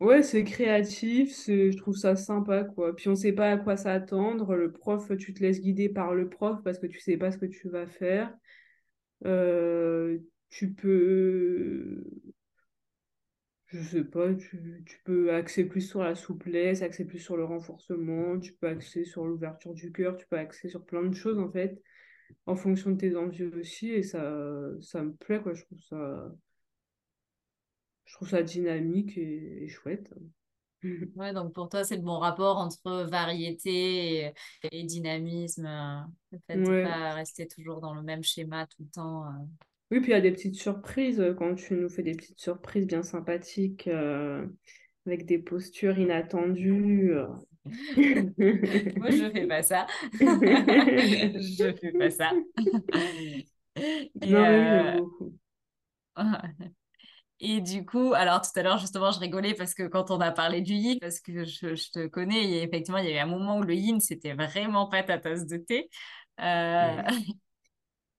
ouais, 0.00 0.22
c'est 0.22 0.44
créatif, 0.44 1.46
je 1.46 1.76
trouve 1.76 1.96
ça 1.96 2.16
sympa, 2.16 2.64
quoi. 2.64 2.94
Puis 2.96 3.08
on 3.08 3.14
sait 3.14 3.32
pas 3.32 3.52
à 3.52 3.56
quoi 3.58 3.76
s'attendre. 3.76 4.54
Le 4.56 4.72
prof, 4.72 5.10
tu 5.18 5.34
te 5.34 5.40
laisses 5.42 5.60
guider 5.60 5.88
par 5.88 6.14
le 6.14 6.28
prof 6.28 6.60
parce 6.64 6.78
que 6.78 6.86
tu 6.86 7.00
sais 7.00 7.16
pas 7.16 7.30
ce 7.32 7.38
que 7.38 7.46
tu 7.46 7.68
vas 7.68 7.86
faire. 7.86 8.34
Euh, 9.24 10.18
tu 10.50 10.72
peux 10.74 12.04
Je 13.66 13.82
sais 13.82 14.04
pas, 14.04 14.34
tu, 14.34 14.82
tu 14.86 15.00
peux 15.04 15.32
axer 15.34 15.64
plus 15.64 15.80
sur 15.80 16.02
la 16.02 16.14
souplesse, 16.14 16.82
axer 16.82 17.06
plus 17.06 17.18
sur 17.18 17.36
le 17.38 17.44
renforcement, 17.44 18.38
tu 18.38 18.52
peux 18.52 18.68
axer 18.68 19.04
sur 19.04 19.24
l'ouverture 19.24 19.72
du 19.72 19.90
cœur, 19.92 20.16
tu 20.18 20.26
peux 20.26 20.36
axer 20.36 20.68
sur 20.68 20.84
plein 20.84 21.02
de 21.04 21.14
choses 21.14 21.38
en 21.38 21.50
fait, 21.50 21.82
en 22.46 22.56
fonction 22.56 22.90
de 22.92 22.96
tes 22.96 23.16
envies 23.16 23.44
aussi, 23.44 23.90
et 23.90 24.02
ça, 24.02 24.22
ça 24.80 25.02
me 25.02 25.12
plaît 25.14 25.40
quoi, 25.42 25.54
je 25.54 25.64
trouve 25.64 25.80
ça, 25.80 26.32
je 28.04 28.14
trouve 28.14 28.28
ça 28.28 28.44
dynamique 28.44 29.18
et, 29.18 29.64
et 29.64 29.68
chouette. 29.68 30.14
Ouais, 31.14 31.34
donc 31.34 31.52
pour 31.52 31.68
toi, 31.68 31.84
c'est 31.84 31.96
le 31.96 32.02
bon 32.02 32.18
rapport 32.18 32.56
entre 32.56 33.02
variété 33.04 34.24
et, 34.28 34.32
et 34.72 34.84
dynamisme, 34.84 35.66
euh, 35.66 36.00
le 36.30 36.38
fait 36.46 36.58
de 36.58 36.64
Ouais, 36.64 36.82
pas 36.82 37.12
rester 37.12 37.46
toujours 37.46 37.80
dans 37.80 37.92
le 37.92 38.02
même 38.02 38.22
schéma 38.22 38.66
tout 38.66 38.82
le 38.82 38.88
temps. 38.90 39.26
euh. 39.26 39.30
Oui, 39.90 40.00
puis 40.00 40.10
il 40.10 40.14
y 40.14 40.16
a 40.16 40.20
des 40.20 40.32
petites 40.32 40.56
surprises 40.56 41.20
euh, 41.20 41.34
quand 41.34 41.54
tu 41.54 41.74
nous 41.74 41.88
fais 41.90 42.02
des 42.02 42.14
petites 42.14 42.40
surprises 42.40 42.86
bien 42.86 43.02
sympathiques 43.02 43.86
euh, 43.88 44.46
avec 45.06 45.26
des 45.26 45.38
postures 45.38 45.98
inattendues. 45.98 47.12
Moi, 47.64 49.10
je 49.10 49.30
fais 49.32 49.46
pas 49.46 49.62
ça. 49.62 49.86
Je 50.12 51.74
fais 51.80 51.92
pas 51.92 52.10
ça. 52.10 52.32
Et, 54.20 54.30
Non, 54.30 54.38
euh. 54.38 55.00
Et 57.40 57.60
du 57.60 57.84
coup, 57.84 58.14
alors 58.14 58.40
tout 58.42 58.50
à 58.56 58.62
l'heure, 58.62 58.78
justement, 58.78 59.10
je 59.10 59.18
rigolais 59.18 59.54
parce 59.54 59.74
que 59.74 59.84
quand 59.88 60.10
on 60.12 60.20
a 60.20 60.30
parlé 60.30 60.60
du 60.60 60.74
yin, 60.74 60.98
parce 61.00 61.20
que 61.20 61.44
je, 61.44 61.74
je 61.74 61.90
te 61.90 62.06
connais, 62.06 62.44
et 62.44 62.62
effectivement, 62.62 62.98
il 62.98 63.06
y 63.06 63.12
a 63.12 63.16
eu 63.16 63.18
un 63.18 63.26
moment 63.26 63.58
où 63.58 63.62
le 63.62 63.74
yin, 63.74 64.00
c'était 64.00 64.34
vraiment 64.34 64.86
pas 64.88 65.02
ta 65.02 65.18
tasse 65.18 65.46
de 65.46 65.56
thé. 65.56 65.90
Euh, 66.40 67.02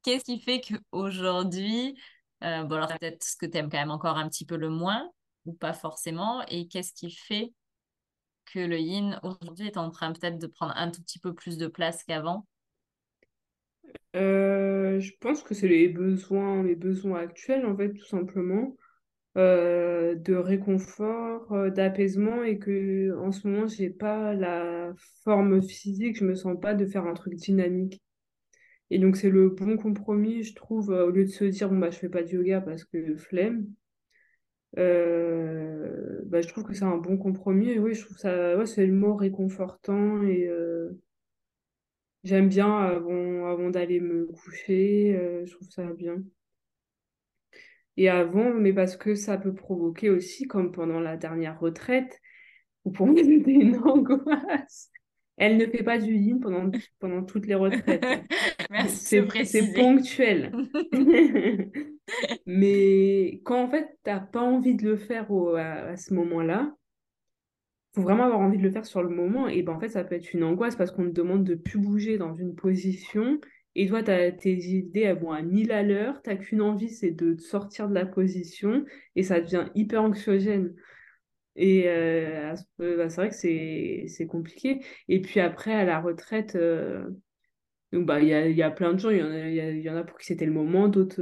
Qu'est-ce 0.04 0.26
qui 0.26 0.40
fait 0.42 0.62
qu'aujourd'hui, 0.62 1.98
euh, 2.44 2.64
bon, 2.64 2.76
alors 2.76 2.90
peut-être 2.90 3.24
ce 3.24 3.38
que 3.38 3.46
tu 3.46 3.58
aimes 3.58 3.70
quand 3.70 3.78
même 3.78 3.92
encore 3.92 4.18
un 4.18 4.28
petit 4.28 4.46
peu 4.46 4.58
le 4.58 4.70
moins, 4.70 5.10
ou 5.46 5.54
pas 5.54 5.74
forcément, 5.74 6.44
et 6.48 6.68
qu'est-ce 6.68 6.94
qui 6.94 7.12
fait 7.12 7.54
que 8.46 8.60
le 8.60 8.78
yin, 8.80 9.20
aujourd'hui, 9.24 9.68
est 9.68 9.78
en 9.78 9.90
train 9.90 10.14
peut-être 10.14 10.40
de 10.40 10.48
prendre 10.48 10.74
un 10.76 10.92
tout 10.92 11.02
petit 11.02 11.20
peu 11.20 11.34
plus 11.34 11.58
de 11.58 11.68
place 11.68 12.04
qu'avant? 12.04 12.46
Euh, 14.16 15.00
je 15.00 15.12
pense 15.20 15.44
que 15.44 15.54
c'est 15.54 15.68
les 15.68 15.88
besoins, 15.88 16.64
les 16.64 16.76
besoins 16.76 17.20
actuels, 17.20 17.66
en 17.66 17.76
fait, 17.76 17.94
tout 17.94 18.06
simplement, 18.06 18.76
euh, 19.38 20.16
de 20.16 20.36
réconfort, 20.36 21.52
euh, 21.54 21.70
d'apaisement, 21.70 22.44
et 22.44 22.60
que 22.60 23.16
en 23.20 23.32
ce 23.32 23.48
moment, 23.48 23.68
j'ai 23.68 23.90
pas 23.90 24.34
la 24.34 24.94
forme 25.24 25.62
physique, 25.62 26.18
je 26.18 26.26
me 26.26 26.36
sens 26.36 26.60
pas 26.62 26.74
de 26.76 26.86
faire 26.86 27.06
un 27.06 27.14
truc 27.14 27.36
dynamique. 27.36 28.02
Et 28.92 29.00
donc, 29.00 29.18
c'est 29.18 29.30
le 29.30 29.50
bon 29.50 29.78
compromis, 29.78 30.44
je 30.44 30.56
trouve, 30.56 30.90
au 30.90 31.10
lieu 31.10 31.26
de 31.26 31.30
se 31.30 31.46
dire, 31.46 31.70
bon, 31.70 31.80
bah, 31.80 31.92
je 31.92 32.00
fais 32.00 32.10
pas 32.10 32.24
de 32.24 32.30
yoga 32.30 32.62
parce 32.62 32.86
que 32.86 33.16
flemme, 33.18 33.68
euh, 34.78 36.22
bah, 36.26 36.42
je 36.42 36.48
trouve 36.48 36.64
que 36.64 36.74
c'est 36.74 36.86
un 36.86 36.98
bon 36.98 37.18
compromis. 37.18 37.70
Et 37.72 37.80
oui, 37.80 37.94
je 37.94 38.06
trouve 38.06 38.18
ça, 38.18 38.58
ouais, 38.58 38.66
c'est 38.66 38.86
le 38.86 38.94
mot 38.94 39.16
réconfortant 39.16 40.24
et 40.24 40.48
euh, 40.48 40.90
j'aime 42.24 42.50
bien 42.50 42.76
avant, 42.78 43.46
avant 43.48 43.70
d'aller 43.70 44.00
me 44.00 44.26
coucher, 44.26 45.16
euh, 45.16 45.46
je 45.46 45.54
trouve 45.54 45.70
ça 45.70 45.86
bien. 45.94 46.24
Et 47.96 48.10
avant, 48.10 48.54
mais 48.54 48.74
parce 48.74 48.98
que 48.98 49.14
ça 49.14 49.38
peut 49.38 49.54
provoquer 49.54 50.10
aussi, 50.10 50.48
comme 50.48 50.72
pendant 50.72 51.00
la 51.00 51.16
dernière 51.16 51.60
retraite, 51.60 52.20
où 52.86 52.92
pour 52.92 53.08
moi 53.08 53.22
c'était 53.24 53.52
une 53.52 53.78
angoisse. 53.78 54.90
Elle 55.38 55.58
ne 55.58 55.66
fait 55.66 55.84
pas 55.84 55.98
du 55.98 56.16
yin 56.16 56.40
pendant, 56.40 56.72
pendant 57.00 57.24
toutes 57.24 57.48
les 57.48 57.56
retraites. 57.56 58.04
Merci 58.70 59.22
de 59.22 59.44
C'est, 59.44 59.74
ponctuel. 59.74 60.52
Mais 62.46 63.42
quand 63.46 63.64
en 63.64 63.70
fait, 63.70 63.98
t'as 64.04 64.20
pas 64.20 64.42
envie 64.42 64.76
de 64.76 64.84
le 64.84 64.98
faire 64.98 65.32
au- 65.32 65.56
à, 65.56 65.96
ce 65.98 66.14
moment-là, 66.14 66.76
faut 67.96 68.02
vraiment 68.02 68.24
avoir 68.26 68.40
envie 68.40 68.58
de 68.58 68.64
le 68.64 68.72
faire 68.72 68.86
sur 68.86 69.04
le 69.04 69.10
moment. 69.10 69.48
Et 69.48 69.62
ben 69.62 69.74
en 69.74 69.80
fait, 69.80 69.90
ça 69.90 70.04
peut 70.04 70.16
être 70.16 70.34
une 70.34 70.44
angoisse 70.44 70.76
parce 70.76 70.92
qu'on 70.92 71.06
te 71.06 71.10
demande 71.10 71.44
de 71.44 71.56
plus 71.56 71.80
bouger 71.80 72.18
dans 72.18 72.34
une 72.34 72.56
position. 72.56 73.40
Et 73.76 73.88
toi, 73.88 74.04
t'as, 74.04 74.32
tes 74.32 74.56
idées, 74.56 75.02
elles 75.02 75.20
vont 75.20 75.32
à 75.32 75.42
1000 75.42 75.72
à 75.72 75.84
l'heure. 75.84 76.22
T'as 76.24 76.36
qu'une 76.36 76.62
envie, 76.62 76.90
c'est 76.90 77.12
de 77.12 77.38
sortir 77.38 77.90
de 77.90 77.94
la 77.94 78.06
position. 78.06 78.86
Et 79.16 79.24
ça 79.24 79.42
devient 79.42 79.66
hyper 79.76 80.04
anxiogène. 80.04 80.74
Et 81.56 81.88
euh, 81.88 82.56
euh, 82.82 82.98
bah, 82.98 83.10
c'est 83.10 83.22
vrai 83.22 83.30
que 83.30 83.36
c'est, 84.08 84.28
compliqué. 84.28 84.84
Et 85.08 85.22
puis 85.22 85.40
après, 85.40 85.74
à 85.74 85.86
la 85.86 86.02
retraite, 86.02 86.56
euh, 86.56 87.08
bah, 87.92 88.20
il 88.22 88.28
y 88.30 88.34
a, 88.34 88.48
il 88.48 88.58
y 88.58 88.64
a 88.64 88.72
plein 88.72 88.94
de 88.94 89.00
gens. 89.00 89.12
Il 89.12 89.18
y 89.20 89.24
en 89.24 89.32
a, 89.32 89.50
il 89.50 89.78
il 89.78 90.06
pour 90.08 90.18
qui 90.18 90.28
c'était 90.28 90.46
le 90.46 90.52
moment, 90.54 90.88
d'autres. 90.88 91.22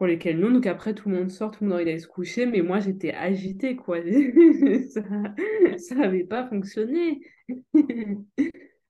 Pour 0.00 0.06
lesquels 0.06 0.40
non. 0.40 0.50
Donc 0.50 0.66
après, 0.66 0.94
tout 0.94 1.10
le 1.10 1.16
monde 1.16 1.30
sort, 1.30 1.50
tout 1.50 1.62
le 1.62 1.68
monde 1.68 1.86
a 1.86 1.98
se 1.98 2.06
coucher, 2.06 2.46
mais 2.46 2.62
moi, 2.62 2.80
j'étais 2.80 3.12
agitée, 3.12 3.76
quoi. 3.76 3.98
Ça, 4.88 5.94
n'avait 5.94 6.24
pas 6.24 6.48
fonctionné. 6.48 7.20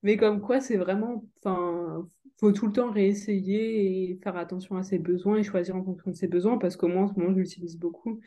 Mais 0.03 0.15
comme 0.15 0.39
quoi, 0.39 0.61
c'est 0.61 0.77
vraiment, 0.77 1.25
enfin, 1.39 2.07
faut 2.39 2.53
tout 2.53 2.65
le 2.65 2.71
temps 2.71 2.91
réessayer 2.91 4.11
et 4.11 4.19
faire 4.23 4.37
attention 4.37 4.77
à 4.77 4.83
ses 4.83 4.99
besoins 4.99 5.35
et 5.35 5.43
choisir 5.43 5.75
en 5.75 5.83
fonction 5.83 6.11
de 6.11 6.15
ses 6.15 6.29
besoins, 6.29 6.57
parce 6.57 6.77
qu'au 6.77 6.87
moins, 6.87 7.03
en 7.03 7.07
ce 7.09 7.19
moment, 7.19 7.33
je 7.33 7.39
l'utilise 7.39 7.77
beaucoup. 7.77 8.21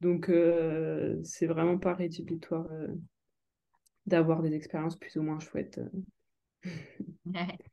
Donc, 0.00 0.30
euh, 0.30 1.20
c'est 1.24 1.46
vraiment 1.46 1.76
pas 1.76 1.92
rédhibitoire 1.92 2.66
euh, 2.72 2.88
d'avoir 4.06 4.40
des 4.40 4.54
expériences 4.54 4.96
plus 4.96 5.16
ou 5.16 5.22
moins 5.22 5.38
chouettes. 5.38 5.82
Ouais. 5.92 6.00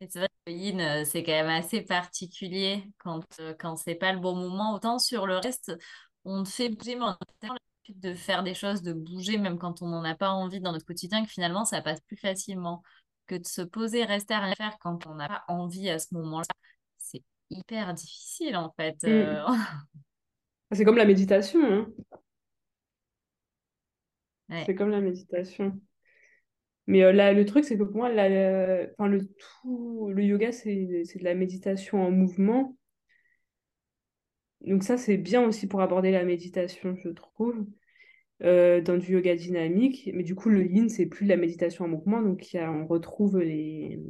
C'est 0.00 0.18
vrai 0.18 0.28
que 0.46 0.52
yin, 0.52 0.80
euh, 0.80 1.04
c'est 1.04 1.22
quand 1.24 1.32
même 1.32 1.48
assez 1.48 1.82
particulier 1.82 2.84
quand, 2.98 3.24
euh, 3.40 3.54
quand 3.58 3.76
c'est 3.76 3.96
pas 3.96 4.12
le 4.12 4.20
bon 4.20 4.36
moment. 4.36 4.74
Autant 4.74 4.98
sur 4.98 5.26
le 5.26 5.38
reste, 5.38 5.72
on 6.24 6.44
te 6.44 6.48
fait 6.48 6.68
bouger, 6.68 6.94
mais 6.94 7.02
on 7.02 7.08
a 7.08 7.18
l'habitude 7.42 8.00
de 8.00 8.14
faire 8.14 8.42
des 8.44 8.54
choses, 8.54 8.82
de 8.82 8.92
bouger, 8.92 9.38
même 9.38 9.58
quand 9.58 9.82
on 9.82 9.88
n'en 9.88 10.04
a 10.04 10.14
pas 10.14 10.30
envie 10.30 10.60
dans 10.60 10.72
notre 10.72 10.86
quotidien, 10.86 11.24
que 11.24 11.30
finalement, 11.30 11.64
ça 11.64 11.82
passe 11.82 12.00
plus 12.02 12.16
facilement 12.16 12.82
que 13.26 13.34
de 13.34 13.46
se 13.46 13.62
poser, 13.62 14.04
rester 14.04 14.34
à 14.34 14.40
rien 14.40 14.54
faire 14.54 14.78
quand 14.80 15.06
on 15.06 15.16
n'a 15.16 15.28
pas 15.28 15.44
envie 15.48 15.90
à 15.90 15.98
ce 15.98 16.14
moment-là. 16.14 16.46
C'est 16.98 17.22
hyper 17.50 17.92
difficile, 17.94 18.56
en 18.56 18.72
fait. 18.78 19.02
Euh, 19.04 19.44
Mm. 19.46 19.56
C'est 20.72 20.84
comme 20.84 20.96
la 20.98 21.06
méditation, 21.06 21.60
hein. 21.64 21.86
ouais. 24.50 24.64
C'est 24.66 24.74
comme 24.74 24.90
la 24.90 25.00
méditation. 25.00 25.80
Mais 26.88 27.04
euh, 27.04 27.12
là, 27.12 27.32
le 27.34 27.46
truc, 27.46 27.64
c'est 27.66 27.78
que 27.78 27.84
pour 27.84 27.96
moi, 27.96 28.10
la- 28.12 28.88
le 29.08 29.28
tout, 29.62 30.10
le 30.12 30.24
yoga, 30.24 30.52
c'est, 30.52 30.74
de 31.20 31.24
la 31.24 31.34
méditation 31.36 32.02
en 32.02 32.10
mouvement. 32.10 32.76
Donc 34.62 34.82
ça, 34.84 34.96
c'est 34.98 35.16
bien 35.16 35.42
aussi 35.46 35.66
pour 35.68 35.80
aborder 35.82 36.10
la 36.10 36.24
méditation, 36.24 36.96
je 37.04 37.08
trouve, 37.10 37.66
euh, 38.44 38.80
dans 38.82 38.98
du 38.98 39.12
yoga 39.14 39.36
dynamique. 39.36 40.10
Mais 40.14 40.24
du 40.24 40.34
coup, 40.36 40.50
le 40.50 40.66
yin, 40.66 40.88
c'est 40.90 41.06
plus 41.06 41.24
de 41.26 41.30
la 41.30 41.36
méditation 41.38 41.86
en 41.86 41.88
mouvement. 41.88 42.22
Donc 42.22 42.52
y 42.54 42.58
a, 42.58 42.72
on 42.72 42.86
retrouve 42.88 43.40
les, 43.40 44.00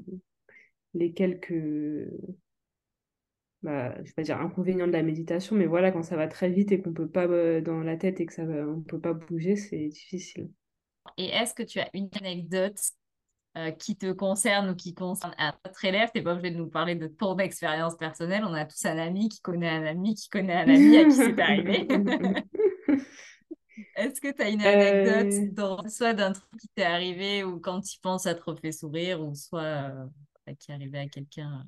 les 0.95 1.13
quelques, 1.15 1.53
bah, 3.63 3.95
je 3.99 4.03
vais 4.09 4.13
pas 4.15 4.23
dire 4.23 4.41
inconvénients 4.41 4.87
de 4.87 4.93
la 4.93 5.03
méditation, 5.03 5.55
mais 5.57 5.67
voilà, 5.67 5.91
quand 5.93 6.03
ça 6.03 6.17
va 6.17 6.29
très 6.29 6.49
vite 6.51 6.73
et 6.73 6.81
qu'on 6.81 6.93
peut 6.93 7.09
pas, 7.09 7.27
euh, 7.27 7.61
dans 7.61 7.81
la 7.83 7.97
tête 7.97 8.21
et 8.21 8.27
que 8.27 8.33
ça 8.33 8.43
on 8.45 8.81
peut 8.83 9.01
pas 9.01 9.13
bouger, 9.15 9.57
c'est 9.57 9.89
difficile. 9.89 10.51
Et 11.17 11.27
est-ce 11.27 11.55
que 11.55 11.63
tu 11.63 11.81
as 11.81 11.89
une 11.95 12.09
anecdote 12.21 12.79
euh, 13.57 13.71
qui 13.73 13.97
te 13.97 14.13
concerne 14.13 14.71
ou 14.71 14.77
qui 14.77 14.95
concerne 14.95 15.35
un 15.39 15.55
autre 15.67 15.85
élève, 15.85 16.11
tu 16.15 16.19
n'es 16.19 16.25
pas 16.25 16.35
obligé 16.35 16.53
de 16.53 16.59
nous 16.59 16.69
parler 16.71 16.95
de 16.95 17.09
ton 17.09 17.39
expérience 17.39 17.97
personnelle. 17.97 18.45
On 18.47 18.55
a 18.55 18.67
tous 18.67 18.85
un 18.87 18.99
ami 18.99 19.29
qui 19.29 19.41
connaît 19.41 19.71
un 19.71 19.87
ami 19.87 20.15
qui 20.15 20.29
connaît 20.29 20.55
un 20.57 20.69
ami 20.69 20.97
à 20.97 21.07
qui 21.07 21.17
c'est 21.17 21.41
arrivé. 21.41 21.89
Est-ce 23.95 24.21
que 24.21 24.33
tu 24.33 24.43
as 24.43 24.49
une 24.51 24.63
anecdote, 24.63 25.33
Euh, 25.35 25.49
dans- 25.51 25.87
soit 25.89 26.15
d'un 26.15 26.33
truc 26.33 26.49
qui 26.61 26.69
t'est 26.75 26.85
arrivé 26.85 27.45
ou 27.45 27.61
quand 27.61 27.81
tu 27.81 27.99
penses, 28.01 28.25
ça 28.25 28.35
te 28.35 28.43
refait 28.43 28.73
sourire, 28.73 29.21
ou 29.23 29.35
soit 29.35 29.63
euh, 29.63 30.55
qui 30.59 30.71
est 30.71 30.75
arrivé 30.75 30.99
à 30.99 31.09
quelqu'un? 31.09 31.65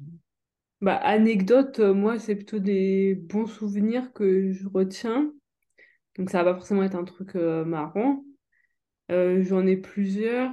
Bah, 0.81 0.97
anecdote, 0.97 1.79
moi, 1.81 2.19
c'est 2.19 2.35
plutôt 2.37 2.59
des 2.59 3.15
bons 3.15 3.47
souvenirs 3.47 4.13
que 4.15 4.51
je 4.53 4.67
retiens. 4.69 5.33
Donc, 6.19 6.31
ça 6.31 6.43
va 6.43 6.53
pas 6.53 6.59
forcément 6.61 6.83
être 6.85 6.97
un 6.97 7.05
truc 7.05 7.37
euh, 7.37 7.65
marrant. 7.65 8.25
Euh, 9.11 9.43
j'en 9.43 9.67
ai 9.67 9.77
plusieurs. 9.77 10.53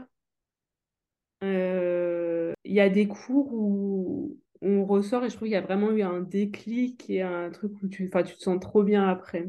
Euh, 1.44 2.54
Il 2.64 2.74
y 2.74 2.80
a 2.80 2.90
des 2.90 3.08
cours 3.08 3.54
où 3.54 4.38
on 4.62 4.86
ressort 4.86 5.24
et 5.24 5.30
je 5.30 5.36
trouve 5.36 5.48
qu'il 5.48 5.54
y 5.54 5.56
a 5.56 5.62
vraiment 5.62 5.92
eu 5.92 6.02
un 6.02 6.22
déclic 6.22 7.10
et 7.10 7.22
un 7.22 7.50
truc 7.52 7.74
où 7.84 7.88
tu, 7.88 8.10
tu 8.10 8.36
te 8.36 8.42
sens 8.42 8.60
trop 8.60 8.84
bien 8.84 9.08
après. 9.08 9.48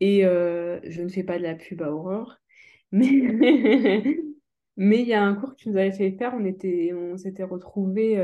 Et 0.00 0.24
euh, 0.26 0.78
je 0.84 1.02
ne 1.02 1.08
fais 1.08 1.22
pas 1.24 1.38
de 1.38 1.42
la 1.42 1.54
pub 1.54 1.82
à 1.82 1.90
Aurore, 1.90 2.36
mais 2.92 4.20
mais 4.76 5.00
il 5.00 5.08
y 5.08 5.14
a 5.14 5.22
un 5.22 5.34
cours 5.34 5.52
que 5.52 5.56
tu 5.56 5.70
nous 5.70 5.76
avais 5.78 5.92
fait 5.92 6.12
faire, 6.12 6.34
on 6.34 6.44
était, 6.44 6.92
on 6.94 7.16
s'était 7.16 7.44
retrouvés, 7.44 8.22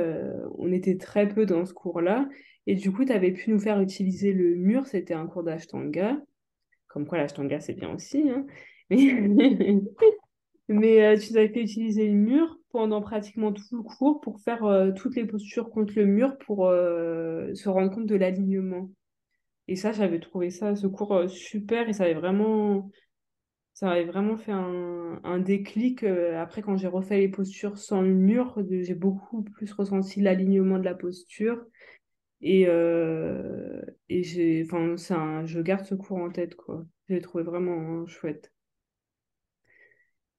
on 0.58 0.70
était 0.70 0.98
très 0.98 1.26
peu 1.28 1.46
dans 1.46 1.64
ce 1.64 1.72
cours-là, 1.72 2.28
et 2.66 2.74
du 2.74 2.92
coup, 2.92 3.04
tu 3.06 3.12
avais 3.12 3.32
pu 3.32 3.50
nous 3.50 3.58
faire 3.58 3.80
utiliser 3.80 4.32
le 4.32 4.54
mur, 4.54 4.86
c'était 4.86 5.14
un 5.14 5.26
cours 5.26 5.42
d'Ashtanga, 5.44 6.20
comme 6.88 7.06
quoi 7.06 7.18
l'Ashtanga 7.18 7.60
c'est 7.60 7.74
bien 7.74 7.94
aussi, 7.94 8.28
hein. 8.30 8.46
Mais, 8.92 9.81
mais 10.68 11.05
euh, 11.05 11.18
tu 11.18 11.33
nous 11.33 11.38
avais 11.38 11.48
fait 11.48 11.62
utiliser 11.62 12.09
le 12.09 12.14
mur 12.14 12.59
pendant 12.70 13.00
pratiquement 13.02 13.52
tout 13.52 13.64
le 13.72 13.83
cours 13.83 14.20
pour 14.20 14.40
faire 14.40 14.64
euh, 14.64 14.92
toutes 14.92 15.16
les 15.16 15.26
postures 15.26 15.70
contre 15.70 15.94
le 15.96 16.07
mur 16.07 16.38
pour 16.38 16.66
euh, 16.66 17.55
se 17.55 17.68
rendre 17.68 17.90
compte 17.94 18.07
de 18.07 18.16
l'alignement. 18.16 18.90
Et 19.68 19.76
ça, 19.76 19.92
j'avais 19.92 20.20
trouvé 20.20 20.50
ça, 20.50 20.74
ce 20.74 20.87
cours 20.87 21.28
super 21.31 21.88
et 21.88 21.92
ça 21.92 22.05
avait 22.05 22.14
vraiment, 22.14 22.90
ça 23.74 23.90
avait 23.90 24.05
vraiment 24.05 24.37
fait 24.37 24.52
un, 24.52 25.38
déclic. 25.38 26.02
après, 26.05 26.62
quand 26.62 26.77
j'ai 26.77 26.88
refait 26.88 27.19
les 27.19 27.29
postures 27.29 27.79
sans 27.79 28.02
le 28.02 28.12
mur, 28.12 28.60
j'ai 28.69 28.94
beaucoup 28.94 29.42
plus 29.42 29.73
ressenti 29.73 30.21
l'alignement 30.21 30.79
de 30.79 30.85
la 30.85 30.94
posture. 30.94 31.64
Et, 32.40 32.62
et 32.62 34.23
j'ai, 34.25 34.66
enfin, 34.66 35.44
je 35.46 35.60
garde 35.60 35.87
ce 35.87 35.94
cours 35.94 36.19
en 36.19 36.31
tête, 36.31 36.56
quoi. 36.56 36.85
J'ai 37.08 37.21
trouvé 37.21 37.44
vraiment 37.44 38.02
hein, 38.02 38.06
chouette. 38.08 38.52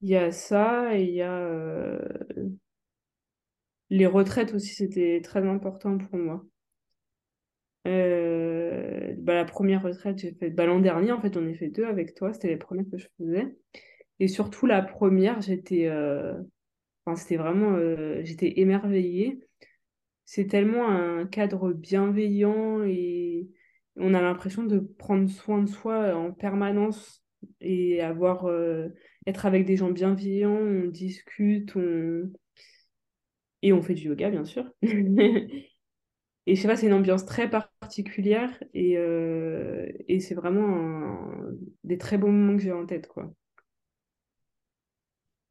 Il 0.04 0.10
y 0.10 0.16
a 0.16 0.32
ça 0.32 0.96
et 0.96 1.04
il 1.04 1.16
y 1.16 1.22
a 1.24 1.34
euh, 1.36 1.98
les 3.90 4.08
retraites 4.08 4.54
aussi, 4.54 4.74
c'était 4.76 5.22
très 5.24 5.48
important 5.48 5.98
pour 5.98 6.18
moi. 6.20 6.44
bah, 9.24 9.34
la 9.36 9.46
première 9.46 9.82
retraite, 9.84 10.20
j'ai 10.20 10.34
fait 10.34 10.50
bah, 10.50 10.66
l'an 10.66 10.80
dernier, 10.80 11.12
en 11.12 11.22
fait, 11.22 11.34
j'en 11.34 11.46
ai 11.48 11.54
fait 11.56 11.70
deux 11.70 11.86
avec 11.86 12.14
toi. 12.16 12.34
C'était 12.34 12.50
les 12.50 12.58
premières 12.58 12.86
que 12.92 12.98
je 12.98 13.08
faisais. 13.18 13.56
Et 14.20 14.28
surtout, 14.28 14.66
la 14.68 14.82
première, 14.82 15.42
j'étais 15.42 15.88
euh, 15.88 16.36
enfin, 17.06 17.16
c'était 17.18 17.38
vraiment, 17.38 17.74
euh, 17.76 18.22
j'étais 18.24 18.60
émerveillée. 18.62 19.40
C'est 20.26 20.48
tellement 20.48 20.90
un 20.90 21.28
cadre 21.28 21.74
bienveillant 21.74 22.84
et 22.84 23.50
on 23.98 24.14
a 24.14 24.22
l'impression 24.22 24.64
de 24.64 24.80
prendre 24.80 25.30
soin 25.30 25.62
de 25.64 25.70
soi 25.70 26.16
en 26.16 26.34
permanence 26.34 27.23
et 27.62 28.02
avoir, 28.02 28.46
euh, 28.46 28.90
être 29.28 29.46
avec 29.46 29.66
des 29.66 29.78
gens 29.78 29.92
bienveillants, 29.92 30.52
on 30.52 30.88
discute, 30.88 31.76
on... 31.76 32.32
et 33.62 33.74
on 33.74 33.82
fait 33.82 33.94
du 33.94 34.08
yoga, 34.08 34.30
bien 34.30 34.46
sûr. 34.46 34.66
Et 36.46 36.56
je 36.56 36.62
sais 36.62 36.68
pas, 36.68 36.76
c'est 36.76 36.88
une 36.88 36.94
ambiance 36.94 37.26
très 37.26 37.50
particulière 37.50 38.52
et, 38.74 38.98
euh, 38.98 39.90
et 40.10 40.20
c'est 40.20 40.36
vraiment 40.36 41.32
des 41.86 41.98
très 41.98 42.18
bons 42.18 42.34
moments 42.34 42.58
que 42.58 42.64
j'ai 42.64 42.74
en 42.74 42.86
tête, 42.86 43.08
quoi. 43.08 43.34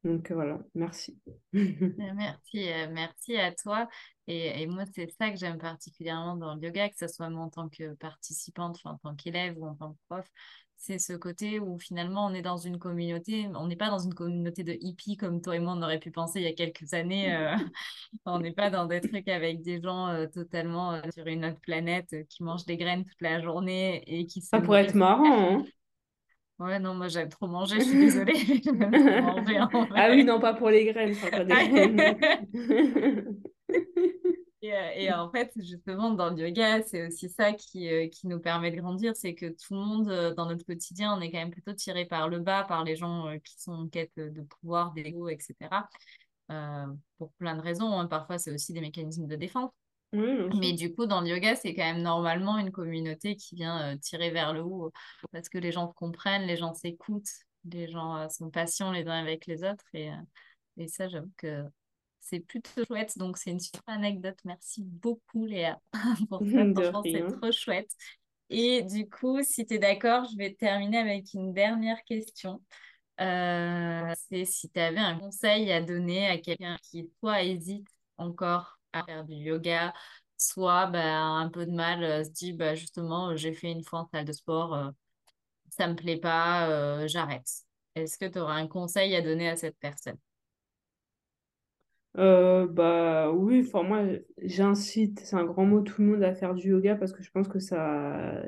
Donc 0.03 0.31
euh, 0.31 0.33
voilà, 0.35 0.59
merci. 0.75 1.17
merci, 1.53 2.69
merci 2.91 3.37
à 3.37 3.53
toi. 3.53 3.87
Et, 4.27 4.61
et 4.61 4.67
moi, 4.67 4.83
c'est 4.93 5.09
ça 5.17 5.31
que 5.31 5.37
j'aime 5.37 5.57
particulièrement 5.57 6.35
dans 6.35 6.55
le 6.55 6.61
yoga, 6.61 6.89
que 6.89 6.97
ce 6.97 7.07
soit 7.07 7.29
moi 7.29 7.45
en 7.45 7.49
tant 7.49 7.69
que 7.69 7.93
participante, 7.95 8.79
en 8.83 8.97
tant 8.97 9.15
qu'élève 9.15 9.57
ou 9.57 9.65
en 9.65 9.75
tant 9.75 9.93
que 9.93 9.99
prof, 10.09 10.27
c'est 10.85 10.99
ce 10.99 11.13
côté 11.13 11.61
où 11.61 11.79
finalement 11.79 12.25
on 12.25 12.33
est 12.33 12.41
dans 12.41 12.57
une 12.57 12.77
communauté, 12.77 13.47
on 13.55 13.67
n'est 13.67 13.77
pas 13.77 13.89
dans 13.89 13.99
une 13.99 14.13
communauté 14.13 14.65
de 14.65 14.75
hippies 14.81 15.15
comme 15.15 15.41
toi 15.41 15.55
et 15.55 15.59
moi 15.59 15.75
on 15.77 15.81
aurait 15.81 15.99
pu 15.99 16.11
penser 16.11 16.41
il 16.41 16.43
y 16.43 16.47
a 16.47 16.53
quelques 16.53 16.93
années. 16.93 17.33
Euh, 17.33 17.55
on 18.25 18.39
n'est 18.39 18.51
pas 18.51 18.69
dans 18.69 18.85
des 18.85 18.99
trucs 18.99 19.29
avec 19.29 19.61
des 19.61 19.81
gens 19.81 20.09
euh, 20.09 20.27
totalement 20.27 20.91
euh, 20.91 21.01
sur 21.13 21.25
une 21.27 21.45
autre 21.45 21.61
planète 21.61 22.13
qui 22.27 22.43
mangent 22.43 22.65
des 22.65 22.75
graines 22.75 23.05
toute 23.05 23.21
la 23.21 23.41
journée 23.41 24.03
et 24.07 24.25
qui 24.25 24.41
Ça 24.41 24.59
pourrait 24.59 24.83
être 24.83 24.95
marrant. 24.95 25.61
Hein 25.61 25.65
ouais, 26.59 26.79
non, 26.79 26.95
moi 26.95 27.07
j'aime 27.07 27.29
trop 27.29 27.47
manger, 27.47 27.79
je 27.79 27.85
suis 27.85 27.99
désolée. 27.99 28.33
manger, 29.21 29.57
ah 29.95 30.09
oui, 30.09 30.25
non, 30.25 30.41
pas 30.41 30.53
pour 30.53 30.69
les 30.69 30.83
graines, 30.83 31.15
pas 31.15 31.45
des 31.45 31.53
graines. 31.53 32.17
Euh, 34.63 34.91
et, 34.95 35.11
en 35.11 35.29
fait, 35.29 35.51
justement, 35.57 36.11
dans 36.11 36.29
le 36.29 36.47
yoga, 36.47 36.81
c'est 36.83 37.07
aussi 37.07 37.29
ça 37.29 37.53
qui, 37.53 37.89
euh, 37.89 38.07
qui 38.07 38.27
nous 38.27 38.39
permet 38.39 38.71
de 38.71 38.77
grandir, 38.79 39.15
c'est 39.15 39.35
que 39.35 39.47
tout 39.47 39.73
le 39.73 39.79
monde, 39.79 40.09
euh, 40.09 40.33
dans 40.33 40.45
notre 40.45 40.65
quotidien, 40.65 41.13
on 41.17 41.21
est 41.21 41.31
quand 41.31 41.39
même 41.39 41.51
plutôt 41.51 41.73
tiré 41.73 42.05
par 42.05 42.29
le 42.29 42.39
bas, 42.39 42.63
par 42.63 42.83
les 42.83 42.95
gens 42.95 43.37
qui 43.43 43.61
sont 43.61 43.73
en 43.73 43.87
quête 43.89 44.13
de 44.15 44.41
pouvoir, 44.41 44.93
d'ego, 44.93 45.27
etc. 45.27 45.89
pour 47.17 47.33
plein 47.33 47.55
de 47.55 47.61
raisons. 47.61 47.91
Hein. 47.99 48.07
Parfois, 48.07 48.37
c'est 48.37 48.51
aussi 48.51 48.73
des 48.73 48.81
mécanismes 48.81 49.27
de 49.27 49.35
défense. 49.35 49.71
Mais 50.13 50.73
du 50.73 50.93
coup, 50.93 51.07
dans 51.07 51.21
le 51.21 51.27
yoga, 51.27 51.55
c'est 51.55 51.73
quand 51.73 51.83
même 51.83 52.03
normalement 52.03 52.59
une 52.59 52.71
communauté 52.71 53.35
qui 53.35 53.55
vient 53.55 53.97
tirer 53.97 54.29
vers 54.29 54.53
le 54.53 54.61
haut 54.61 54.91
parce 55.31 55.49
que 55.49 55.57
les 55.57 55.71
gens 55.71 55.87
comprennent, 55.87 56.43
les 56.43 56.55
gens 56.55 56.75
s'écoutent, 56.75 57.31
les 57.65 57.89
gens 57.89 58.29
sont 58.29 58.51
patients 58.51 58.91
les 58.91 59.07
uns 59.07 59.19
avec 59.19 59.47
les 59.47 59.63
autres. 59.63 59.85
Et, 59.93 60.11
et 60.77 60.87
ça, 60.87 61.07
j'avoue 61.07 61.31
que 61.37 61.65
c'est 62.23 62.39
plutôt 62.39 62.85
chouette. 62.85 63.17
Donc, 63.17 63.37
c'est 63.37 63.51
une 63.51 63.59
super 63.59 63.83
anecdote. 63.87 64.37
Merci 64.45 64.83
beaucoup, 64.83 65.45
Léa, 65.45 65.79
pour 66.29 66.41
ça. 66.41 67.01
c'est 67.03 67.27
trop 67.39 67.51
chouette. 67.51 67.91
Et 68.49 68.83
du 68.83 69.09
coup, 69.09 69.41
si 69.43 69.65
tu 69.65 69.75
es 69.75 69.79
d'accord, 69.79 70.25
je 70.31 70.37
vais 70.37 70.53
terminer 70.53 70.97
avec 70.97 71.33
une 71.33 71.53
dernière 71.53 72.03
question. 72.05 72.61
Euh, 73.19 74.13
c'est 74.29 74.45
si 74.45 74.69
tu 74.69 74.79
avais 74.79 74.99
un 74.99 75.19
conseil 75.19 75.71
à 75.71 75.81
donner 75.81 76.27
à 76.27 76.37
quelqu'un 76.37 76.77
qui, 76.83 77.11
soit 77.19 77.43
hésite 77.43 77.87
encore 78.17 78.79
à 78.91 79.03
faire 79.03 79.23
du 79.23 79.35
yoga, 79.35 79.93
soit 80.37 80.87
bah, 80.87 81.19
un 81.19 81.49
peu 81.49 81.65
de 81.65 81.71
mal, 81.71 82.03
euh, 82.03 82.23
se 82.23 82.29
dit 82.29 82.53
bah, 82.53 82.75
justement, 82.75 83.35
j'ai 83.35 83.53
fait 83.53 83.71
une 83.71 83.83
fois 83.83 83.99
en 83.99 84.09
salle 84.13 84.25
de 84.25 84.31
sport, 84.33 84.73
euh, 84.73 84.91
ça 85.69 85.87
me 85.87 85.95
plaît 85.95 86.17
pas, 86.17 87.07
j'arrête. 87.07 87.47
Est-ce 87.95 88.17
que 88.17 88.25
tu 88.25 88.39
auras 88.39 88.55
un 88.55 88.67
conseil 88.67 89.15
à 89.15 89.21
donner 89.21 89.49
à 89.49 89.55
cette 89.55 89.77
personne? 89.79 90.17
Euh, 92.17 92.67
bah 92.67 93.31
oui, 93.31 93.63
enfin 93.65 93.83
moi 93.83 94.05
j'incite, 94.37 95.19
c'est 95.21 95.35
un 95.35 95.45
grand 95.45 95.65
mot, 95.65 95.81
tout 95.81 96.01
le 96.01 96.09
monde 96.09 96.23
à 96.23 96.35
faire 96.35 96.53
du 96.53 96.69
yoga 96.69 96.95
parce 96.95 97.11
que 97.11 97.23
je 97.23 97.31
pense 97.31 97.47
que 97.47 97.59
ça, 97.59 98.43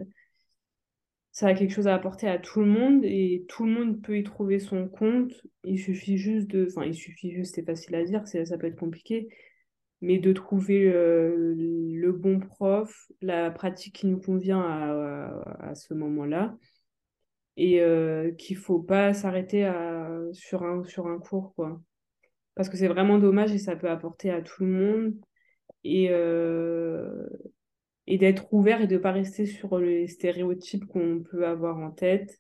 ça 1.32 1.48
a 1.48 1.54
quelque 1.54 1.72
chose 1.74 1.88
à 1.88 1.96
apporter 1.96 2.28
à 2.28 2.38
tout 2.40 2.60
le 2.62 2.68
monde 2.68 3.04
et 3.04 3.46
tout 3.50 3.66
le 3.66 3.72
monde 3.72 4.02
peut 4.02 4.18
y 4.18 4.24
trouver 4.24 4.60
son 4.60 4.88
compte. 4.88 5.34
Il 5.64 5.80
suffit 5.80 6.18
juste 6.18 6.48
de, 6.48 6.68
enfin 6.70 6.86
il 6.86 6.94
suffit 6.94 7.32
juste, 7.32 7.56
c'est 7.56 7.66
facile 7.66 7.96
à 7.96 8.04
dire, 8.04 8.28
ça 8.28 8.58
peut 8.58 8.68
être 8.68 8.80
compliqué, 8.80 9.28
mais 10.02 10.20
de 10.20 10.32
trouver 10.34 10.88
euh, 10.88 11.56
le 11.58 12.12
bon 12.12 12.40
prof, 12.40 13.12
la 13.22 13.52
pratique 13.52 13.96
qui 13.96 14.08
nous 14.08 14.20
convient 14.20 14.62
à, 14.62 15.44
à, 15.60 15.76
ce 15.76 15.94
moment-là 15.96 16.58
et 17.58 17.82
euh, 17.82 18.32
qu'il 18.34 18.58
faut 18.58 18.80
pas 18.80 19.14
s'arrêter 19.14 19.70
sur 20.34 20.64
un, 20.64 20.84
sur 20.84 21.08
un 21.08 21.20
cours 21.20 21.54
quoi 21.56 21.82
parce 22.56 22.70
que 22.70 22.78
c'est 22.78 22.88
vraiment 22.88 23.20
dommage 23.20 23.54
et 23.54 23.58
ça 23.58 23.76
peut 23.76 23.90
apporter 23.90 24.32
à 24.32 24.42
tout 24.42 24.64
le 24.64 24.72
monde. 24.72 25.14
Et, 25.84 26.08
euh, 26.10 27.28
et 28.08 28.18
d'être 28.18 28.52
ouvert 28.54 28.82
et 28.82 28.88
de 28.88 28.96
ne 28.96 29.00
pas 29.00 29.12
rester 29.12 29.46
sur 29.46 29.78
les 29.78 30.08
stéréotypes 30.08 30.86
qu'on 30.86 31.24
peut 31.24 31.46
avoir 31.46 31.78
en 31.78 31.92
tête. 31.92 32.40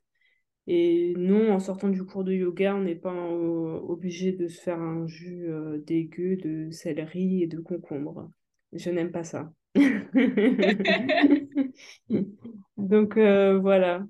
Et 0.68 1.13
non, 1.18 1.51
en 1.51 1.59
sortant 1.59 1.89
du 1.89 2.05
cours 2.05 2.24
de 2.24 2.34
yoga, 2.34 2.76
on 2.76 2.82
n'est 2.82 2.95
pas 2.95 3.13
obligé 3.13 4.32
de 4.32 4.47
se 4.47 4.59
faire 4.59 4.80
un 4.80 5.05
jus 5.05 5.47
euh, 5.47 5.78
dégueu 5.86 6.38
de 6.38 6.72
céleri 6.72 7.43
et 7.43 7.47
de 7.47 7.59
concombre. 7.59 8.32
Je 8.74 8.89
n'aime 8.89 9.11
pas 9.11 9.24
ça. 9.24 9.53
Donc 12.78 13.18
euh, 13.18 13.59
voilà. 13.59 14.03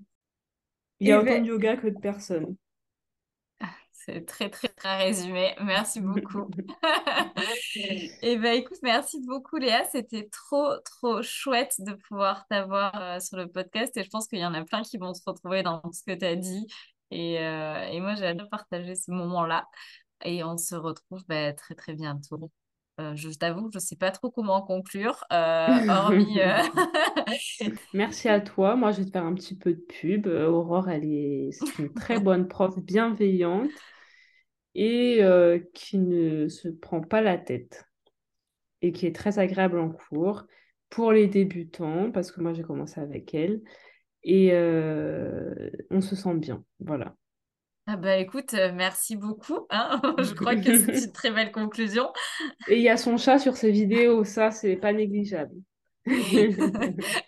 Il 0.99 1.07
y 1.07 1.11
a 1.11 1.19
autant 1.19 1.25
ben 1.25 1.43
de 1.43 1.47
yoga 1.47 1.75
que 1.75 1.87
de 1.87 1.99
personnes. 1.99 2.55
C'est 4.05 4.23
très, 4.23 4.51
très, 4.51 4.67
très 4.67 4.97
résumé. 4.97 5.55
Merci 5.63 5.99
beaucoup. 5.99 6.47
Et 7.75 8.11
eh 8.21 8.37
ben 8.37 8.53
écoute, 8.53 8.77
merci 8.83 9.19
beaucoup 9.25 9.57
Léa. 9.57 9.83
C'était 9.91 10.29
trop, 10.31 10.77
trop 10.85 11.23
chouette 11.23 11.73
de 11.79 11.93
pouvoir 11.93 12.45
t'avoir 12.47 12.93
euh, 13.01 13.19
sur 13.19 13.37
le 13.37 13.47
podcast. 13.47 13.97
Et 13.97 14.03
je 14.03 14.09
pense 14.09 14.27
qu'il 14.27 14.37
y 14.37 14.45
en 14.45 14.53
a 14.53 14.63
plein 14.63 14.83
qui 14.83 14.99
vont 14.99 15.15
se 15.15 15.23
retrouver 15.25 15.63
dans 15.63 15.81
ce 15.91 16.03
que 16.03 16.15
tu 16.15 16.23
as 16.23 16.35
dit. 16.35 16.67
Et, 17.09 17.39
euh, 17.39 17.87
et 17.87 17.99
moi, 17.99 18.13
j'ai 18.13 18.27
adoré 18.27 18.47
partager 18.47 18.93
ce 18.93 19.09
moment-là. 19.09 19.65
Et 20.23 20.43
on 20.43 20.55
se 20.55 20.75
retrouve 20.75 21.23
bah, 21.27 21.53
très, 21.53 21.73
très 21.73 21.95
bientôt. 21.95 22.51
Euh, 23.01 23.15
je 23.15 23.29
t'avoue, 23.31 23.71
je 23.73 23.77
ne 23.77 23.81
sais 23.81 23.95
pas 23.95 24.11
trop 24.11 24.29
comment 24.29 24.61
conclure, 24.61 25.23
hormis... 25.31 26.37
Merci 27.93 28.29
à 28.29 28.39
toi. 28.39 28.75
Moi, 28.75 28.91
je 28.91 28.99
vais 28.99 29.05
te 29.05 29.11
faire 29.11 29.25
un 29.25 29.33
petit 29.33 29.57
peu 29.57 29.73
de 29.73 29.81
pub. 29.81 30.27
Aurore, 30.27 30.89
elle 30.89 31.05
est, 31.05 31.49
c'est 31.53 31.79
une 31.79 31.91
très 31.91 32.19
bonne 32.19 32.47
prof 32.47 32.77
bienveillante 32.77 33.71
et 34.75 35.23
euh, 35.23 35.59
qui 35.73 35.97
ne 35.97 36.49
se 36.49 36.67
prend 36.67 37.01
pas 37.01 37.21
la 37.21 37.37
tête 37.37 37.85
et 38.81 38.91
qui 38.91 39.07
est 39.07 39.15
très 39.15 39.39
agréable 39.39 39.79
en 39.79 39.89
cours 39.89 40.43
pour 40.89 41.11
les 41.11 41.27
débutants, 41.27 42.11
parce 42.11 42.31
que 42.31 42.41
moi 42.41 42.53
j'ai 42.53 42.61
commencé 42.61 42.99
avec 42.99 43.33
elle, 43.33 43.61
et 44.23 44.51
euh, 44.51 45.69
on 45.89 46.01
se 46.01 46.15
sent 46.15 46.35
bien. 46.35 46.63
Voilà. 46.79 47.15
Ah 47.87 47.97
bah 47.97 48.17
écoute, 48.17 48.53
euh, 48.53 48.71
merci 48.73 49.15
beaucoup. 49.15 49.65
Hein. 49.69 50.01
Je 50.19 50.33
crois 50.33 50.55
que 50.55 50.77
c'est 50.77 51.05
une 51.05 51.11
très 51.13 51.31
belle 51.31 51.51
conclusion. 51.51 52.11
Et 52.67 52.77
il 52.77 52.81
y 52.81 52.89
a 52.89 52.97
son 52.97 53.17
chat 53.17 53.39
sur 53.39 53.55
ses 53.55 53.71
vidéos, 53.71 54.23
ça 54.25 54.51
c'est 54.51 54.75
pas 54.75 54.93
négligeable. 54.93 55.55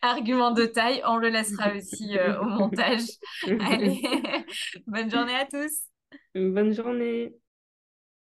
Argument 0.04 0.52
de 0.52 0.66
taille, 0.66 1.02
on 1.08 1.18
le 1.18 1.30
laissera 1.30 1.74
aussi 1.74 2.16
au 2.40 2.46
montage. 2.46 3.08
Allez, 3.60 4.00
bonne 4.86 5.10
journée 5.10 5.34
à 5.34 5.46
tous. 5.46 5.88
Bonne 6.36 6.74
journée. 6.74 7.38